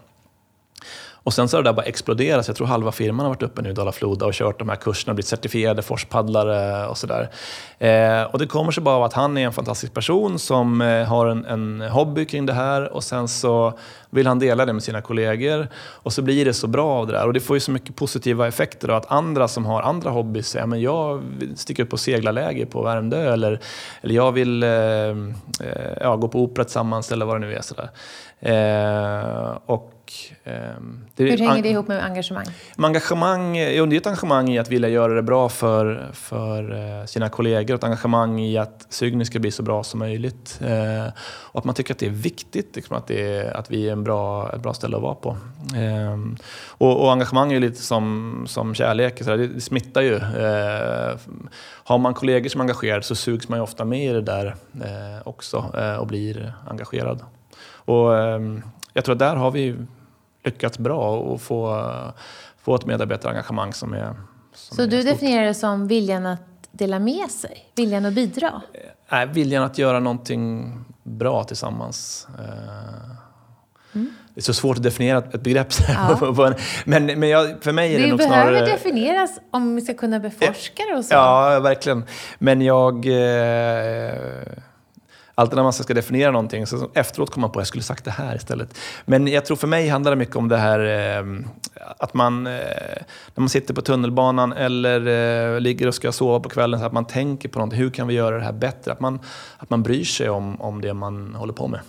Och 1.23 1.33
sen 1.33 1.49
så 1.49 1.57
har 1.57 1.63
det 1.63 1.69
där 1.69 1.73
bara 1.73 1.85
exploderat. 1.85 2.47
Jag 2.47 2.55
tror 2.55 2.67
halva 2.67 2.91
firman 2.91 3.25
har 3.25 3.29
varit 3.29 3.43
uppe 3.43 3.61
nu 3.61 3.69
i 3.69 3.73
Dala-Floda 3.73 4.25
och 4.25 4.33
kört 4.33 4.59
de 4.59 4.69
här 4.69 4.75
kurserna, 4.75 5.13
blivit 5.13 5.27
certifierade 5.27 5.81
forspaddlare 5.81 6.87
och 6.87 6.97
sådär. 6.97 7.29
Eh, 7.79 8.23
och 8.23 8.39
det 8.39 8.47
kommer 8.47 8.71
sig 8.71 8.83
bara 8.83 8.95
av 8.95 9.03
att 9.03 9.13
han 9.13 9.37
är 9.37 9.45
en 9.45 9.53
fantastisk 9.53 9.93
person 9.93 10.39
som 10.39 10.81
eh, 10.81 11.03
har 11.05 11.27
en, 11.27 11.45
en, 11.45 11.81
hobby 11.81 12.25
kring 12.25 12.45
det 12.45 12.53
här 12.53 12.93
och 12.93 13.03
sen 13.03 13.27
så 13.27 13.73
vill 14.09 14.27
han 14.27 14.39
dela 14.39 14.65
det 14.65 14.73
med 14.73 14.83
sina 14.83 15.01
kollegor. 15.01 15.67
Och 15.77 16.13
så 16.13 16.21
blir 16.21 16.45
det 16.45 16.53
så 16.53 16.67
bra 16.67 16.89
av 16.89 17.07
det 17.07 17.13
där. 17.13 17.27
Och 17.27 17.33
det 17.33 17.39
får 17.39 17.55
ju 17.55 17.59
så 17.59 17.71
mycket 17.71 17.95
positiva 17.95 18.47
effekter 18.47 18.87
då, 18.87 18.93
att 18.93 19.11
andra 19.11 19.47
som 19.47 19.65
har 19.65 19.81
andra 19.81 20.09
hobbys 20.09 20.47
säger 20.47 20.65
men 20.65 20.81
jag 20.81 21.21
sticker 21.55 21.83
upp 21.83 21.89
på 21.89 21.97
seglarläger 21.97 22.65
på 22.65 22.81
Värmdö 22.81 23.33
eller, 23.33 23.59
eller 24.01 24.15
jag 24.15 24.31
vill 24.31 24.63
eh, 24.63 24.69
eh 24.69 25.15
ja, 26.01 26.15
gå 26.15 26.27
på 26.27 26.39
opera 26.39 26.63
tillsammans 26.63 27.11
eller 27.11 27.25
vad 27.25 27.35
det 27.35 27.47
nu 27.47 27.53
är. 27.53 27.61
Sådär. 27.61 27.89
Eh, 28.39 29.57
och 29.65 30.00
det, 31.15 31.23
Hur 31.23 31.37
hänger 31.37 31.63
det 31.63 31.69
ihop 31.69 31.87
med 31.87 32.03
engagemang? 32.03 32.45
Med 32.75 32.87
engagemang, 32.87 33.57
jo, 33.57 33.85
det 33.85 33.95
är 33.95 33.97
ett 33.97 34.07
engagemang 34.07 34.49
i 34.49 34.59
att 34.59 34.69
vilja 34.69 34.89
göra 34.89 35.13
det 35.13 35.21
bra 35.21 35.49
för, 35.49 36.09
för 36.13 36.71
eh, 36.99 37.05
sina 37.05 37.29
kollegor. 37.29 37.75
Ett 37.75 37.83
engagemang 37.83 38.39
i 38.39 38.57
att 38.57 38.85
Sygny 38.89 39.25
ska 39.25 39.39
bli 39.39 39.51
så 39.51 39.63
bra 39.63 39.83
som 39.83 39.99
möjligt. 39.99 40.59
Eh, 40.61 41.13
och 41.23 41.59
att 41.59 41.65
man 41.65 41.75
tycker 41.75 41.93
att 41.93 41.99
det 41.99 42.05
är 42.05 42.09
viktigt 42.09 42.75
liksom, 42.75 42.97
att, 42.97 43.07
det 43.07 43.51
att 43.55 43.71
vi 43.71 43.87
är 43.87 43.91
en 43.91 44.03
bra, 44.03 44.51
ett 44.53 44.61
bra 44.61 44.73
ställe 44.73 44.95
att 44.95 45.03
vara 45.03 45.15
på. 45.15 45.37
Ehm, 45.75 46.37
och, 46.67 47.03
och 47.03 47.11
engagemang 47.11 47.53
är 47.53 47.59
lite 47.59 47.81
som, 47.81 48.45
som 48.47 48.75
kärlek, 48.75 49.23
så 49.23 49.35
det, 49.35 49.61
smittar 49.61 50.01
ju. 50.01 50.15
Eh, 50.15 51.17
har 51.83 51.97
man 51.97 52.13
kollegor 52.13 52.49
som 52.49 52.61
är 52.61 52.63
engagerade 52.63 53.03
så 53.03 53.15
sugs 53.15 53.49
man 53.49 53.59
ju 53.59 53.63
ofta 53.63 53.85
med 53.85 54.09
i 54.09 54.13
det 54.13 54.21
där 54.21 54.55
också 55.25 55.65
och 55.99 56.07
blir 56.07 56.53
engagerad. 56.69 57.19
Och, 57.85 58.17
ehm, 58.17 58.61
jag 58.93 59.05
tror 59.05 59.13
att 59.13 59.19
där 59.19 59.35
har 59.35 59.51
vi 59.51 59.75
lyckats 60.43 60.77
bra 60.77 61.17
och 61.17 61.41
få, 61.41 61.87
få 62.61 62.75
ett 62.75 62.85
medarbetarengagemang 62.85 63.73
som 63.73 63.93
är 63.93 64.15
som 64.53 64.77
Så 64.77 64.83
är 64.83 64.87
du 64.87 65.01
stort. 65.01 65.13
definierar 65.13 65.45
det 65.45 65.53
som 65.53 65.87
viljan 65.87 66.25
att 66.25 66.41
dela 66.71 66.99
med 66.99 67.31
sig? 67.31 67.71
Viljan 67.75 68.05
att 68.05 68.13
bidra? 68.13 68.61
Nej, 69.11 69.27
viljan 69.27 69.63
att 69.63 69.77
göra 69.77 69.99
någonting 69.99 70.73
bra 71.03 71.43
tillsammans. 71.43 72.27
Eh, 72.39 73.95
mm. 73.95 74.13
Det 74.33 74.39
är 74.39 74.43
så 74.43 74.53
svårt 74.53 74.77
att 74.77 74.83
definiera 74.83 75.17
ett 75.17 75.41
begrepp. 75.41 75.67
Ja. 75.87 76.53
men 76.85 77.05
men 77.05 77.29
jag, 77.29 77.63
för 77.63 77.71
mig 77.71 77.95
är 77.95 77.99
det, 77.99 78.05
det 78.05 78.09
nog 78.09 78.21
snarare... 78.21 78.45
Det 78.45 78.51
behöver 78.51 78.71
definieras 78.71 79.39
om 79.51 79.75
vi 79.75 79.81
ska 79.81 79.93
kunna 79.93 80.19
beforska 80.19 80.83
det 80.91 80.97
och 80.97 81.05
så. 81.05 81.13
Ja, 81.13 81.59
verkligen. 81.59 82.03
Men 82.39 82.61
jag... 82.61 83.05
Eh, 83.05 84.13
alltid 85.41 85.55
när 85.55 85.63
man 85.63 85.73
ska 85.73 85.93
definiera 85.93 86.31
någonting, 86.31 86.67
så 86.67 86.89
efteråt 86.93 87.29
kommer 87.29 87.47
man 87.47 87.51
på 87.51 87.59
att 87.59 87.61
jag 87.61 87.67
skulle 87.67 87.83
sagt 87.83 88.05
det 88.05 88.11
här 88.11 88.35
istället. 88.35 88.77
Men 89.05 89.27
jag 89.27 89.45
tror 89.45 89.57
för 89.57 89.67
mig 89.67 89.87
handlar 89.87 90.11
det 90.11 90.17
mycket 90.17 90.35
om 90.35 90.47
det 90.47 90.57
här 90.57 90.79
eh, 90.79 91.25
att 91.97 92.13
man, 92.13 92.47
eh, 92.47 92.53
när 93.35 93.41
man 93.41 93.49
sitter 93.49 93.73
på 93.73 93.81
tunnelbanan 93.81 94.53
eller 94.53 95.07
eh, 95.55 95.59
ligger 95.59 95.87
och 95.87 95.95
ska 95.95 96.11
sova 96.11 96.39
på 96.39 96.49
kvällen, 96.49 96.79
så 96.79 96.85
att 96.85 96.93
man 96.93 97.05
tänker 97.05 97.49
på 97.49 97.59
någonting. 97.59 97.79
Hur 97.79 97.89
kan 97.89 98.07
vi 98.07 98.13
göra 98.13 98.37
det 98.37 98.43
här 98.43 98.51
bättre? 98.51 98.91
Att 98.91 98.99
man, 98.99 99.19
att 99.57 99.69
man 99.69 99.83
bryr 99.83 100.03
sig 100.03 100.29
om, 100.29 100.61
om 100.61 100.81
det 100.81 100.93
man 100.93 101.35
håller 101.35 101.53
på 101.53 101.67
med. 101.67 101.79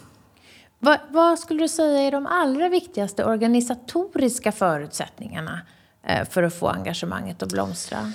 Vad, 0.78 0.98
vad 1.10 1.38
skulle 1.38 1.60
du 1.62 1.68
säga 1.68 2.00
är 2.00 2.10
de 2.10 2.26
allra 2.26 2.68
viktigaste 2.68 3.24
organisatoriska 3.24 4.52
förutsättningarna 4.52 5.60
eh, 6.06 6.28
för 6.28 6.42
att 6.42 6.54
få 6.54 6.68
engagemanget 6.68 7.42
att 7.42 7.52
blomstra? 7.52 8.12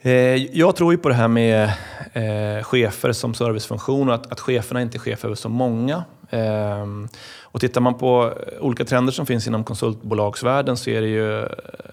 Eh, 0.00 0.12
jag 0.58 0.76
tror 0.76 0.92
ju 0.92 0.98
på 0.98 1.08
det 1.08 1.14
här 1.14 1.28
med 1.28 1.64
eh, 2.12 2.64
chefer 2.64 3.12
som 3.12 3.34
servicefunktion 3.34 4.08
och 4.08 4.14
att, 4.14 4.32
att 4.32 4.40
cheferna 4.40 4.82
inte 4.82 4.96
är 4.96 5.00
chefer 5.00 5.28
över 5.28 5.36
så 5.36 5.48
många. 5.48 6.04
Ehm, 6.30 7.08
och 7.42 7.60
tittar 7.60 7.80
man 7.80 7.94
på 7.94 8.32
eh, 8.46 8.60
olika 8.60 8.84
trender 8.84 9.12
som 9.12 9.26
finns 9.26 9.46
inom 9.46 9.64
konsultbolagsvärlden 9.64 10.76
så 10.76 10.90
är 10.90 11.00
det 11.00 11.08
ju 11.08 11.48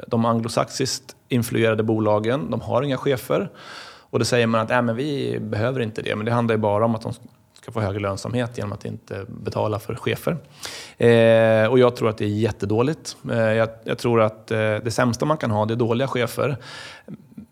de 0.07 0.25
anglosaxiskt 0.25 1.15
influerade 1.29 1.83
bolagen, 1.83 2.51
de 2.51 2.61
har 2.61 2.81
inga 2.81 2.97
chefer. 2.97 3.49
Och 4.09 4.19
då 4.19 4.25
säger 4.25 4.47
man 4.47 4.61
att 4.61 4.71
äh, 4.71 4.81
men 4.81 4.95
vi 4.95 5.39
behöver 5.39 5.79
inte 5.79 6.01
det, 6.01 6.15
men 6.15 6.25
det 6.25 6.31
handlar 6.31 6.55
ju 6.55 6.61
bara 6.61 6.85
om 6.85 6.95
att 6.95 7.01
de 7.01 7.13
ska 7.65 7.71
få 7.71 7.81
högre 7.81 7.99
lönsamhet 7.99 8.57
genom 8.57 8.73
att 8.73 8.85
inte 8.85 9.25
betala 9.27 9.79
för 9.79 9.95
chefer. 9.95 10.37
Eh, 10.97 11.71
och 11.71 11.79
jag 11.79 11.95
tror 11.95 12.09
att 12.09 12.17
det 12.17 12.25
är 12.25 12.29
jättedåligt. 12.29 13.17
Eh, 13.31 13.37
jag, 13.37 13.69
jag, 13.83 13.97
tror 13.97 14.21
att 14.21 14.51
eh, 14.51 14.57
det 14.57 14.91
sämsta 14.91 15.25
man 15.25 15.37
kan 15.37 15.51
ha 15.51 15.65
det 15.65 15.73
är 15.73 15.75
dåliga 15.75 16.07
chefer. 16.07 16.57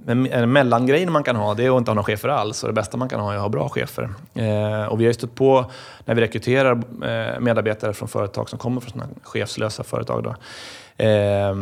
Men 0.06 0.28
en 0.28 0.51
mellangrej 0.51 1.06
man 1.06 1.24
kan 1.24 1.36
ha 1.36 1.54
det 1.54 1.66
är 1.66 1.72
att 1.72 1.78
inte 1.78 1.91
ha 1.91 1.95
några 1.95 2.06
chefer 2.06 2.30
alls 2.30 2.64
och 2.64 2.70
det 2.70 2.74
bästa 2.74 2.97
man 2.97 3.10
kan 3.10 3.20
ha 3.20 3.32
är 3.32 3.36
att 3.36 3.41
ha 3.41 3.49
bra 3.49 3.70
chefer. 3.70 4.10
Eh, 4.34 4.86
och 4.86 4.99
vi 4.99 5.04
har 5.04 5.10
ju 5.10 5.14
stött 5.14 5.36
på 5.36 5.72
när 6.06 6.16
vi 6.16 6.22
rekryterar 6.22 6.72
eh, 7.04 7.39
medarbetare 7.39 7.93
från 7.93 8.08
företag 8.08 8.49
som 8.49 8.60
kommer 8.60 8.82
från 8.82 8.91
sådana 8.91 9.10
chefslösa 9.24 9.84
företag. 9.84 10.24
Då, 10.24 10.36
eh, 11.06 11.56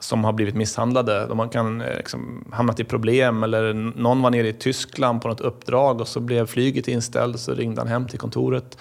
som 0.00 0.24
har 0.24 0.32
blivit 0.32 0.54
misshandlade. 0.54 1.26
De 1.26 1.48
kan 1.48 1.80
eh, 1.80 1.96
liksom 1.96 2.44
hamnat 2.52 2.80
i 2.80 2.84
problem 2.84 3.42
eller 3.42 3.72
någon 3.74 4.22
var 4.22 4.30
nere 4.30 4.48
i 4.48 4.52
Tyskland 4.52 5.22
på 5.22 5.28
något 5.28 5.40
uppdrag 5.40 6.00
och 6.00 6.08
så 6.08 6.20
blev 6.20 6.46
flyget 6.46 6.88
inställt 6.88 7.40
så 7.40 7.54
ringde 7.54 7.80
han 7.80 7.88
hem 7.88 8.06
till 8.06 8.18
kontoret. 8.18 8.78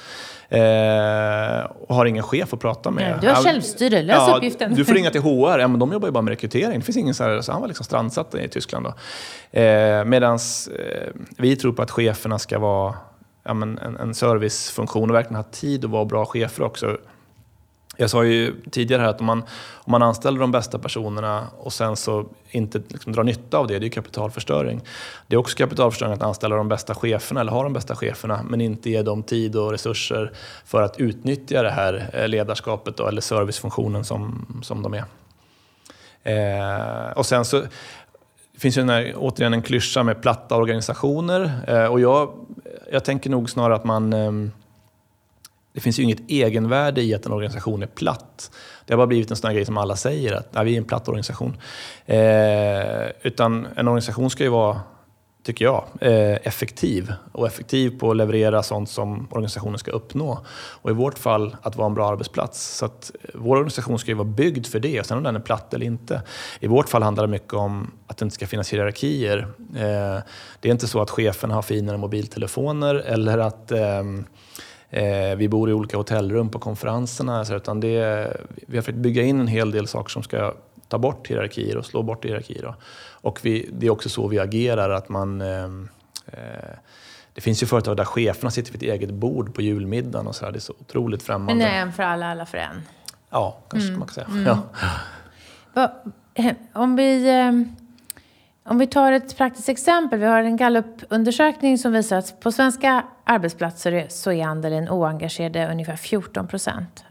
Eh, 0.49 1.65
och 1.79 1.95
har 1.95 2.05
ingen 2.05 2.23
chef 2.23 2.53
att 2.53 2.59
prata 2.59 2.91
med. 2.91 3.17
du 3.21 3.27
har 3.27 3.35
självstyre, 3.35 4.01
lös 4.01 4.15
ja, 4.17 4.35
uppgiften. 4.37 4.75
Du 4.75 4.85
får 4.85 4.93
ringa 4.93 5.09
till 5.09 5.21
HR, 5.23 5.59
ja, 5.59 5.67
men 5.67 5.79
de 5.79 5.93
jobbar 5.93 6.07
ju 6.07 6.11
bara 6.11 6.21
med 6.21 6.31
rekrytering. 6.31 6.79
Det 6.79 6.85
finns 6.85 6.97
ingen 6.97 7.13
så, 7.13 7.23
här, 7.23 7.41
så 7.41 7.51
han 7.51 7.61
var 7.61 7.67
liksom 7.67 7.85
strandsatt 7.85 8.35
i 8.35 8.47
Tyskland. 8.47 8.85
Då. 8.85 9.59
Eh, 9.59 10.05
Medan 10.05 10.35
eh, 10.35 11.09
vi 11.37 11.55
tror 11.55 11.73
på 11.73 11.81
att 11.81 11.91
cheferna 11.91 12.39
ska 12.39 12.59
vara 12.59 12.95
ja, 13.43 13.53
men 13.53 13.77
en, 13.77 13.97
en 13.97 14.13
servicefunktion 14.13 15.09
och 15.09 15.15
verkligen 15.15 15.35
ha 15.35 15.43
tid 15.43 15.85
att 15.85 15.91
vara 15.91 16.05
bra 16.05 16.25
chefer 16.25 16.63
också. 16.63 16.97
Jag 18.01 18.09
sa 18.09 18.25
ju 18.25 18.55
tidigare 18.71 19.01
här 19.01 19.09
att 19.09 19.19
om 19.19 19.25
man, 19.25 19.43
om 19.73 19.91
man 19.91 20.01
anställer 20.01 20.39
de 20.39 20.51
bästa 20.51 20.79
personerna 20.79 21.47
och 21.57 21.73
sen 21.73 21.95
så 21.95 22.25
inte 22.49 22.81
liksom 22.87 23.11
drar 23.11 23.23
nytta 23.23 23.57
av 23.57 23.67
det, 23.67 23.79
det 23.79 23.85
är 23.87 23.89
kapitalförstöring. 23.89 24.81
Det 25.27 25.35
är 25.35 25.37
också 25.37 25.57
kapitalförstöring 25.57 26.13
att 26.13 26.21
anställa 26.21 26.55
de 26.55 26.67
bästa 26.67 26.95
cheferna, 26.95 27.41
eller 27.41 27.51
ha 27.51 27.63
de 27.63 27.73
bästa 27.73 27.95
cheferna, 27.95 28.43
men 28.43 28.61
inte 28.61 28.89
ge 28.89 29.01
dem 29.01 29.23
tid 29.23 29.55
och 29.55 29.71
resurser 29.71 30.31
för 30.65 30.81
att 30.81 30.99
utnyttja 30.99 31.63
det 31.63 31.69
här 31.71 32.09
eh, 32.13 32.27
ledarskapet 32.27 32.97
då, 32.97 33.07
eller 33.07 33.21
servicefunktionen 33.21 34.05
som, 34.05 34.45
som 34.63 34.83
de 34.83 34.93
är. 34.93 35.03
Eh, 36.23 37.11
och 37.11 37.25
sen 37.25 37.45
så 37.45 37.61
det 38.53 38.59
finns 38.59 38.77
ju 38.77 38.81
den 38.81 38.89
här, 38.89 39.13
återigen 39.17 39.53
en 39.53 39.61
klyscha 39.61 40.03
med 40.03 40.21
platta 40.21 40.55
organisationer. 40.55 41.51
Eh, 41.67 41.85
och 41.85 41.99
jag, 41.99 42.31
jag 42.91 43.05
tänker 43.05 43.29
nog 43.29 43.49
snarare 43.49 43.75
att 43.75 43.83
man 43.83 44.13
eh, 44.13 44.31
det 45.73 45.79
finns 45.79 45.99
ju 45.99 46.03
inget 46.03 46.21
egenvärde 46.27 47.01
i 47.01 47.13
att 47.13 47.25
en 47.25 47.31
organisation 47.31 47.83
är 47.83 47.87
platt. 47.87 48.51
Det 48.85 48.93
har 48.93 48.97
bara 48.97 49.07
blivit 49.07 49.31
en 49.31 49.37
sån 49.37 49.53
grej 49.53 49.65
som 49.65 49.77
alla 49.77 49.95
säger, 49.95 50.33
att 50.33 50.53
nej, 50.53 50.65
vi 50.65 50.73
är 50.73 50.77
en 50.77 50.85
platt 50.85 51.07
organisation. 51.07 51.57
Eh, 52.05 53.09
utan 53.21 53.67
en 53.75 53.87
organisation 53.87 54.29
ska 54.29 54.43
ju 54.43 54.49
vara, 54.49 54.81
tycker 55.43 55.65
jag, 55.65 55.83
eh, 56.01 56.37
effektiv. 56.43 57.13
Och 57.31 57.47
effektiv 57.47 57.99
på 57.99 58.11
att 58.11 58.17
leverera 58.17 58.63
sånt 58.63 58.89
som 58.89 59.27
organisationen 59.31 59.79
ska 59.79 59.91
uppnå. 59.91 60.45
Och 60.81 60.89
i 60.89 60.93
vårt 60.93 61.19
fall 61.19 61.55
att 61.61 61.75
vara 61.75 61.85
en 61.85 61.93
bra 61.93 62.09
arbetsplats. 62.09 62.77
Så 62.77 62.85
att 62.85 63.11
eh, 63.23 63.29
vår 63.33 63.55
organisation 63.55 63.99
ska 63.99 64.11
ju 64.11 64.17
vara 64.17 64.27
byggd 64.27 64.65
för 64.65 64.79
det, 64.79 65.05
sen 65.05 65.17
om 65.17 65.23
den 65.23 65.35
är 65.35 65.39
platt 65.39 65.73
eller 65.73 65.85
inte. 65.85 66.21
I 66.59 66.67
vårt 66.67 66.89
fall 66.89 67.03
handlar 67.03 67.23
det 67.23 67.31
mycket 67.31 67.53
om 67.53 67.91
att 68.07 68.17
det 68.17 68.23
inte 68.23 68.35
ska 68.35 68.47
finnas 68.47 68.73
hierarkier. 68.73 69.47
Eh, 69.75 70.23
det 70.59 70.69
är 70.69 70.71
inte 70.71 70.87
så 70.87 71.01
att 71.01 71.09
cheferna 71.09 71.55
har 71.55 71.61
finare 71.61 71.97
mobiltelefoner 71.97 72.95
eller 72.95 73.37
att 73.37 73.71
ehm, 73.71 74.25
Eh, 74.89 75.35
vi 75.35 75.49
bor 75.49 75.69
i 75.69 75.73
olika 75.73 75.97
hotellrum 75.97 76.49
på 76.49 76.59
konferenserna. 76.59 77.45
Så, 77.45 77.55
utan 77.55 77.79
det, 77.79 78.27
vi 78.67 78.77
har 78.77 78.81
försökt 78.81 78.97
bygga 78.97 79.23
in 79.23 79.39
en 79.39 79.47
hel 79.47 79.71
del 79.71 79.87
saker 79.87 80.09
som 80.09 80.23
ska 80.23 80.53
ta 80.87 80.97
bort 80.97 81.27
hierarkier 81.27 81.77
och 81.77 81.85
slå 81.85 82.03
bort 82.03 82.25
hierarkier. 82.25 82.63
Då. 82.63 82.75
Och 83.11 83.39
vi, 83.41 83.69
det 83.73 83.85
är 83.85 83.89
också 83.89 84.09
så 84.09 84.27
vi 84.27 84.39
agerar. 84.39 84.89
att 84.89 85.09
man... 85.09 85.41
Eh, 85.41 85.63
eh 86.27 86.77
det 87.33 87.41
finns 87.41 87.63
ju 87.63 87.67
företag 87.67 87.97
där 87.97 88.05
cheferna 88.05 88.51
sitter 88.51 88.71
vid 88.71 88.83
ett 88.83 88.95
eget 88.95 89.11
bord 89.11 89.53
på 89.53 89.61
julmiddagen 89.61 90.27
och 90.27 90.35
så 90.35 90.45
där. 90.45 90.51
Det 90.51 90.57
är 90.57 90.59
så 90.59 90.73
otroligt 90.79 91.23
främmande. 91.23 91.65
Men 91.65 91.73
en 91.73 91.93
för 91.93 92.03
alla, 92.03 92.31
alla 92.31 92.45
för 92.45 92.57
en? 92.57 92.81
Ja, 93.29 93.57
kanske 93.69 93.87
mm. 93.87 93.99
man 93.99 94.07
kan 94.07 94.13
säga. 94.15 94.27
Mm. 94.27 94.45
Ja. 94.45 94.59
Va, 95.73 95.91
om 96.73 96.95
vi... 96.95 97.25
Om 98.69 98.77
vi 98.77 98.87
tar 98.87 99.11
ett 99.11 99.37
praktiskt 99.37 99.69
exempel. 99.69 100.19
Vi 100.19 100.25
har 100.25 100.43
en 100.43 100.57
gallupundersökning 100.57 101.77
som 101.77 101.91
visar 101.91 102.17
att 102.17 102.39
på 102.39 102.51
svenska 102.51 103.05
arbetsplatser 103.23 104.05
så 104.09 104.31
är 104.31 104.45
andelen 104.45 104.89
oengagerade 104.89 105.71
ungefär 105.71 105.95
14 105.95 106.47
procent. 106.47 107.05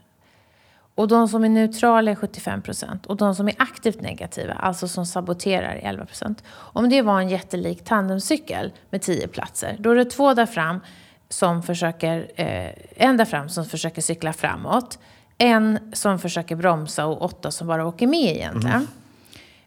Och 0.95 1.07
de 1.07 1.27
som 1.27 1.43
är 1.43 1.49
neutrala 1.49 2.11
är 2.11 2.15
75 2.15 2.61
procent. 2.61 3.05
Och 3.05 3.17
de 3.17 3.35
som 3.35 3.47
är 3.47 3.55
aktivt 3.57 4.01
negativa, 4.01 4.53
alltså 4.53 4.87
som 4.87 5.05
saboterar, 5.05 5.75
är 5.75 5.89
11 5.89 6.05
procent. 6.05 6.43
Om 6.49 6.89
det 6.89 7.01
var 7.01 7.19
en 7.19 7.29
jättelik 7.29 7.83
tandemcykel 7.83 8.71
med 8.89 9.01
10 9.01 9.27
platser, 9.27 9.75
då 9.79 9.91
är 9.91 9.95
det 9.95 10.05
två 10.05 10.33
där 10.33 10.45
fram 10.45 10.79
som 11.29 11.63
försöker, 11.63 12.31
eh, 12.35 12.71
en 12.95 13.17
där 13.17 13.25
fram 13.25 13.49
som 13.49 13.65
försöker 13.65 14.01
cykla 14.01 14.33
framåt, 14.33 14.99
en 15.37 15.91
som 15.93 16.19
försöker 16.19 16.55
bromsa 16.55 17.05
och 17.05 17.21
åtta 17.21 17.51
som 17.51 17.67
bara 17.67 17.87
åker 17.87 18.07
med 18.07 18.35
egentligen. 18.35 18.75
Mm. 18.75 18.87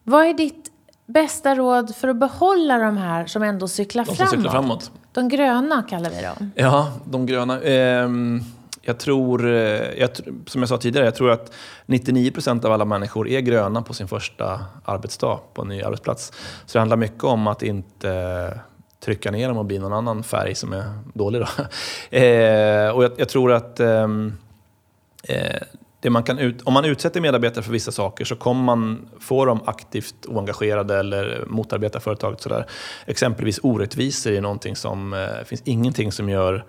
Vad 0.05 0.27
är 0.27 0.35
ditt 0.35 0.72
bästa 1.13 1.55
råd 1.55 1.97
för 1.97 2.09
att 2.09 2.17
behålla 2.17 2.79
de 2.79 2.97
här 2.97 3.27
som 3.27 3.43
ändå 3.43 3.69
cyklar, 3.69 4.05
de 4.05 4.17
framåt? 4.17 4.31
cyklar 4.31 4.51
framåt? 4.51 4.91
De 5.13 5.29
gröna 5.29 5.83
kallar 5.83 6.11
vi 6.11 6.23
dem. 6.23 6.51
Ja, 6.55 6.93
de 7.05 7.27
gröna. 7.27 7.61
Ehm, 7.61 8.41
jag 8.83 8.99
tror, 8.99 9.47
eh, 9.47 9.55
jag, 9.99 10.11
som 10.47 10.63
jag 10.63 10.69
sa 10.69 10.79
tidigare, 10.79 11.07
jag 11.07 11.15
tror 11.15 11.31
att 11.31 11.53
99% 11.87 12.65
av 12.65 12.73
alla 12.73 12.85
människor 12.85 13.29
är 13.29 13.41
gröna 13.41 13.83
på 13.83 13.95
sin 13.95 14.09
första 14.09 14.61
arbetsdag 14.85 15.39
på 15.55 15.63
en 15.63 15.69
ny 15.69 15.83
arbetsplats. 15.83 16.33
Så 16.67 16.73
det 16.73 16.79
handlar 16.79 16.97
mycket 16.97 17.25
om 17.25 17.47
att 17.47 17.63
inte 17.63 18.61
trycka 19.05 19.31
ner 19.31 19.49
dem 19.49 19.59
och 19.59 19.65
bli 19.65 19.79
någon 19.79 19.93
annan 19.93 20.23
färg 20.23 20.55
som 20.55 20.73
är 20.73 20.85
dålig. 21.15 21.41
Då. 21.41 21.47
Eh, 22.19 22.89
och 22.89 23.05
jag, 23.05 23.13
jag, 23.17 23.29
tror 23.29 23.53
att 23.53 23.81
ehm, 23.81 24.33
eh, 25.23 25.63
det 26.03 26.11
man 26.11 26.23
kan 26.23 26.39
ut, 26.39 26.63
om 26.63 26.73
man 26.73 26.85
utsätter 26.85 27.21
medarbetare 27.21 27.65
för 27.65 27.73
vissa 27.73 27.93
saker 27.93 28.25
så 28.25 28.37
kommer 28.37 28.63
man 28.63 29.09
få 29.21 29.45
dem 29.45 29.61
aktivt 29.65 30.27
oengagerade 30.27 30.99
eller 30.99 31.45
motarbeta 31.47 32.01
företaget. 32.01 32.41
Sådär. 32.41 32.67
Exempelvis 33.07 33.61
orättvisor 33.63 34.33
är 34.33 34.41
någonting 34.41 34.77
som, 34.77 35.13
eh, 35.13 35.19
det 35.19 35.45
finns 35.45 35.63
ingenting 35.65 36.13
som 36.13 36.29
gör 36.29 36.65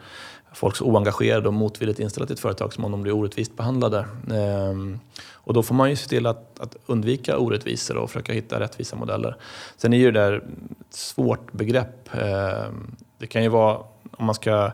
folk 0.54 0.76
så 0.76 0.86
oengagerade 0.86 1.48
och 1.48 1.54
motvilligt 1.54 2.00
inställda 2.00 2.28
till 2.28 2.34
ett 2.34 2.40
företag 2.40 2.74
som 2.74 2.86
om 2.86 2.92
de 2.92 3.02
blir 3.02 3.14
orättvist 3.14 3.58
behandlade. 3.58 4.06
Ehm, 4.32 5.00
och 5.32 5.54
då 5.54 5.64
får 5.64 5.76
man 5.76 5.90
ju 5.90 5.96
se 5.96 6.10
till 6.10 6.26
att, 6.26 6.60
att 6.60 6.76
undvika 6.86 7.38
orättvisor 7.38 7.98
och 7.98 8.10
försöka 8.10 8.34
hitta 8.34 8.60
rättvisa 8.60 8.96
modeller. 8.96 9.38
Sen 9.78 9.94
är 9.94 9.98
ju 9.98 10.12
det 10.12 10.20
där 10.20 10.34
ett 10.34 10.96
svårt 10.96 11.52
begrepp. 11.52 12.10
Ehm, 12.14 12.96
det 13.18 13.28
kan 13.28 13.44
ju 13.44 13.50
vara, 13.50 13.78
om 14.12 14.26
man 14.26 14.36
ska 14.36 14.72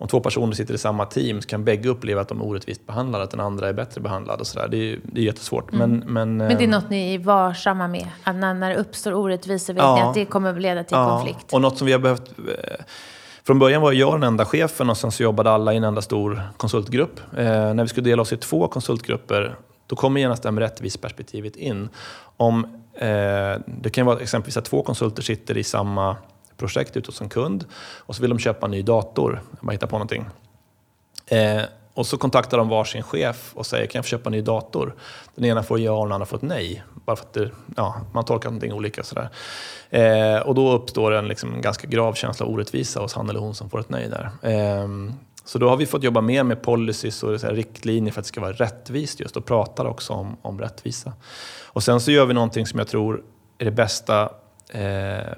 om 0.00 0.08
två 0.08 0.20
personer 0.20 0.52
sitter 0.52 0.74
i 0.74 0.78
samma 0.78 1.06
team 1.06 1.42
så 1.42 1.48
kan 1.48 1.64
bägge 1.64 1.88
uppleva 1.88 2.20
att 2.20 2.28
de 2.28 2.40
är 2.40 2.44
orättvist 2.44 2.86
behandlade, 2.86 3.24
att 3.24 3.30
den 3.30 3.40
andra 3.40 3.68
är 3.68 3.72
bättre 3.72 4.00
behandlad 4.00 4.40
och 4.40 4.46
sådär. 4.46 4.68
Det 4.68 4.76
är, 4.76 5.00
det 5.02 5.20
är 5.20 5.24
jättesvårt. 5.24 5.72
Mm. 5.72 5.90
Men, 5.90 6.12
men, 6.12 6.36
men 6.36 6.58
det 6.58 6.64
är 6.64 6.68
något 6.68 6.90
ni 6.90 7.14
är 7.14 7.18
varsamma 7.18 7.88
med? 7.88 8.06
Att 8.24 8.36
när, 8.36 8.54
när 8.54 8.70
det 8.70 8.76
uppstår 8.76 9.14
orättvisor 9.14 9.74
vet 9.74 9.82
ja, 9.82 9.94
ni 9.94 10.02
att 10.02 10.14
det 10.14 10.24
kommer 10.24 10.60
leda 10.60 10.84
till 10.84 10.96
ja, 10.96 11.08
konflikt? 11.08 11.52
och 11.52 11.60
något 11.60 11.78
som 11.78 11.86
vi 11.86 11.92
har 11.92 12.00
behövt... 12.00 12.38
Eh, 12.38 12.84
från 13.44 13.58
början 13.58 13.82
var 13.82 13.92
jag 13.92 14.14
den 14.14 14.22
enda 14.22 14.44
chefen 14.44 14.90
och 14.90 14.96
sen 14.96 15.12
så 15.12 15.22
jobbade 15.22 15.50
alla 15.50 15.72
i 15.72 15.76
en 15.76 15.84
enda 15.84 16.02
stor 16.02 16.42
konsultgrupp. 16.56 17.20
Eh, 17.36 17.44
när 17.44 17.82
vi 17.82 17.88
skulle 17.88 18.10
dela 18.10 18.22
oss 18.22 18.32
i 18.32 18.36
två 18.36 18.68
konsultgrupper 18.68 19.54
då 19.86 19.96
kommer 19.96 20.20
genast 20.20 20.42
det 20.42 20.50
med 20.50 20.62
rättviseperspektivet 20.62 21.56
in. 21.56 21.88
Om, 22.36 22.64
eh, 22.94 23.08
det 23.66 23.90
kan 23.92 24.06
vara 24.06 24.20
exempelvis 24.20 24.56
att 24.56 24.64
två 24.64 24.82
konsulter 24.82 25.22
sitter 25.22 25.56
i 25.56 25.64
samma 25.64 26.16
projekt 26.60 26.96
ute 26.96 27.08
hos 27.08 27.20
en 27.20 27.28
kund 27.28 27.64
och 27.98 28.16
så 28.16 28.22
vill 28.22 28.30
de 28.30 28.38
köpa 28.38 28.66
en 28.66 28.70
ny 28.70 28.82
dator. 28.82 29.42
Man 29.60 29.72
hittar 29.72 29.86
på 29.86 29.96
någonting. 29.96 30.26
Eh, 31.26 31.62
och 31.94 32.06
så 32.06 32.16
kontaktar 32.18 32.58
de 32.58 32.68
varsin 32.68 33.02
chef 33.02 33.52
och 33.54 33.66
säger 33.66 33.86
kan 33.86 33.98
jag 33.98 34.04
få 34.04 34.08
köpa 34.08 34.28
en 34.28 34.32
ny 34.32 34.40
dator? 34.42 34.94
Den 35.34 35.44
ena 35.44 35.62
får 35.62 35.80
ja 35.80 35.92
och 35.92 36.06
den 36.06 36.12
andra 36.12 36.26
får 36.26 36.36
ett 36.36 36.42
nej. 36.42 36.82
Bara 37.04 37.16
för 37.16 37.24
att 37.24 37.32
det, 37.32 37.50
ja, 37.76 38.00
man 38.12 38.24
tolkar 38.24 38.48
någonting 38.48 38.72
olika. 38.72 39.02
Sådär. 39.02 39.28
Eh, 39.90 40.40
och 40.40 40.54
då 40.54 40.72
uppstår 40.72 41.12
en 41.12 41.28
liksom 41.28 41.60
ganska 41.60 41.86
grav 41.86 42.14
känsla 42.14 42.46
av 42.46 42.52
orättvisa 42.52 43.00
hos 43.00 43.14
han 43.14 43.30
eller 43.30 43.40
hon 43.40 43.54
som 43.54 43.70
får 43.70 43.80
ett 43.80 43.88
nej 43.88 44.08
där. 44.08 44.30
Eh, 44.42 44.88
Så 45.44 45.58
då 45.58 45.68
har 45.68 45.76
vi 45.76 45.86
fått 45.86 46.02
jobba 46.02 46.20
mer 46.20 46.42
med 46.42 46.62
policies 46.62 47.22
och 47.22 47.40
riktlinjer 47.40 48.12
för 48.12 48.20
att 48.20 48.24
det 48.24 48.28
ska 48.28 48.40
vara 48.40 48.52
rättvist 48.52 49.20
just 49.20 49.36
och 49.36 49.44
pratar 49.44 49.84
också 49.84 50.12
om, 50.12 50.36
om 50.42 50.60
rättvisa. 50.60 51.12
Och 51.72 51.82
sen 51.82 52.00
så 52.00 52.10
gör 52.10 52.26
vi 52.26 52.34
någonting 52.34 52.66
som 52.66 52.78
jag 52.78 52.88
tror 52.88 53.22
är 53.58 53.64
det 53.64 53.70
bästa 53.70 54.30
eh, 54.68 55.36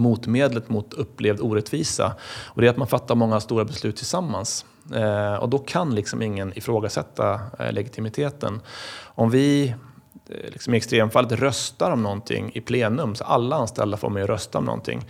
motmedlet 0.00 0.68
mot 0.68 0.94
upplevd 0.94 1.40
orättvisa. 1.40 2.12
Och 2.46 2.60
det 2.60 2.66
är 2.66 2.70
att 2.70 2.76
man 2.76 2.88
fattar 2.88 3.14
många 3.14 3.40
stora 3.40 3.64
beslut 3.64 3.96
tillsammans. 3.96 4.64
Eh, 4.94 5.34
och 5.34 5.48
då 5.48 5.58
kan 5.58 5.94
liksom 5.94 6.22
ingen 6.22 6.58
ifrågasätta 6.58 7.40
eh, 7.58 7.72
legitimiteten. 7.72 8.60
Om 9.04 9.30
vi 9.30 9.74
eh, 10.28 10.50
liksom 10.52 10.74
i 10.74 10.76
extremfallet 10.76 11.32
röstar 11.32 11.90
om 11.90 12.02
någonting 12.02 12.50
i 12.54 12.60
plenum, 12.60 13.14
så 13.14 13.24
alla 13.24 13.56
anställda 13.56 13.96
får 13.96 14.10
med 14.10 14.22
att 14.22 14.28
rösta 14.28 14.58
om 14.58 14.64
någonting. 14.64 15.06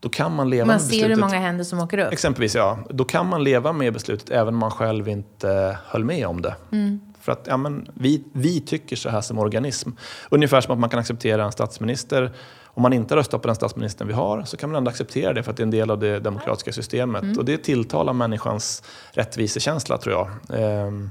Då 0.00 0.08
kan 0.08 0.34
man 0.34 0.50
leva 0.50 0.66
man 0.66 0.74
med 0.74 0.80
ser 0.80 0.88
beslutet. 0.88 1.16
hur 1.16 1.20
många 1.20 1.38
händer 1.38 1.64
som 1.64 1.80
åker 1.80 1.98
upp. 1.98 2.12
Exempelvis, 2.12 2.54
ja. 2.54 2.78
Då 2.90 3.04
kan 3.04 3.28
man 3.28 3.44
leva 3.44 3.72
med 3.72 3.92
beslutet 3.92 4.30
även 4.30 4.54
om 4.54 4.60
man 4.60 4.70
själv 4.70 5.08
inte 5.08 5.78
höll 5.86 6.04
med 6.04 6.26
om 6.26 6.42
det. 6.42 6.54
Mm. 6.72 7.00
För 7.20 7.32
att 7.32 7.46
ja, 7.46 7.56
men, 7.56 7.88
vi, 7.94 8.24
vi 8.32 8.60
tycker 8.60 8.96
så 8.96 9.08
här 9.08 9.20
som 9.20 9.38
organism. 9.38 9.90
Ungefär 10.30 10.60
som 10.60 10.72
att 10.72 10.78
man 10.78 10.90
kan 10.90 10.98
acceptera 11.00 11.44
en 11.44 11.52
statsminister. 11.52 12.32
Om 12.74 12.82
man 12.82 12.92
inte 12.92 13.16
röstar 13.16 13.38
på 13.38 13.46
den 13.46 13.56
statsministern 13.56 14.08
vi 14.08 14.14
har 14.14 14.42
så 14.42 14.56
kan 14.56 14.70
man 14.70 14.76
ändå 14.76 14.90
acceptera 14.90 15.32
det 15.32 15.42
för 15.42 15.50
att 15.50 15.56
det 15.56 15.60
är 15.60 15.64
en 15.64 15.70
del 15.70 15.90
av 15.90 15.98
det 15.98 16.20
demokratiska 16.20 16.72
systemet. 16.72 17.22
Mm. 17.22 17.38
Och 17.38 17.44
det 17.44 17.58
tilltalar 17.58 18.12
människans 18.12 18.82
rättvisekänsla 19.10 19.98
tror 19.98 20.14
jag. 20.14 20.30
Ehm, 20.60 21.10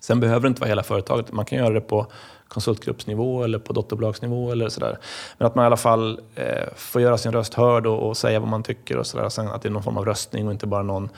sen 0.00 0.20
behöver 0.20 0.40
det 0.40 0.48
inte 0.48 0.60
vara 0.60 0.68
hela 0.68 0.82
företaget. 0.82 1.32
Man 1.32 1.44
kan 1.44 1.58
göra 1.58 1.74
det 1.74 1.80
på 1.80 2.06
konsultgruppsnivå 2.48 3.44
eller 3.44 3.58
på 3.58 3.72
dotterbolagsnivå 3.72 4.52
eller 4.52 4.68
sådär. 4.68 4.98
Men 5.38 5.46
att 5.46 5.54
man 5.54 5.64
i 5.64 5.66
alla 5.66 5.76
fall 5.76 6.20
eh, 6.34 6.68
får 6.76 7.02
göra 7.02 7.18
sin 7.18 7.32
röst 7.32 7.54
hörd 7.54 7.86
och, 7.86 8.08
och 8.08 8.16
säga 8.16 8.40
vad 8.40 8.48
man 8.48 8.62
tycker 8.62 8.96
och 8.96 9.06
sådär. 9.06 9.28
Sen 9.28 9.48
att 9.48 9.62
det 9.62 9.68
är 9.68 9.72
någon 9.72 9.82
form 9.82 9.96
av 9.96 10.04
röstning 10.04 10.46
och 10.46 10.52
inte 10.52 10.66
bara 10.66 10.82
någon 10.82 11.08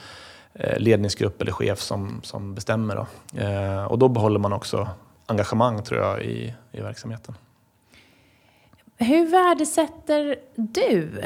eh, 0.53 0.79
ledningsgrupp 0.79 1.41
eller 1.41 1.51
chef 1.51 1.79
som, 1.79 2.21
som 2.23 2.55
bestämmer. 2.55 2.95
Då. 2.95 3.07
Eh, 3.39 3.83
och 3.83 3.99
då 3.99 4.07
behåller 4.07 4.39
man 4.39 4.53
också 4.53 4.87
engagemang 5.25 5.83
tror 5.83 6.01
jag 6.01 6.21
i, 6.21 6.53
i 6.71 6.81
verksamheten. 6.81 7.35
Hur 9.03 9.25
värdesätter 9.25 10.35
du 10.55 11.23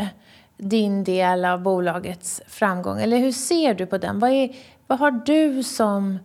din 0.57 1.03
del 1.03 1.45
av 1.45 1.61
bolagets 1.61 2.41
framgång? 2.47 3.01
Eller 3.01 3.17
hur 3.17 3.31
ser 3.31 3.73
du 3.73 3.85
på 3.85 3.97
den? 3.97 4.19
Vad, 4.19 4.29
är, 4.29 4.55
vad 4.87 4.99
har 4.99 5.11
du 5.11 5.63
som 5.63 6.19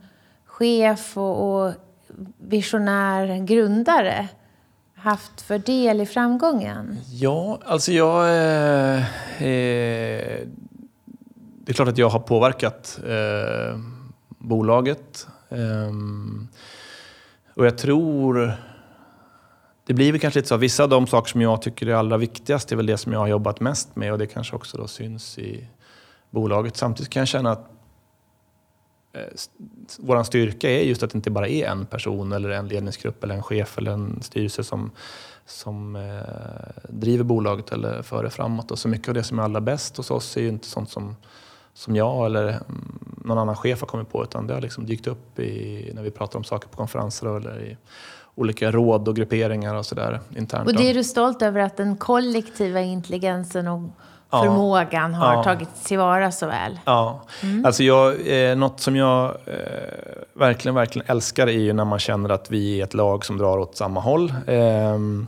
chef 0.46 1.16
och, 1.16 1.64
och 1.64 1.72
visionär 2.38 3.46
grundare 3.46 4.28
haft 4.94 5.40
för 5.40 5.58
del 5.58 6.00
i 6.00 6.06
framgången? 6.06 6.98
Ja, 7.10 7.58
alltså 7.64 7.92
jag... 7.92 8.28
Eh, 8.28 8.96
eh, 9.42 10.38
det 11.64 11.72
är 11.72 11.74
klart 11.74 11.88
att 11.88 11.98
jag 11.98 12.08
har 12.08 12.20
påverkat 12.20 13.00
eh, 13.06 13.78
bolaget. 14.28 15.26
Ehm, 15.50 16.48
och 17.54 17.66
jag 17.66 17.78
tror... 17.78 18.54
Det 19.86 19.94
blir 19.94 20.12
väl 20.12 20.20
kanske 20.20 20.38
lite 20.38 20.48
så 20.48 20.54
att 20.54 20.60
vissa 20.60 20.82
av 20.82 20.88
de 20.88 21.06
saker 21.06 21.30
som 21.30 21.40
jag 21.40 21.62
tycker 21.62 21.86
är 21.86 21.94
allra 21.94 22.16
viktigast 22.16 22.72
är 22.72 22.76
väl 22.76 22.86
det 22.86 22.96
som 22.96 23.12
jag 23.12 23.20
har 23.20 23.28
jobbat 23.28 23.60
mest 23.60 23.96
med 23.96 24.12
och 24.12 24.18
det 24.18 24.26
kanske 24.26 24.56
också 24.56 24.78
då 24.78 24.86
syns 24.86 25.38
i 25.38 25.68
bolaget. 26.30 26.76
Samtidigt 26.76 27.12
kan 27.12 27.20
jag 27.20 27.28
känna 27.28 27.50
att 27.50 27.70
eh, 29.12 29.22
vår 29.98 30.22
styrka 30.22 30.70
är 30.70 30.82
just 30.82 31.02
att 31.02 31.10
det 31.10 31.16
inte 31.16 31.30
bara 31.30 31.48
är 31.48 31.66
en 31.66 31.86
person 31.86 32.32
eller 32.32 32.50
en 32.50 32.68
ledningsgrupp 32.68 33.24
eller 33.24 33.34
en 33.34 33.42
chef 33.42 33.78
eller 33.78 33.90
en 33.90 34.22
styrelse 34.22 34.64
som, 34.64 34.90
som 35.46 35.96
eh, 35.96 36.82
driver 36.88 37.24
bolaget 37.24 37.72
eller 37.72 38.02
för 38.02 38.24
det 38.24 38.30
framåt. 38.30 38.70
Och 38.70 38.78
så 38.78 38.88
mycket 38.88 39.08
av 39.08 39.14
det 39.14 39.24
som 39.24 39.38
är 39.38 39.42
allra 39.42 39.60
bäst 39.60 39.96
hos 39.96 40.10
oss 40.10 40.36
är 40.36 40.40
ju 40.40 40.48
inte 40.48 40.66
sånt 40.66 40.90
som, 40.90 41.16
som 41.74 41.96
jag 41.96 42.26
eller 42.26 42.48
mm, 42.48 42.98
någon 43.24 43.38
annan 43.38 43.56
chef 43.56 43.80
har 43.80 43.88
kommit 43.88 44.10
på 44.10 44.24
utan 44.24 44.46
det 44.46 44.54
har 44.54 44.60
liksom 44.60 44.86
dykt 44.86 45.06
upp 45.06 45.38
i, 45.38 45.90
när 45.94 46.02
vi 46.02 46.10
pratar 46.10 46.38
om 46.38 46.44
saker 46.44 46.68
på 46.68 46.76
konferenser 46.76 47.36
eller 47.36 47.60
i 47.60 47.76
olika 48.34 48.70
råd 48.70 49.08
och 49.08 49.16
grupperingar 49.16 49.74
och 49.74 49.86
sådär 49.86 50.20
internt. 50.36 50.66
Och 50.68 50.74
det 50.76 50.90
är 50.90 50.94
du 50.94 51.04
stolt 51.04 51.42
över 51.42 51.60
att 51.60 51.76
den 51.76 51.96
kollektiva 51.96 52.80
intelligensen 52.80 53.68
och 53.68 53.80
förmågan 54.30 55.14
har 55.14 55.34
Ja. 55.34 55.42
tagits 55.42 55.84
tillvara 55.84 56.32
så 56.32 56.46
väl? 56.46 56.78
Ja, 56.84 57.22
alltså 57.64 57.82
jag, 57.82 58.14
eh, 58.50 58.56
något 58.56 58.80
som 58.80 58.96
jag 58.96 59.24
eh, 59.24 59.54
verkligen, 60.34 60.74
verkligen 60.74 61.08
älskar 61.10 61.46
är 61.46 61.52
ju 61.60 61.72
när 61.72 61.84
man 61.84 61.98
känner 61.98 62.30
att 62.30 62.50
vi 62.50 62.80
är 62.80 62.84
ett 62.84 62.94
lag 62.94 63.24
som 63.24 63.38
drar 63.38 63.58
åt 63.58 63.76
samma 63.76 64.00
håll. 64.00 64.34
Ehm, 64.46 65.26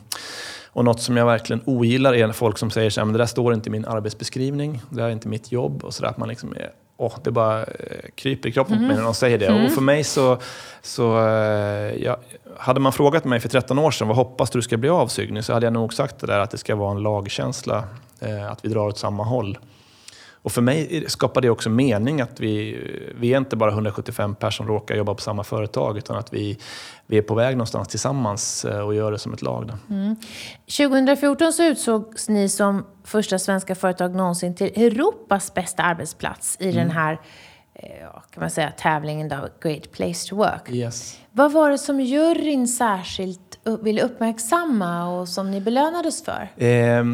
och 0.66 0.84
något 0.84 1.00
som 1.00 1.16
jag 1.16 1.26
verkligen 1.26 1.62
ogillar 1.66 2.14
är 2.14 2.32
folk 2.32 2.58
som 2.58 2.70
säger 2.70 2.90
så 2.90 3.00
här, 3.00 3.04
men 3.04 3.12
det 3.12 3.18
där 3.18 3.26
står 3.26 3.54
inte 3.54 3.68
i 3.68 3.72
min 3.72 3.84
arbetsbeskrivning, 3.84 4.82
det 4.90 4.96
där 4.96 5.04
är 5.04 5.10
inte 5.10 5.28
mitt 5.28 5.52
jobb 5.52 5.84
och 5.84 5.94
sådär. 5.94 6.08
Att 6.10 6.18
man 6.18 6.28
liksom 6.28 6.52
är, 6.52 6.70
åh, 6.96 7.12
det 7.22 7.30
bara 7.30 7.60
eh, 7.60 7.66
kryper 8.14 8.48
i 8.48 8.52
kroppen 8.52 8.78
på 8.78 8.82
mig 8.82 8.96
när 8.96 9.02
de 9.02 9.14
säger 9.14 9.38
det. 9.38 9.64
Och 9.64 9.72
för 9.72 9.80
mig 9.80 10.04
så, 10.04 10.38
så 10.82 11.26
eh, 11.26 11.94
ja, 12.02 12.16
hade 12.56 12.80
man 12.80 12.92
frågat 12.92 13.24
mig 13.24 13.40
för 13.40 13.48
13 13.48 13.78
år 13.78 13.90
sedan, 13.90 14.08
vad 14.08 14.16
hoppas 14.16 14.50
du 14.50 14.62
ska 14.62 14.76
bli 14.76 14.88
av 14.88 15.08
Sygny? 15.08 15.42
Så 15.42 15.52
hade 15.52 15.66
jag 15.66 15.72
nog 15.72 15.94
sagt 15.94 16.18
det 16.18 16.26
där 16.26 16.38
att 16.38 16.50
det 16.50 16.58
ska 16.58 16.76
vara 16.76 16.90
en 16.90 17.02
lagkänsla, 17.02 17.84
eh, 18.20 18.50
att 18.50 18.64
vi 18.64 18.68
drar 18.68 18.86
åt 18.86 18.98
samma 18.98 19.24
håll. 19.24 19.58
Och 20.44 20.52
för 20.52 20.62
mig 20.62 21.04
skapar 21.08 21.40
det 21.40 21.50
också 21.50 21.70
mening 21.70 22.20
att 22.20 22.40
vi, 22.40 22.78
vi 23.14 23.32
är 23.34 23.38
inte 23.38 23.56
bara 23.56 23.70
175 23.70 24.34
personer 24.34 24.50
som 24.50 24.66
råkar 24.66 24.94
jobba 24.94 25.14
på 25.14 25.20
samma 25.20 25.44
företag 25.44 25.98
utan 25.98 26.16
att 26.16 26.32
vi, 26.32 26.58
vi 27.06 27.18
är 27.18 27.22
på 27.22 27.34
väg 27.34 27.56
någonstans 27.56 27.88
tillsammans 27.88 28.64
eh, 28.64 28.78
och 28.78 28.94
gör 28.94 29.12
det 29.12 29.18
som 29.18 29.32
ett 29.32 29.42
lag. 29.42 29.66
Då. 29.66 29.74
2014 30.88 31.52
så 31.52 31.64
utsågs 31.64 32.28
ni 32.28 32.48
som 32.48 32.86
första 33.04 33.38
svenska 33.38 33.74
företag 33.74 34.14
någonsin 34.14 34.54
till 34.54 34.66
Europas 34.66 35.54
bästa 35.54 35.82
arbetsplats 35.82 36.56
i 36.60 36.72
den 36.72 36.90
här 36.90 37.20
eh, 37.74 37.88
kan 38.30 38.40
man 38.40 38.50
säga, 38.50 38.70
tävlingen 38.70 39.28
då, 39.28 39.48
Great 39.62 39.92
Place 39.92 40.28
to 40.28 40.36
Work. 40.36 40.70
Yes. 40.70 41.20
Vad 41.36 41.52
var 41.52 41.70
det 41.70 41.78
som 41.78 42.00
juryn 42.00 42.68
särskilt 42.68 43.58
ville 43.80 44.02
uppmärksamma 44.02 45.08
och 45.08 45.28
som 45.28 45.50
ni 45.50 45.60
belönades 45.60 46.24
för? 46.24 46.48
Eh, 46.56 47.04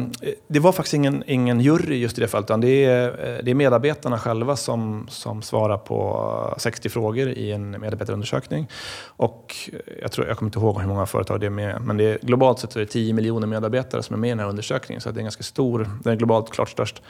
det 0.47 0.59
var 0.59 0.71
faktiskt 0.71 0.93
ingen, 0.93 1.23
ingen 1.27 1.61
jury 1.61 1.95
just 1.95 2.17
i 2.17 2.21
det 2.21 2.27
fallet 2.27 2.45
utan 2.45 2.61
det 2.61 2.85
är, 2.85 3.07
eh, 3.07 3.43
det 3.43 3.51
är 3.51 3.55
medarbetarna 3.55 4.19
själva 4.19 4.55
som, 4.55 5.07
som 5.09 5.41
svarar 5.41 5.77
på 5.77 6.55
60 6.57 6.89
frågor 6.89 7.29
i 7.29 7.51
en 7.51 7.71
medarbetarundersökning. 7.71 8.69
Och 9.05 9.55
eh, 9.73 9.79
jag, 10.01 10.11
tror, 10.11 10.27
jag 10.27 10.37
kommer 10.37 10.47
inte 10.47 10.59
ihåg 10.59 10.81
hur 10.81 10.87
många 10.87 11.05
företag 11.05 11.39
det 11.39 11.45
är 11.45 11.49
med, 11.49 11.81
men 11.81 11.97
det 11.97 12.03
är, 12.03 12.19
globalt 12.21 12.59
sett 12.59 12.71
så 12.71 12.79
är 12.79 12.83
det 12.83 12.91
10 12.91 13.13
miljoner 13.13 13.47
medarbetare 13.47 14.03
som 14.03 14.13
är 14.13 14.17
med 14.17 14.27
i 14.27 14.31
den 14.31 14.39
här 14.39 14.49
undersökningen. 14.49 15.01
Så 15.01 15.11
det 15.11 15.17
är 15.17 15.19
en 15.19 15.25
ganska 15.25 15.43
stor, 15.43 15.89
den 16.03 16.13
är 16.13 16.17
globalt 16.17 16.49
klart 16.51 16.69
störst. 16.69 17.01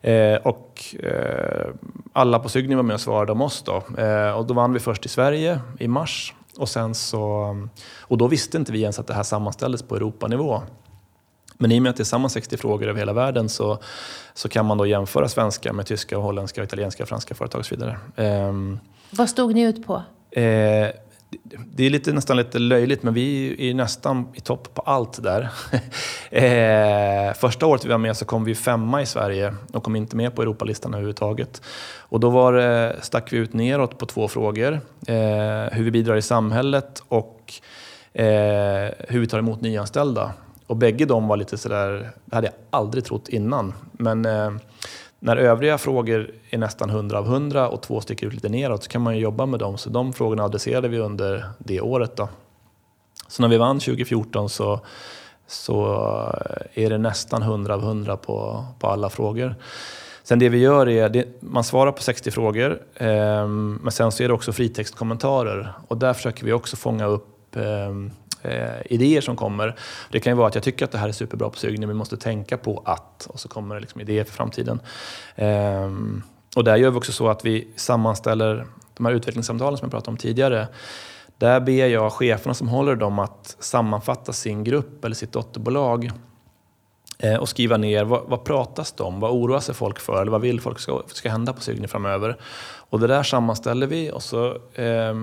Eh, 0.00 0.34
och 0.34 0.94
eh, 1.02 1.66
alla 2.12 2.38
på 2.38 2.48
Sygni 2.48 2.74
var 2.74 2.82
med 2.82 2.94
och 2.94 3.00
svarade 3.00 3.32
om 3.32 3.40
oss. 3.40 3.62
Då. 3.62 4.02
Eh, 4.02 4.30
och 4.30 4.46
då 4.46 4.54
vann 4.54 4.72
vi 4.72 4.80
först 4.80 5.06
i 5.06 5.08
Sverige 5.08 5.60
i 5.78 5.88
mars. 5.88 6.34
Och, 6.58 6.68
sen 6.68 6.94
så, 6.94 7.56
och 8.00 8.18
då 8.18 8.28
visste 8.28 8.56
inte 8.58 8.72
vi 8.72 8.82
ens 8.82 8.98
att 8.98 9.06
det 9.06 9.14
här 9.14 9.22
sammanställdes 9.22 9.82
på 9.82 9.96
Europanivå. 9.96 10.62
Men 11.58 11.72
i 11.72 11.78
och 11.78 11.82
med 11.82 11.90
att 11.90 11.96
det 11.96 12.02
är 12.02 12.04
samma 12.04 12.28
60 12.28 12.56
frågor 12.56 12.88
över 12.88 12.98
hela 12.98 13.12
världen 13.12 13.48
så, 13.48 13.78
så 14.34 14.48
kan 14.48 14.66
man 14.66 14.78
då 14.78 14.86
jämföra 14.86 15.28
svenska 15.28 15.72
med 15.72 15.86
tyska, 15.86 16.16
holländska, 16.16 16.62
italienska, 16.64 17.06
franska 17.06 17.34
företag 17.34 17.58
och 17.58 17.66
så 17.66 17.74
vidare. 17.74 17.98
Ehm, 18.16 18.78
Vad 19.10 19.28
stod 19.30 19.54
ni 19.54 19.62
ut 19.62 19.86
på? 19.86 20.02
Eh, 20.30 20.88
det 21.66 21.86
är 21.86 21.90
lite, 21.90 22.12
nästan 22.12 22.36
lite 22.36 22.58
löjligt, 22.58 23.02
men 23.02 23.14
vi 23.14 23.56
är 23.70 23.74
nästan 23.74 24.28
i 24.34 24.40
topp 24.40 24.74
på 24.74 24.82
allt 24.82 25.22
där. 25.22 25.50
eh, 26.30 27.34
första 27.34 27.66
året 27.66 27.84
vi 27.84 27.88
var 27.88 27.98
med 27.98 28.16
så 28.16 28.24
kom 28.24 28.44
vi 28.44 28.54
femma 28.54 29.02
i 29.02 29.06
Sverige 29.06 29.54
och 29.72 29.82
kom 29.82 29.96
inte 29.96 30.16
med 30.16 30.34
på 30.34 30.42
Europalistan 30.42 30.94
överhuvudtaget. 30.94 31.62
Och 31.98 32.20
då 32.20 32.30
var 32.30 32.52
det, 32.52 32.96
stack 33.02 33.32
vi 33.32 33.36
ut 33.36 33.52
neråt 33.52 33.98
på 33.98 34.06
två 34.06 34.28
frågor. 34.28 34.72
Eh, 35.06 35.72
hur 35.72 35.84
vi 35.84 35.90
bidrar 35.90 36.16
i 36.16 36.22
samhället 36.22 37.02
och 37.08 37.52
eh, 38.12 38.90
hur 39.08 39.20
vi 39.20 39.26
tar 39.26 39.38
emot 39.38 39.60
nyanställda. 39.60 40.32
Och 40.66 40.76
bägge 40.76 41.04
de 41.04 41.28
var 41.28 41.36
lite 41.36 41.58
sådär, 41.58 42.10
det 42.24 42.34
hade 42.34 42.46
jag 42.46 42.54
aldrig 42.70 43.04
trott 43.04 43.28
innan. 43.28 43.74
Men 43.92 44.24
eh, 44.24 44.50
när 45.20 45.36
övriga 45.36 45.78
frågor 45.78 46.30
är 46.50 46.58
nästan 46.58 46.90
100 46.90 47.18
av 47.18 47.26
100 47.26 47.68
och 47.68 47.82
två 47.82 48.00
sticker 48.00 48.26
ut 48.26 48.34
lite 48.34 48.48
neråt 48.48 48.84
så 48.84 48.90
kan 48.90 49.02
man 49.02 49.14
ju 49.14 49.20
jobba 49.20 49.46
med 49.46 49.60
dem. 49.60 49.78
Så 49.78 49.90
de 49.90 50.12
frågorna 50.12 50.44
adresserade 50.44 50.88
vi 50.88 50.98
under 50.98 51.44
det 51.58 51.80
året. 51.80 52.16
Då. 52.16 52.28
Så 53.28 53.42
när 53.42 53.48
vi 53.48 53.56
vann 53.56 53.78
2014 53.78 54.48
så, 54.48 54.80
så 55.46 55.84
är 56.74 56.90
det 56.90 56.98
nästan 56.98 57.42
100 57.42 57.74
av 57.74 57.82
100 57.82 58.16
på, 58.16 58.64
på 58.78 58.86
alla 58.86 59.10
frågor. 59.10 59.54
Sen 60.22 60.38
det 60.38 60.48
vi 60.48 60.58
gör 60.58 60.88
är, 60.88 61.08
det, 61.08 61.42
man 61.42 61.64
svarar 61.64 61.92
på 61.92 62.02
60 62.02 62.30
frågor, 62.30 62.82
eh, 62.94 63.46
men 63.46 63.90
sen 63.90 64.12
så 64.12 64.22
är 64.22 64.28
det 64.28 64.34
också 64.34 64.52
fritextkommentarer. 64.52 65.72
Och 65.88 65.96
där 65.96 66.14
försöker 66.14 66.44
vi 66.44 66.52
också 66.52 66.76
fånga 66.76 67.06
upp 67.06 67.56
eh, 67.56 67.62
eh, 68.46 68.92
idéer 68.92 69.20
som 69.20 69.36
kommer. 69.36 69.76
Det 70.10 70.20
kan 70.20 70.30
ju 70.30 70.36
vara 70.36 70.48
att 70.48 70.54
jag 70.54 70.64
tycker 70.64 70.84
att 70.84 70.92
det 70.92 70.98
här 70.98 71.08
är 71.08 71.12
superbra 71.12 71.50
på 71.50 71.58
sugning, 71.58 71.80
men 71.80 71.88
vi 71.88 71.94
måste 71.94 72.16
tänka 72.16 72.56
på 72.56 72.82
att, 72.84 73.26
och 73.26 73.40
så 73.40 73.48
kommer 73.48 73.74
det 73.74 73.80
liksom 73.80 74.00
idéer 74.00 74.24
för 74.24 74.32
framtiden. 74.32 74.80
Eh, 75.34 75.90
och 76.56 76.64
där 76.64 76.76
gör 76.76 76.90
vi 76.90 76.98
också 76.98 77.12
så 77.12 77.28
att 77.28 77.44
vi 77.44 77.68
sammanställer 77.76 78.66
de 78.94 79.06
här 79.06 79.12
utvecklingssamtalen 79.12 79.78
som 79.78 79.84
jag 79.84 79.90
pratade 79.90 80.10
om 80.10 80.16
tidigare. 80.16 80.68
Där 81.38 81.60
ber 81.60 81.86
jag 81.86 82.12
cheferna 82.12 82.54
som 82.54 82.68
håller 82.68 82.96
dem 82.96 83.18
att 83.18 83.56
sammanfatta 83.58 84.32
sin 84.32 84.64
grupp 84.64 85.04
eller 85.04 85.16
sitt 85.16 85.32
dotterbolag 85.32 86.10
eh, 87.18 87.36
och 87.36 87.48
skriva 87.48 87.76
ner 87.76 88.04
vad, 88.04 88.22
vad 88.26 88.44
pratas 88.44 88.92
det 88.92 89.02
om, 89.02 89.20
vad 89.20 89.30
oroar 89.30 89.60
sig 89.60 89.74
folk 89.74 89.98
för 89.98 90.22
eller 90.22 90.32
vad 90.32 90.40
vill 90.40 90.60
folk 90.60 90.78
ska, 90.78 91.02
ska 91.06 91.30
hända 91.30 91.52
på 91.52 91.60
Sygny 91.60 91.88
framöver. 91.88 92.36
Och 92.90 93.00
det 93.00 93.06
där 93.06 93.22
sammanställer 93.22 93.86
vi 93.86 94.10
och 94.10 94.22
så 94.22 94.46
eh, 94.74 95.14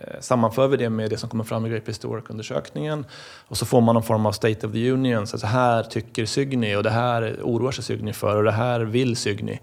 Eh, 0.00 0.20
sammanför 0.20 0.68
vi 0.68 0.76
det 0.76 0.90
med 0.90 1.10
det 1.10 1.16
som 1.16 1.28
kommer 1.28 1.44
fram 1.44 1.66
i 1.66 1.68
Great 1.68 1.88
Historic-undersökningen. 1.88 3.04
Och 3.48 3.56
så 3.56 3.66
får 3.66 3.80
man 3.80 3.94
någon 3.94 4.02
form 4.02 4.26
av 4.26 4.32
State 4.32 4.66
of 4.66 4.72
the 4.72 4.90
Union. 4.90 5.26
Så, 5.26 5.38
så 5.38 5.46
här 5.46 5.82
tycker 5.82 6.26
Cygni 6.26 6.76
och 6.76 6.82
det 6.82 6.90
här 6.90 7.40
oroar 7.42 7.70
sig 7.70 7.84
Cygni 7.84 8.12
för 8.12 8.36
och 8.36 8.44
det 8.44 8.52
här 8.52 8.80
vill 8.80 9.16
Cygni. 9.16 9.60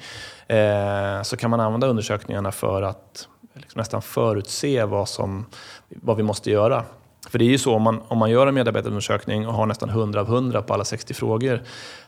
Eh, 0.47 1.21
så 1.23 1.37
kan 1.37 1.49
man 1.49 1.59
använda 1.59 1.87
undersökningarna 1.87 2.51
för 2.51 2.81
att 2.81 3.27
liksom 3.53 3.79
nästan 3.79 4.01
förutse 4.01 4.85
vad, 4.85 5.09
som, 5.09 5.45
vad 5.89 6.17
vi 6.17 6.23
måste 6.23 6.51
göra. 6.51 6.83
För 7.29 7.39
det 7.39 7.45
är 7.45 7.49
ju 7.49 7.57
så 7.57 7.75
om 7.75 7.81
man, 7.81 8.01
om 8.07 8.17
man 8.17 8.29
gör 8.29 8.47
en 8.47 8.53
medarbetarundersökning 8.53 9.47
och 9.47 9.53
har 9.53 9.65
nästan 9.65 9.89
100 9.89 10.21
av 10.21 10.27
100 10.27 10.61
på 10.61 10.73
alla 10.73 10.85
60 10.85 11.13
frågor. 11.13 11.61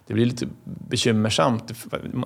Det 0.08 0.14
blir 0.14 0.26
lite 0.26 0.48
bekymmersamt. 0.64 1.72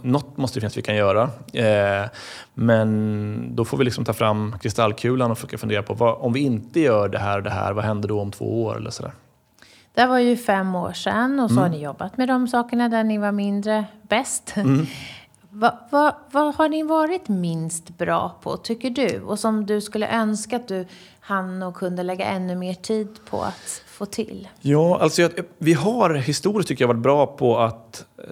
Något 0.01 0.37
måste 0.37 0.57
det 0.57 0.61
finnas 0.61 0.77
vi 0.77 0.81
kan 0.81 0.95
göra. 0.95 1.29
Eh, 1.53 2.09
men 2.53 3.55
då 3.55 3.65
får 3.65 3.77
vi 3.77 3.83
liksom 3.83 4.05
ta 4.05 4.13
fram 4.13 4.55
kristallkulan 4.61 5.31
och 5.31 5.37
försöka 5.37 5.57
fundera 5.57 5.83
på 5.83 5.93
vad, 5.93 6.17
om 6.21 6.33
vi 6.33 6.39
inte 6.39 6.79
gör 6.79 7.09
det 7.09 7.19
här 7.19 7.37
och 7.37 7.43
det 7.43 7.49
här, 7.49 7.73
vad 7.73 7.83
händer 7.83 8.09
då 8.09 8.21
om 8.21 8.31
två 8.31 8.63
år? 8.63 8.77
Eller 8.77 8.89
sådär. 8.89 9.11
Det 9.93 10.05
var 10.05 10.19
ju 10.19 10.37
fem 10.37 10.75
år 10.75 10.93
sedan 10.93 11.39
och 11.39 11.49
så 11.49 11.53
mm. 11.53 11.63
har 11.63 11.69
ni 11.69 11.83
jobbat 11.83 12.17
med 12.17 12.27
de 12.27 12.47
sakerna 12.47 12.89
där 12.89 13.03
ni 13.03 13.17
var 13.17 13.31
mindre 13.31 13.85
bäst. 14.09 14.53
Mm. 14.55 14.85
Vad, 15.49 15.73
va, 15.91 16.17
vad 16.31 16.55
har 16.55 16.69
ni 16.69 16.83
varit 16.83 17.27
minst 17.27 17.97
bra 17.97 18.35
på, 18.41 18.57
tycker 18.57 18.89
du? 18.89 19.21
Och 19.21 19.39
som 19.39 19.65
du 19.65 19.81
skulle 19.81 20.07
önska 20.07 20.55
att 20.55 20.67
du 20.67 20.85
hann 21.19 21.63
och 21.63 21.75
kunde 21.75 22.03
lägga 22.03 22.25
ännu 22.25 22.55
mer 22.55 22.73
tid 22.73 23.07
på 23.29 23.41
att 23.41 23.83
få 23.87 24.05
till? 24.05 24.47
Ja, 24.61 24.99
alltså 25.01 25.21
jag, 25.21 25.31
vi 25.57 25.73
har 25.73 26.13
historiskt 26.13 26.67
tycker 26.67 26.83
jag 26.83 26.87
varit 26.87 27.01
bra 27.01 27.27
på 27.27 27.57
att 27.57 28.05
eh, 28.17 28.23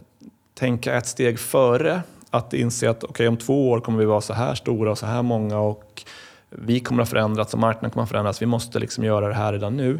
tänka 0.53 0.93
ett 0.93 1.07
steg 1.07 1.39
före. 1.39 2.01
Att 2.29 2.53
inse 2.53 2.89
att 2.89 3.03
okay, 3.03 3.27
om 3.27 3.37
två 3.37 3.69
år 3.69 3.79
kommer 3.79 3.99
vi 3.99 4.05
vara 4.05 4.21
så 4.21 4.33
här 4.33 4.55
stora 4.55 4.91
och 4.91 4.97
så 4.97 5.05
här 5.05 5.21
många 5.21 5.59
och 5.59 6.03
vi 6.49 6.79
kommer 6.79 7.03
att 7.03 7.09
förändras 7.09 7.53
och 7.53 7.59
marknaden 7.59 7.91
kommer 7.91 8.03
att 8.03 8.09
förändras. 8.09 8.41
Vi 8.41 8.45
måste 8.45 8.79
liksom 8.79 9.03
göra 9.03 9.27
det 9.27 9.33
här 9.33 9.53
redan 9.53 9.77
nu. 9.77 9.99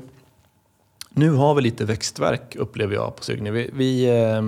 Nu 1.09 1.31
har 1.31 1.55
vi 1.55 1.61
lite 1.61 1.85
växtverk 1.85 2.55
upplever 2.55 2.95
jag 2.95 3.15
på 3.15 3.23
Sygny. 3.23 3.51
Vi, 3.51 3.69
vi 3.73 4.05
eh, 4.05 4.41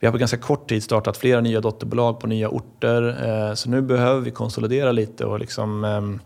vi 0.00 0.06
har 0.06 0.12
på 0.12 0.18
ganska 0.18 0.36
kort 0.36 0.68
tid 0.68 0.82
startat 0.82 1.16
flera 1.16 1.40
nya 1.40 1.60
dotterbolag 1.60 2.20
på 2.20 2.26
nya 2.26 2.48
orter. 2.48 3.26
Eh, 3.26 3.54
så 3.54 3.70
nu 3.70 3.82
behöver 3.82 4.20
vi 4.20 4.30
konsolidera 4.30 4.92
lite 4.92 5.24
och 5.24 5.40
liksom 5.40 5.84
ehm, 5.84 6.20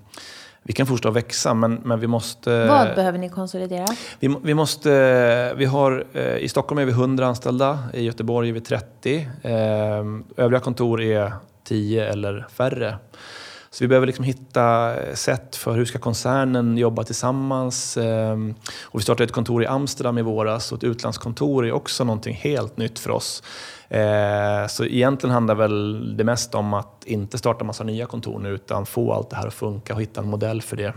vi 0.63 0.73
kan 0.73 0.87
fortsätta 0.87 1.11
växa 1.11 1.55
men, 1.55 1.75
men 1.75 2.01
vi 2.01 2.07
måste... 2.07 2.67
Vad 2.67 2.95
behöver 2.95 3.19
ni 3.19 3.29
konsolidera? 3.29 3.87
Vi, 4.21 4.37
vi 4.43 4.55
måste, 4.55 5.55
vi 5.57 5.65
har, 5.65 6.05
eh, 6.13 6.37
I 6.37 6.49
Stockholm 6.49 6.79
är 6.79 6.85
vi 6.85 6.93
100 6.93 7.27
anställda, 7.27 7.79
i 7.95 8.03
Göteborg 8.03 8.49
är 8.49 8.53
vi 8.53 8.61
30. 8.61 9.29
Ehm, 9.43 10.25
övriga 10.37 10.61
kontor 10.61 11.03
är 11.03 11.33
10 11.65 12.07
eller 12.07 12.47
färre. 12.51 12.99
Så 13.75 13.85
vi 13.85 13.89
behöver 13.89 14.07
liksom 14.07 14.25
hitta 14.25 14.97
eh, 15.03 15.15
sätt 15.15 15.57
för 15.57 15.73
hur 15.73 15.85
ska 15.85 15.99
koncernen 15.99 16.79
jobba 16.79 17.05
tillsammans. 17.05 17.97
Ehm, 17.97 18.55
och 18.83 19.01
vi 19.01 19.03
startade 19.03 19.25
ett 19.25 19.33
kontor 19.33 19.63
i 19.63 19.67
Amsterdam 19.67 20.19
i 20.19 20.23
våras 20.23 20.73
och 20.73 20.79
ett 20.79 20.85
utlandskontor 20.85 21.67
är 21.67 21.73
också 21.73 22.05
någonting 22.05 22.35
helt 22.35 22.77
nytt 22.77 22.99
för 22.99 23.11
oss. 23.11 23.43
Eh, 23.89 24.67
så 24.69 24.85
egentligen 24.85 25.35
handlar 25.35 25.55
väl 25.55 26.17
det 26.17 26.25
mest 26.25 26.55
om 26.55 26.75
att 26.75 27.05
inte 27.05 27.39
starta 27.39 27.65
massa 27.65 27.85
nya 27.85 28.07
kontor 28.07 28.39
nu 28.39 28.49
utan 28.49 28.87
få 28.87 29.13
allt 29.13 29.31
det 29.31 29.37
här 29.37 29.47
att 29.47 29.55
funka 29.55 29.95
och 29.95 30.03
hitta 30.03 30.21
en 30.21 30.29
modell 30.29 30.63
för 30.63 30.77
det. 30.77 30.95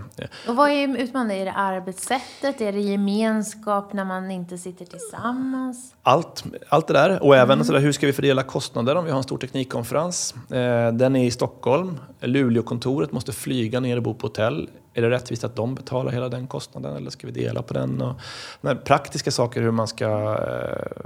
Och 0.48 0.56
vad 0.56 0.70
är 0.70 0.98
utmaningen? 0.98 1.42
Är 1.42 1.46
det 1.46 1.58
arbetssättet? 1.58 2.62
Är 2.62 2.72
det 2.72 2.80
gemenskap 2.80 3.94
när 3.94 4.06
man 4.06 4.32
inte 4.32 4.58
sitter 4.58 4.86
tillsammans? 4.86 5.94
Allt, 6.08 6.44
allt 6.70 6.88
det 6.88 6.94
där. 6.94 7.24
Och 7.24 7.36
även 7.36 7.52
mm. 7.52 7.66
sådär, 7.66 7.80
hur 7.80 7.92
ska 7.92 8.08
vi 8.08 8.14
fördela 8.14 8.44
kostnader 8.44 8.96
om 8.96 9.06
vi 9.06 9.12
har 9.12 9.18
en 9.18 9.24
stor 9.24 9.38
teknikkonferens? 9.38 10.36
Eh, 10.52 10.94
den 10.94 11.16
är 11.16 11.26
i 11.26 11.32
Stockholm. 11.32 11.98
Luleåkontoret 12.22 13.12
måste 13.12 13.32
flyga 13.32 13.80
ner 13.80 13.98
och 13.98 14.04
bo 14.04 14.14
på 14.14 14.28
hotell. 14.28 14.70
Är 14.98 15.02
det 15.02 15.10
rättvist 15.10 15.44
att 15.44 15.56
de 15.56 15.76
betalar 15.76 16.12
hela 16.12 16.30
den 16.30 16.48
kostnaden 16.48 16.96
eller 16.96 17.10
ska 17.10 17.28
vi 17.28 17.34
dela 17.34 17.62
på 17.62 17.74
den? 17.74 18.02
Och, 18.02 18.84
praktiska 18.84 19.32
saker 19.32 19.62
hur 19.62 19.72
man 19.72 19.88
ska 19.88 20.06
uh, 20.06 20.38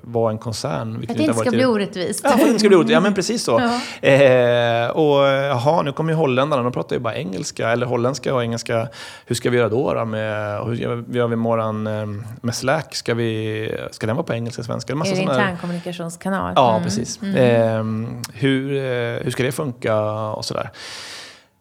vara 0.04 0.32
en 0.32 0.38
koncern. 0.38 0.96
Att 0.96 1.18
det 1.18 1.24
inte 1.24 1.34
ska 1.34 1.50
bli 1.50 1.66
orättvist. 1.66 2.22
Ja, 2.24 2.30
för 2.30 2.38
att 2.38 2.44
det 2.44 2.48
inte 2.48 2.60
ska 2.60 2.68
bli 2.68 2.78
orättvist. 2.78 2.94
Ja, 2.94 3.00
men 3.00 3.14
precis 3.14 3.44
så. 3.44 3.62
Ja. 4.02 4.10
Eh, 4.10 4.90
och 4.90 5.28
jaha, 5.28 5.82
nu 5.82 5.92
kommer 5.92 6.12
ju 6.12 6.18
holländarna, 6.18 6.64
de 6.64 6.72
pratar 6.72 6.96
ju 6.96 7.00
bara 7.00 7.16
engelska, 7.16 7.70
eller 7.70 7.86
holländska 7.86 8.36
och 8.36 8.44
engelska. 8.44 8.88
Hur 9.26 9.36
ska 9.36 9.50
vi 9.50 9.58
göra 9.58 9.70
då? 9.70 9.94
då 9.94 10.06
med, 10.06 10.66
hur 10.66 10.76
gör 10.76 11.28
vi 11.28 11.36
med 11.36 11.60
eh, 11.60 12.06
med 12.42 12.56
Slack? 12.56 12.96
Ska, 12.96 13.14
vi, 13.14 13.72
ska 13.92 14.08
den 14.08 14.16
vara 14.16 14.26
på 14.26 14.34
engelska, 14.34 14.64
svenska? 14.64 14.91
Är 14.92 15.16
det 15.16 15.22
intern 15.22 15.58
kommunikationskanal? 15.58 16.54
Ja, 16.56 16.72
mm. 16.72 16.84
precis. 16.84 17.20
Mm. 17.22 17.36
Eh, 17.36 18.22
hur, 18.34 18.72
eh, 18.76 19.24
hur 19.24 19.32
ska 19.32 19.44
det 19.44 19.52
funka 19.52 20.02
och 20.12 20.46
sådär. 20.46 20.72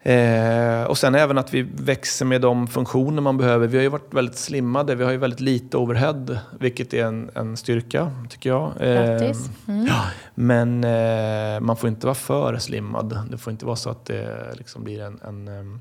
Eh, 0.03 0.85
och 0.85 0.99
sen 0.99 1.15
även 1.15 1.39
att 1.39 1.55
vi 1.55 1.63
växer 1.63 2.25
med 2.25 2.41
de 2.41 2.67
funktioner 2.67 3.23
man 3.23 3.37
behöver. 3.37 3.67
Vi 3.67 3.77
har 3.77 3.83
ju 3.83 3.89
varit 3.89 4.15
väldigt 4.15 4.37
slimmade, 4.37 4.95
vi 4.95 5.05
har 5.05 5.11
ju 5.11 5.17
väldigt 5.17 5.41
lite 5.41 5.77
overhead, 5.77 6.39
vilket 6.59 6.95
är 6.95 7.05
en, 7.05 7.31
en 7.35 7.57
styrka 7.57 8.13
tycker 8.29 8.51
jag. 8.51 8.73
Eh, 8.81 9.33
mm. 9.69 9.87
ja, 9.87 10.05
men 10.35 10.85
eh, 10.85 11.61
man 11.61 11.77
får 11.77 11.89
inte 11.89 12.07
vara 12.07 12.15
för 12.15 12.59
slimmad. 12.59 13.19
Det 13.31 13.39
får 13.39 13.51
inte 13.51 13.67
vara 13.67 13.77
så 13.77 13.91
att 13.91 14.07
det 14.07 14.55
liksom 14.55 14.85
blir 14.85 15.03
en, 15.03 15.21
en 15.29 15.49
um, 15.49 15.81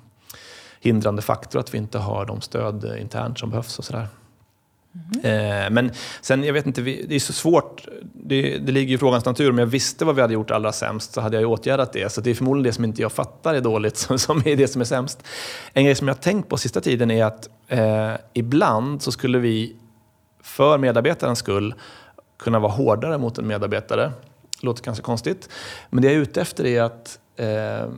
hindrande 0.81 1.21
faktor 1.21 1.59
att 1.59 1.73
vi 1.73 1.77
inte 1.77 1.97
har 1.97 2.25
de 2.25 2.41
stöd 2.41 2.97
internt 2.99 3.39
som 3.39 3.49
behövs 3.49 3.79
och 3.79 3.85
sådär. 3.85 4.07
Mm. 5.23 5.73
Men 5.73 5.91
sen, 6.21 6.43
jag 6.43 6.53
vet 6.53 6.65
inte, 6.65 6.81
det 6.81 7.15
är 7.15 7.19
så 7.19 7.33
svårt. 7.33 7.87
Det, 8.13 8.57
det 8.57 8.71
ligger 8.71 8.95
i 8.95 8.97
frågans 8.97 9.25
natur. 9.25 9.49
Om 9.49 9.57
jag 9.57 9.65
visste 9.65 10.05
vad 10.05 10.15
vi 10.15 10.21
hade 10.21 10.33
gjort 10.33 10.51
allra 10.51 10.71
sämst 10.71 11.13
så 11.13 11.21
hade 11.21 11.35
jag 11.35 11.41
ju 11.41 11.47
åtgärdat 11.47 11.93
det. 11.93 12.11
Så 12.11 12.21
det 12.21 12.29
är 12.29 12.35
förmodligen 12.35 12.63
det 12.63 12.73
som 12.73 12.83
inte 12.83 13.01
jag 13.01 13.11
fattar 13.11 13.53
är 13.53 13.61
dåligt 13.61 13.97
som, 14.17 14.41
är 14.45 14.55
det 14.55 14.67
som 14.67 14.81
är 14.81 14.85
sämst. 14.85 15.23
En 15.73 15.85
grej 15.85 15.95
som 15.95 16.07
jag 16.07 16.15
har 16.15 16.21
tänkt 16.21 16.49
på 16.49 16.57
sista 16.57 16.81
tiden 16.81 17.11
är 17.11 17.25
att 17.25 17.49
eh, 17.67 18.13
ibland 18.33 19.01
så 19.01 19.11
skulle 19.11 19.39
vi 19.39 19.75
för 20.43 20.77
medarbetarens 20.77 21.39
skull 21.39 21.73
kunna 22.39 22.59
vara 22.59 22.71
hårdare 22.71 23.17
mot 23.17 23.37
en 23.37 23.47
medarbetare. 23.47 24.11
Det 24.59 24.65
låter 24.65 24.83
kanske 24.83 25.03
konstigt. 25.03 25.49
Men 25.89 26.01
det 26.01 26.07
jag 26.07 26.15
är 26.15 26.21
ute 26.21 26.41
efter 26.41 26.65
är 26.65 26.81
att 26.81 27.19
eh, 27.35 27.89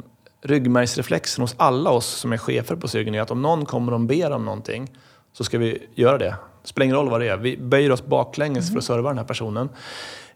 ryggmärgsreflexen 0.42 1.42
hos 1.42 1.56
alla 1.58 1.90
oss 1.90 2.08
som 2.08 2.34
är 2.34 2.38
chefer 2.38 2.76
på 2.76 2.88
sugen 2.88 3.16
är 3.16 3.22
att 3.22 3.32
om 3.32 3.42
någon 3.42 3.66
kommer 3.66 3.94
och 3.94 4.00
ber 4.00 4.32
om 4.32 4.46
någonting 4.46 4.92
så 5.34 5.44
ska 5.44 5.58
vi 5.58 5.88
göra 5.96 6.18
det. 6.18 6.36
Det 6.62 6.68
spelar 6.68 6.86
ingen 6.86 6.96
roll 6.96 7.10
vad 7.10 7.22
det 7.22 7.28
är. 7.28 7.38
Vi 7.38 7.58
böjer 7.58 7.92
oss 7.92 8.06
baklänges 8.06 8.66
mm. 8.66 8.72
för 8.72 8.78
att 8.78 8.84
serva 8.84 9.10
den 9.10 9.18
här 9.18 9.26
personen. 9.26 9.70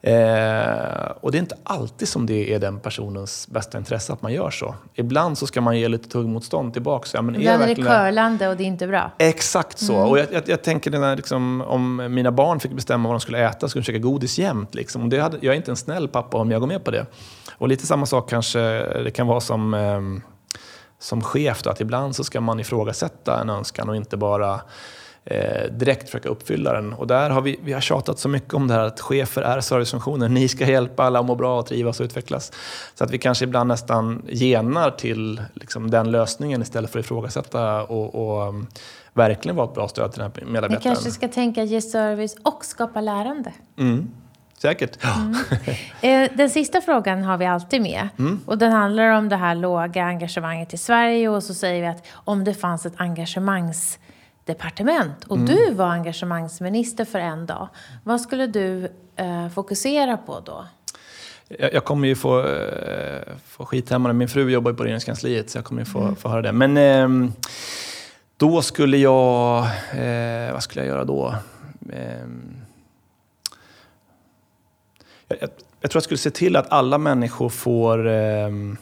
Eh, 0.05 1.11
och 1.21 1.31
det 1.31 1.37
är 1.37 1.39
inte 1.39 1.57
alltid 1.63 2.07
som 2.07 2.25
det 2.25 2.53
är 2.53 2.59
den 2.59 2.79
personens 2.79 3.47
bästa 3.47 3.77
intresse 3.77 4.13
att 4.13 4.21
man 4.21 4.33
gör 4.33 4.49
så. 4.49 4.75
Ibland 4.93 5.37
så 5.37 5.47
ska 5.47 5.61
man 5.61 5.79
ge 5.79 5.87
lite 5.87 6.09
tuggmotstånd 6.09 6.73
tillbaka. 6.73 7.09
Ja, 7.13 7.21
men 7.21 7.35
Ibland 7.35 7.63
är, 7.63 7.67
är 7.67 7.75
det 7.75 7.81
curlande 7.81 8.47
och 8.47 8.57
det 8.57 8.63
är 8.63 8.65
inte 8.65 8.87
bra. 8.87 9.11
Exakt 9.17 9.79
så. 9.79 9.95
Mm. 9.95 10.09
Och 10.09 10.19
jag, 10.19 10.27
jag, 10.31 10.43
jag 10.45 10.63
tänker 10.63 10.91
när, 10.91 11.15
liksom, 11.15 11.61
om 11.61 12.07
mina 12.09 12.31
barn 12.31 12.59
fick 12.59 12.71
bestämma 12.71 13.09
vad 13.09 13.15
de 13.15 13.19
skulle 13.19 13.47
äta 13.49 13.67
skulle 13.67 13.81
de 13.81 13.85
käka 13.85 13.99
godis 13.99 14.39
jämt. 14.39 14.75
Liksom. 14.75 15.09
det 15.09 15.19
hade, 15.19 15.37
jag 15.41 15.53
är 15.53 15.57
inte 15.57 15.71
en 15.71 15.77
snäll 15.77 16.07
pappa 16.07 16.37
om 16.37 16.51
jag 16.51 16.61
går 16.61 16.67
med 16.67 16.83
på 16.83 16.91
det. 16.91 17.05
Och 17.57 17.67
lite 17.67 17.87
samma 17.87 18.05
sak 18.05 18.29
kanske 18.29 18.59
det 19.03 19.11
kan 19.11 19.27
vara 19.27 19.41
som, 19.41 19.73
eh, 19.73 20.01
som 20.99 21.21
chef. 21.21 21.63
Då, 21.63 21.69
att 21.69 21.81
ibland 21.81 22.15
så 22.15 22.23
ska 22.23 22.41
man 22.41 22.59
ifrågasätta 22.59 23.41
en 23.41 23.49
önskan 23.49 23.89
och 23.89 23.95
inte 23.95 24.17
bara 24.17 24.61
eh, 25.25 25.71
direkt 25.71 26.05
försöka 26.05 26.29
uppfylla 26.29 26.73
den. 26.73 26.93
Och 26.93 27.07
där 27.07 27.29
har 27.29 27.41
vi, 27.41 27.59
vi 27.63 27.73
har 27.73 27.81
tjatat 27.81 28.19
så 28.19 28.29
mycket 28.29 28.53
om 28.53 28.67
det 28.67 28.73
här 28.73 28.83
att 28.83 28.99
chefer 28.99 29.41
är 29.41 29.61
servicefunktioner. 29.61 30.29
Ni 30.29 30.47
ska 30.47 30.65
hjälpa 30.65 31.03
alla 31.03 31.19
att 31.19 31.25
må 31.25 31.35
bra, 31.35 31.59
och 31.59 31.65
trivas 31.65 31.99
och 31.99 32.03
utvecklas. 32.03 32.51
Så 32.95 33.03
att 33.03 33.11
vi 33.11 33.17
kanske 33.17 33.45
ibland 33.45 33.67
nästan 33.67 34.21
genar 34.29 34.91
till 34.91 35.41
liksom, 35.53 35.91
den 35.91 36.11
lösningen 36.11 36.61
istället 36.61 36.91
för 36.91 36.99
att 36.99 37.05
ifrågasätta 37.05 37.83
och, 37.83 38.15
och 38.15 38.49
um, 38.49 38.67
verkligen 39.13 39.55
vara 39.55 39.67
ett 39.67 39.75
bra 39.75 39.87
stöd 39.87 40.11
till 40.11 40.21
den 40.21 40.31
här 40.35 40.45
medarbetaren. 40.45 40.81
Vi 40.83 40.95
kanske 40.95 41.11
ska 41.11 41.27
tänka 41.27 41.63
ge 41.63 41.81
service 41.81 42.35
och 42.43 42.65
skapa 42.65 43.01
lärande. 43.01 43.53
Mm. 43.77 44.11
Säkert. 44.57 44.97
Mm. 45.03 45.35
Eh, 46.01 46.29
den 46.37 46.49
sista 46.49 46.81
frågan 46.81 47.23
har 47.23 47.37
vi 47.37 47.45
alltid 47.45 47.81
med. 47.81 48.09
Mm. 48.19 48.39
Och 48.45 48.57
den 48.57 48.71
handlar 48.71 49.09
om 49.09 49.29
det 49.29 49.35
här 49.35 49.55
låga 49.55 50.03
engagemanget 50.05 50.73
i 50.73 50.77
Sverige. 50.77 51.29
Och 51.29 51.43
så 51.43 51.53
säger 51.53 51.81
vi 51.81 51.87
att 51.87 52.05
om 52.11 52.43
det 52.43 52.53
fanns 52.53 52.85
ett 52.85 52.93
engagemangs 52.97 53.99
departement 54.45 55.23
och 55.23 55.37
mm. 55.37 55.47
du 55.47 55.73
var 55.73 55.85
engagemangsminister 55.85 57.05
för 57.05 57.19
en 57.19 57.45
dag. 57.45 57.67
Vad 58.03 58.21
skulle 58.21 58.47
du 58.47 58.89
eh, 59.15 59.49
fokusera 59.49 60.17
på 60.17 60.39
då? 60.39 60.65
Jag, 61.47 61.73
jag 61.73 61.85
kommer 61.85 62.07
ju 62.07 62.15
få, 62.15 62.47
eh, 62.47 63.21
få 63.47 63.65
skit 63.65 63.89
hemma. 63.89 64.13
Min 64.13 64.27
fru 64.27 64.51
jobbar 64.51 64.71
ju 64.71 64.77
på 64.77 64.83
regeringskansliet 64.83 65.49
så 65.49 65.57
jag 65.57 65.65
kommer 65.65 65.81
ju 65.81 65.85
få, 65.85 66.01
mm. 66.01 66.15
få 66.15 66.29
höra 66.29 66.41
det. 66.41 66.51
Men 66.51 66.77
eh, 66.77 67.31
då 68.37 68.61
skulle 68.61 68.97
jag... 68.97 69.65
Eh, 69.93 70.53
vad 70.53 70.63
skulle 70.63 70.85
jag 70.85 70.89
göra 70.89 71.05
då? 71.05 71.35
Ehm, 71.93 72.55
jag, 75.27 75.37
jag, 75.41 75.49
jag, 75.81 75.91
tror 75.91 75.97
jag 75.99 76.03
skulle 76.03 76.17
se 76.17 76.31
till 76.31 76.55
att 76.55 76.71
alla 76.71 76.97
människor 76.97 77.49
får 77.49 78.07
ehm, 78.07 78.77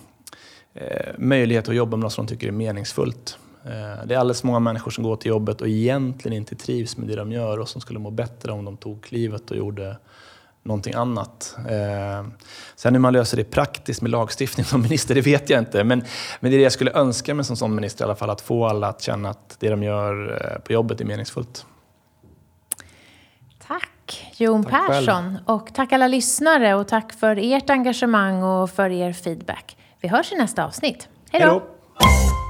eh, 0.73 1.13
möjlighet 1.17 1.69
att 1.69 1.75
jobba 1.75 1.97
med 1.97 2.03
något 2.03 2.13
som 2.13 2.25
de 2.25 2.33
tycker 2.33 2.47
är 2.47 2.51
meningsfullt. 2.51 3.37
Eh, 3.65 4.05
det 4.05 4.15
är 4.15 4.19
alldeles 4.19 4.43
många 4.43 4.59
människor 4.59 4.91
som 4.91 5.03
går 5.03 5.15
till 5.15 5.29
jobbet 5.29 5.61
och 5.61 5.67
egentligen 5.67 6.37
inte 6.37 6.55
trivs 6.55 6.97
med 6.97 7.07
det 7.07 7.15
de 7.15 7.31
gör 7.31 7.59
och 7.59 7.69
som 7.69 7.81
skulle 7.81 7.99
må 7.99 8.11
bättre 8.11 8.51
om 8.51 8.65
de 8.65 8.77
tog 8.77 9.03
klivet 9.03 9.51
och 9.51 9.57
gjorde 9.57 9.97
någonting 10.63 10.93
annat. 10.93 11.55
Eh, 11.57 12.27
sen 12.75 12.93
hur 12.93 12.99
man 12.99 13.13
löser 13.13 13.37
det 13.37 13.43
praktiskt 13.43 14.01
med 14.01 14.11
lagstiftning 14.11 14.65
som 14.65 14.81
minister, 14.89 15.15
det 15.15 15.21
vet 15.21 15.49
jag 15.49 15.59
inte. 15.59 15.83
Men, 15.83 16.03
men 16.39 16.51
det 16.51 16.55
är 16.55 16.59
det 16.59 16.63
jag 16.63 16.71
skulle 16.71 16.91
önska 16.91 17.33
mig 17.33 17.45
som 17.45 17.55
sån 17.55 17.75
minister 17.75 18.03
i 18.03 18.05
alla 18.05 18.15
fall, 18.15 18.29
att 18.29 18.41
få 18.41 18.65
alla 18.65 18.87
att 18.87 19.01
känna 19.01 19.29
att 19.29 19.55
det 19.59 19.69
de 19.69 19.83
gör 19.83 20.41
eh, 20.41 20.61
på 20.61 20.73
jobbet 20.73 21.01
är 21.01 21.05
meningsfullt. 21.05 21.65
Tack 23.67 24.33
Jon 24.37 24.63
tack 24.63 24.87
Persson 24.87 25.23
själv. 25.23 25.37
och 25.45 25.73
tack 25.73 25.91
alla 25.91 26.07
lyssnare 26.07 26.75
och 26.75 26.87
tack 26.87 27.13
för 27.13 27.53
ert 27.53 27.69
engagemang 27.69 28.43
och 28.43 28.69
för 28.69 28.89
er 28.89 29.13
feedback. 29.13 29.77
Vi 30.01 30.07
hörs 30.07 30.31
i 30.31 30.35
nästa 30.35 30.65
avsnitt. 30.65 31.07
Hej 31.31 31.41
då! 31.41 31.61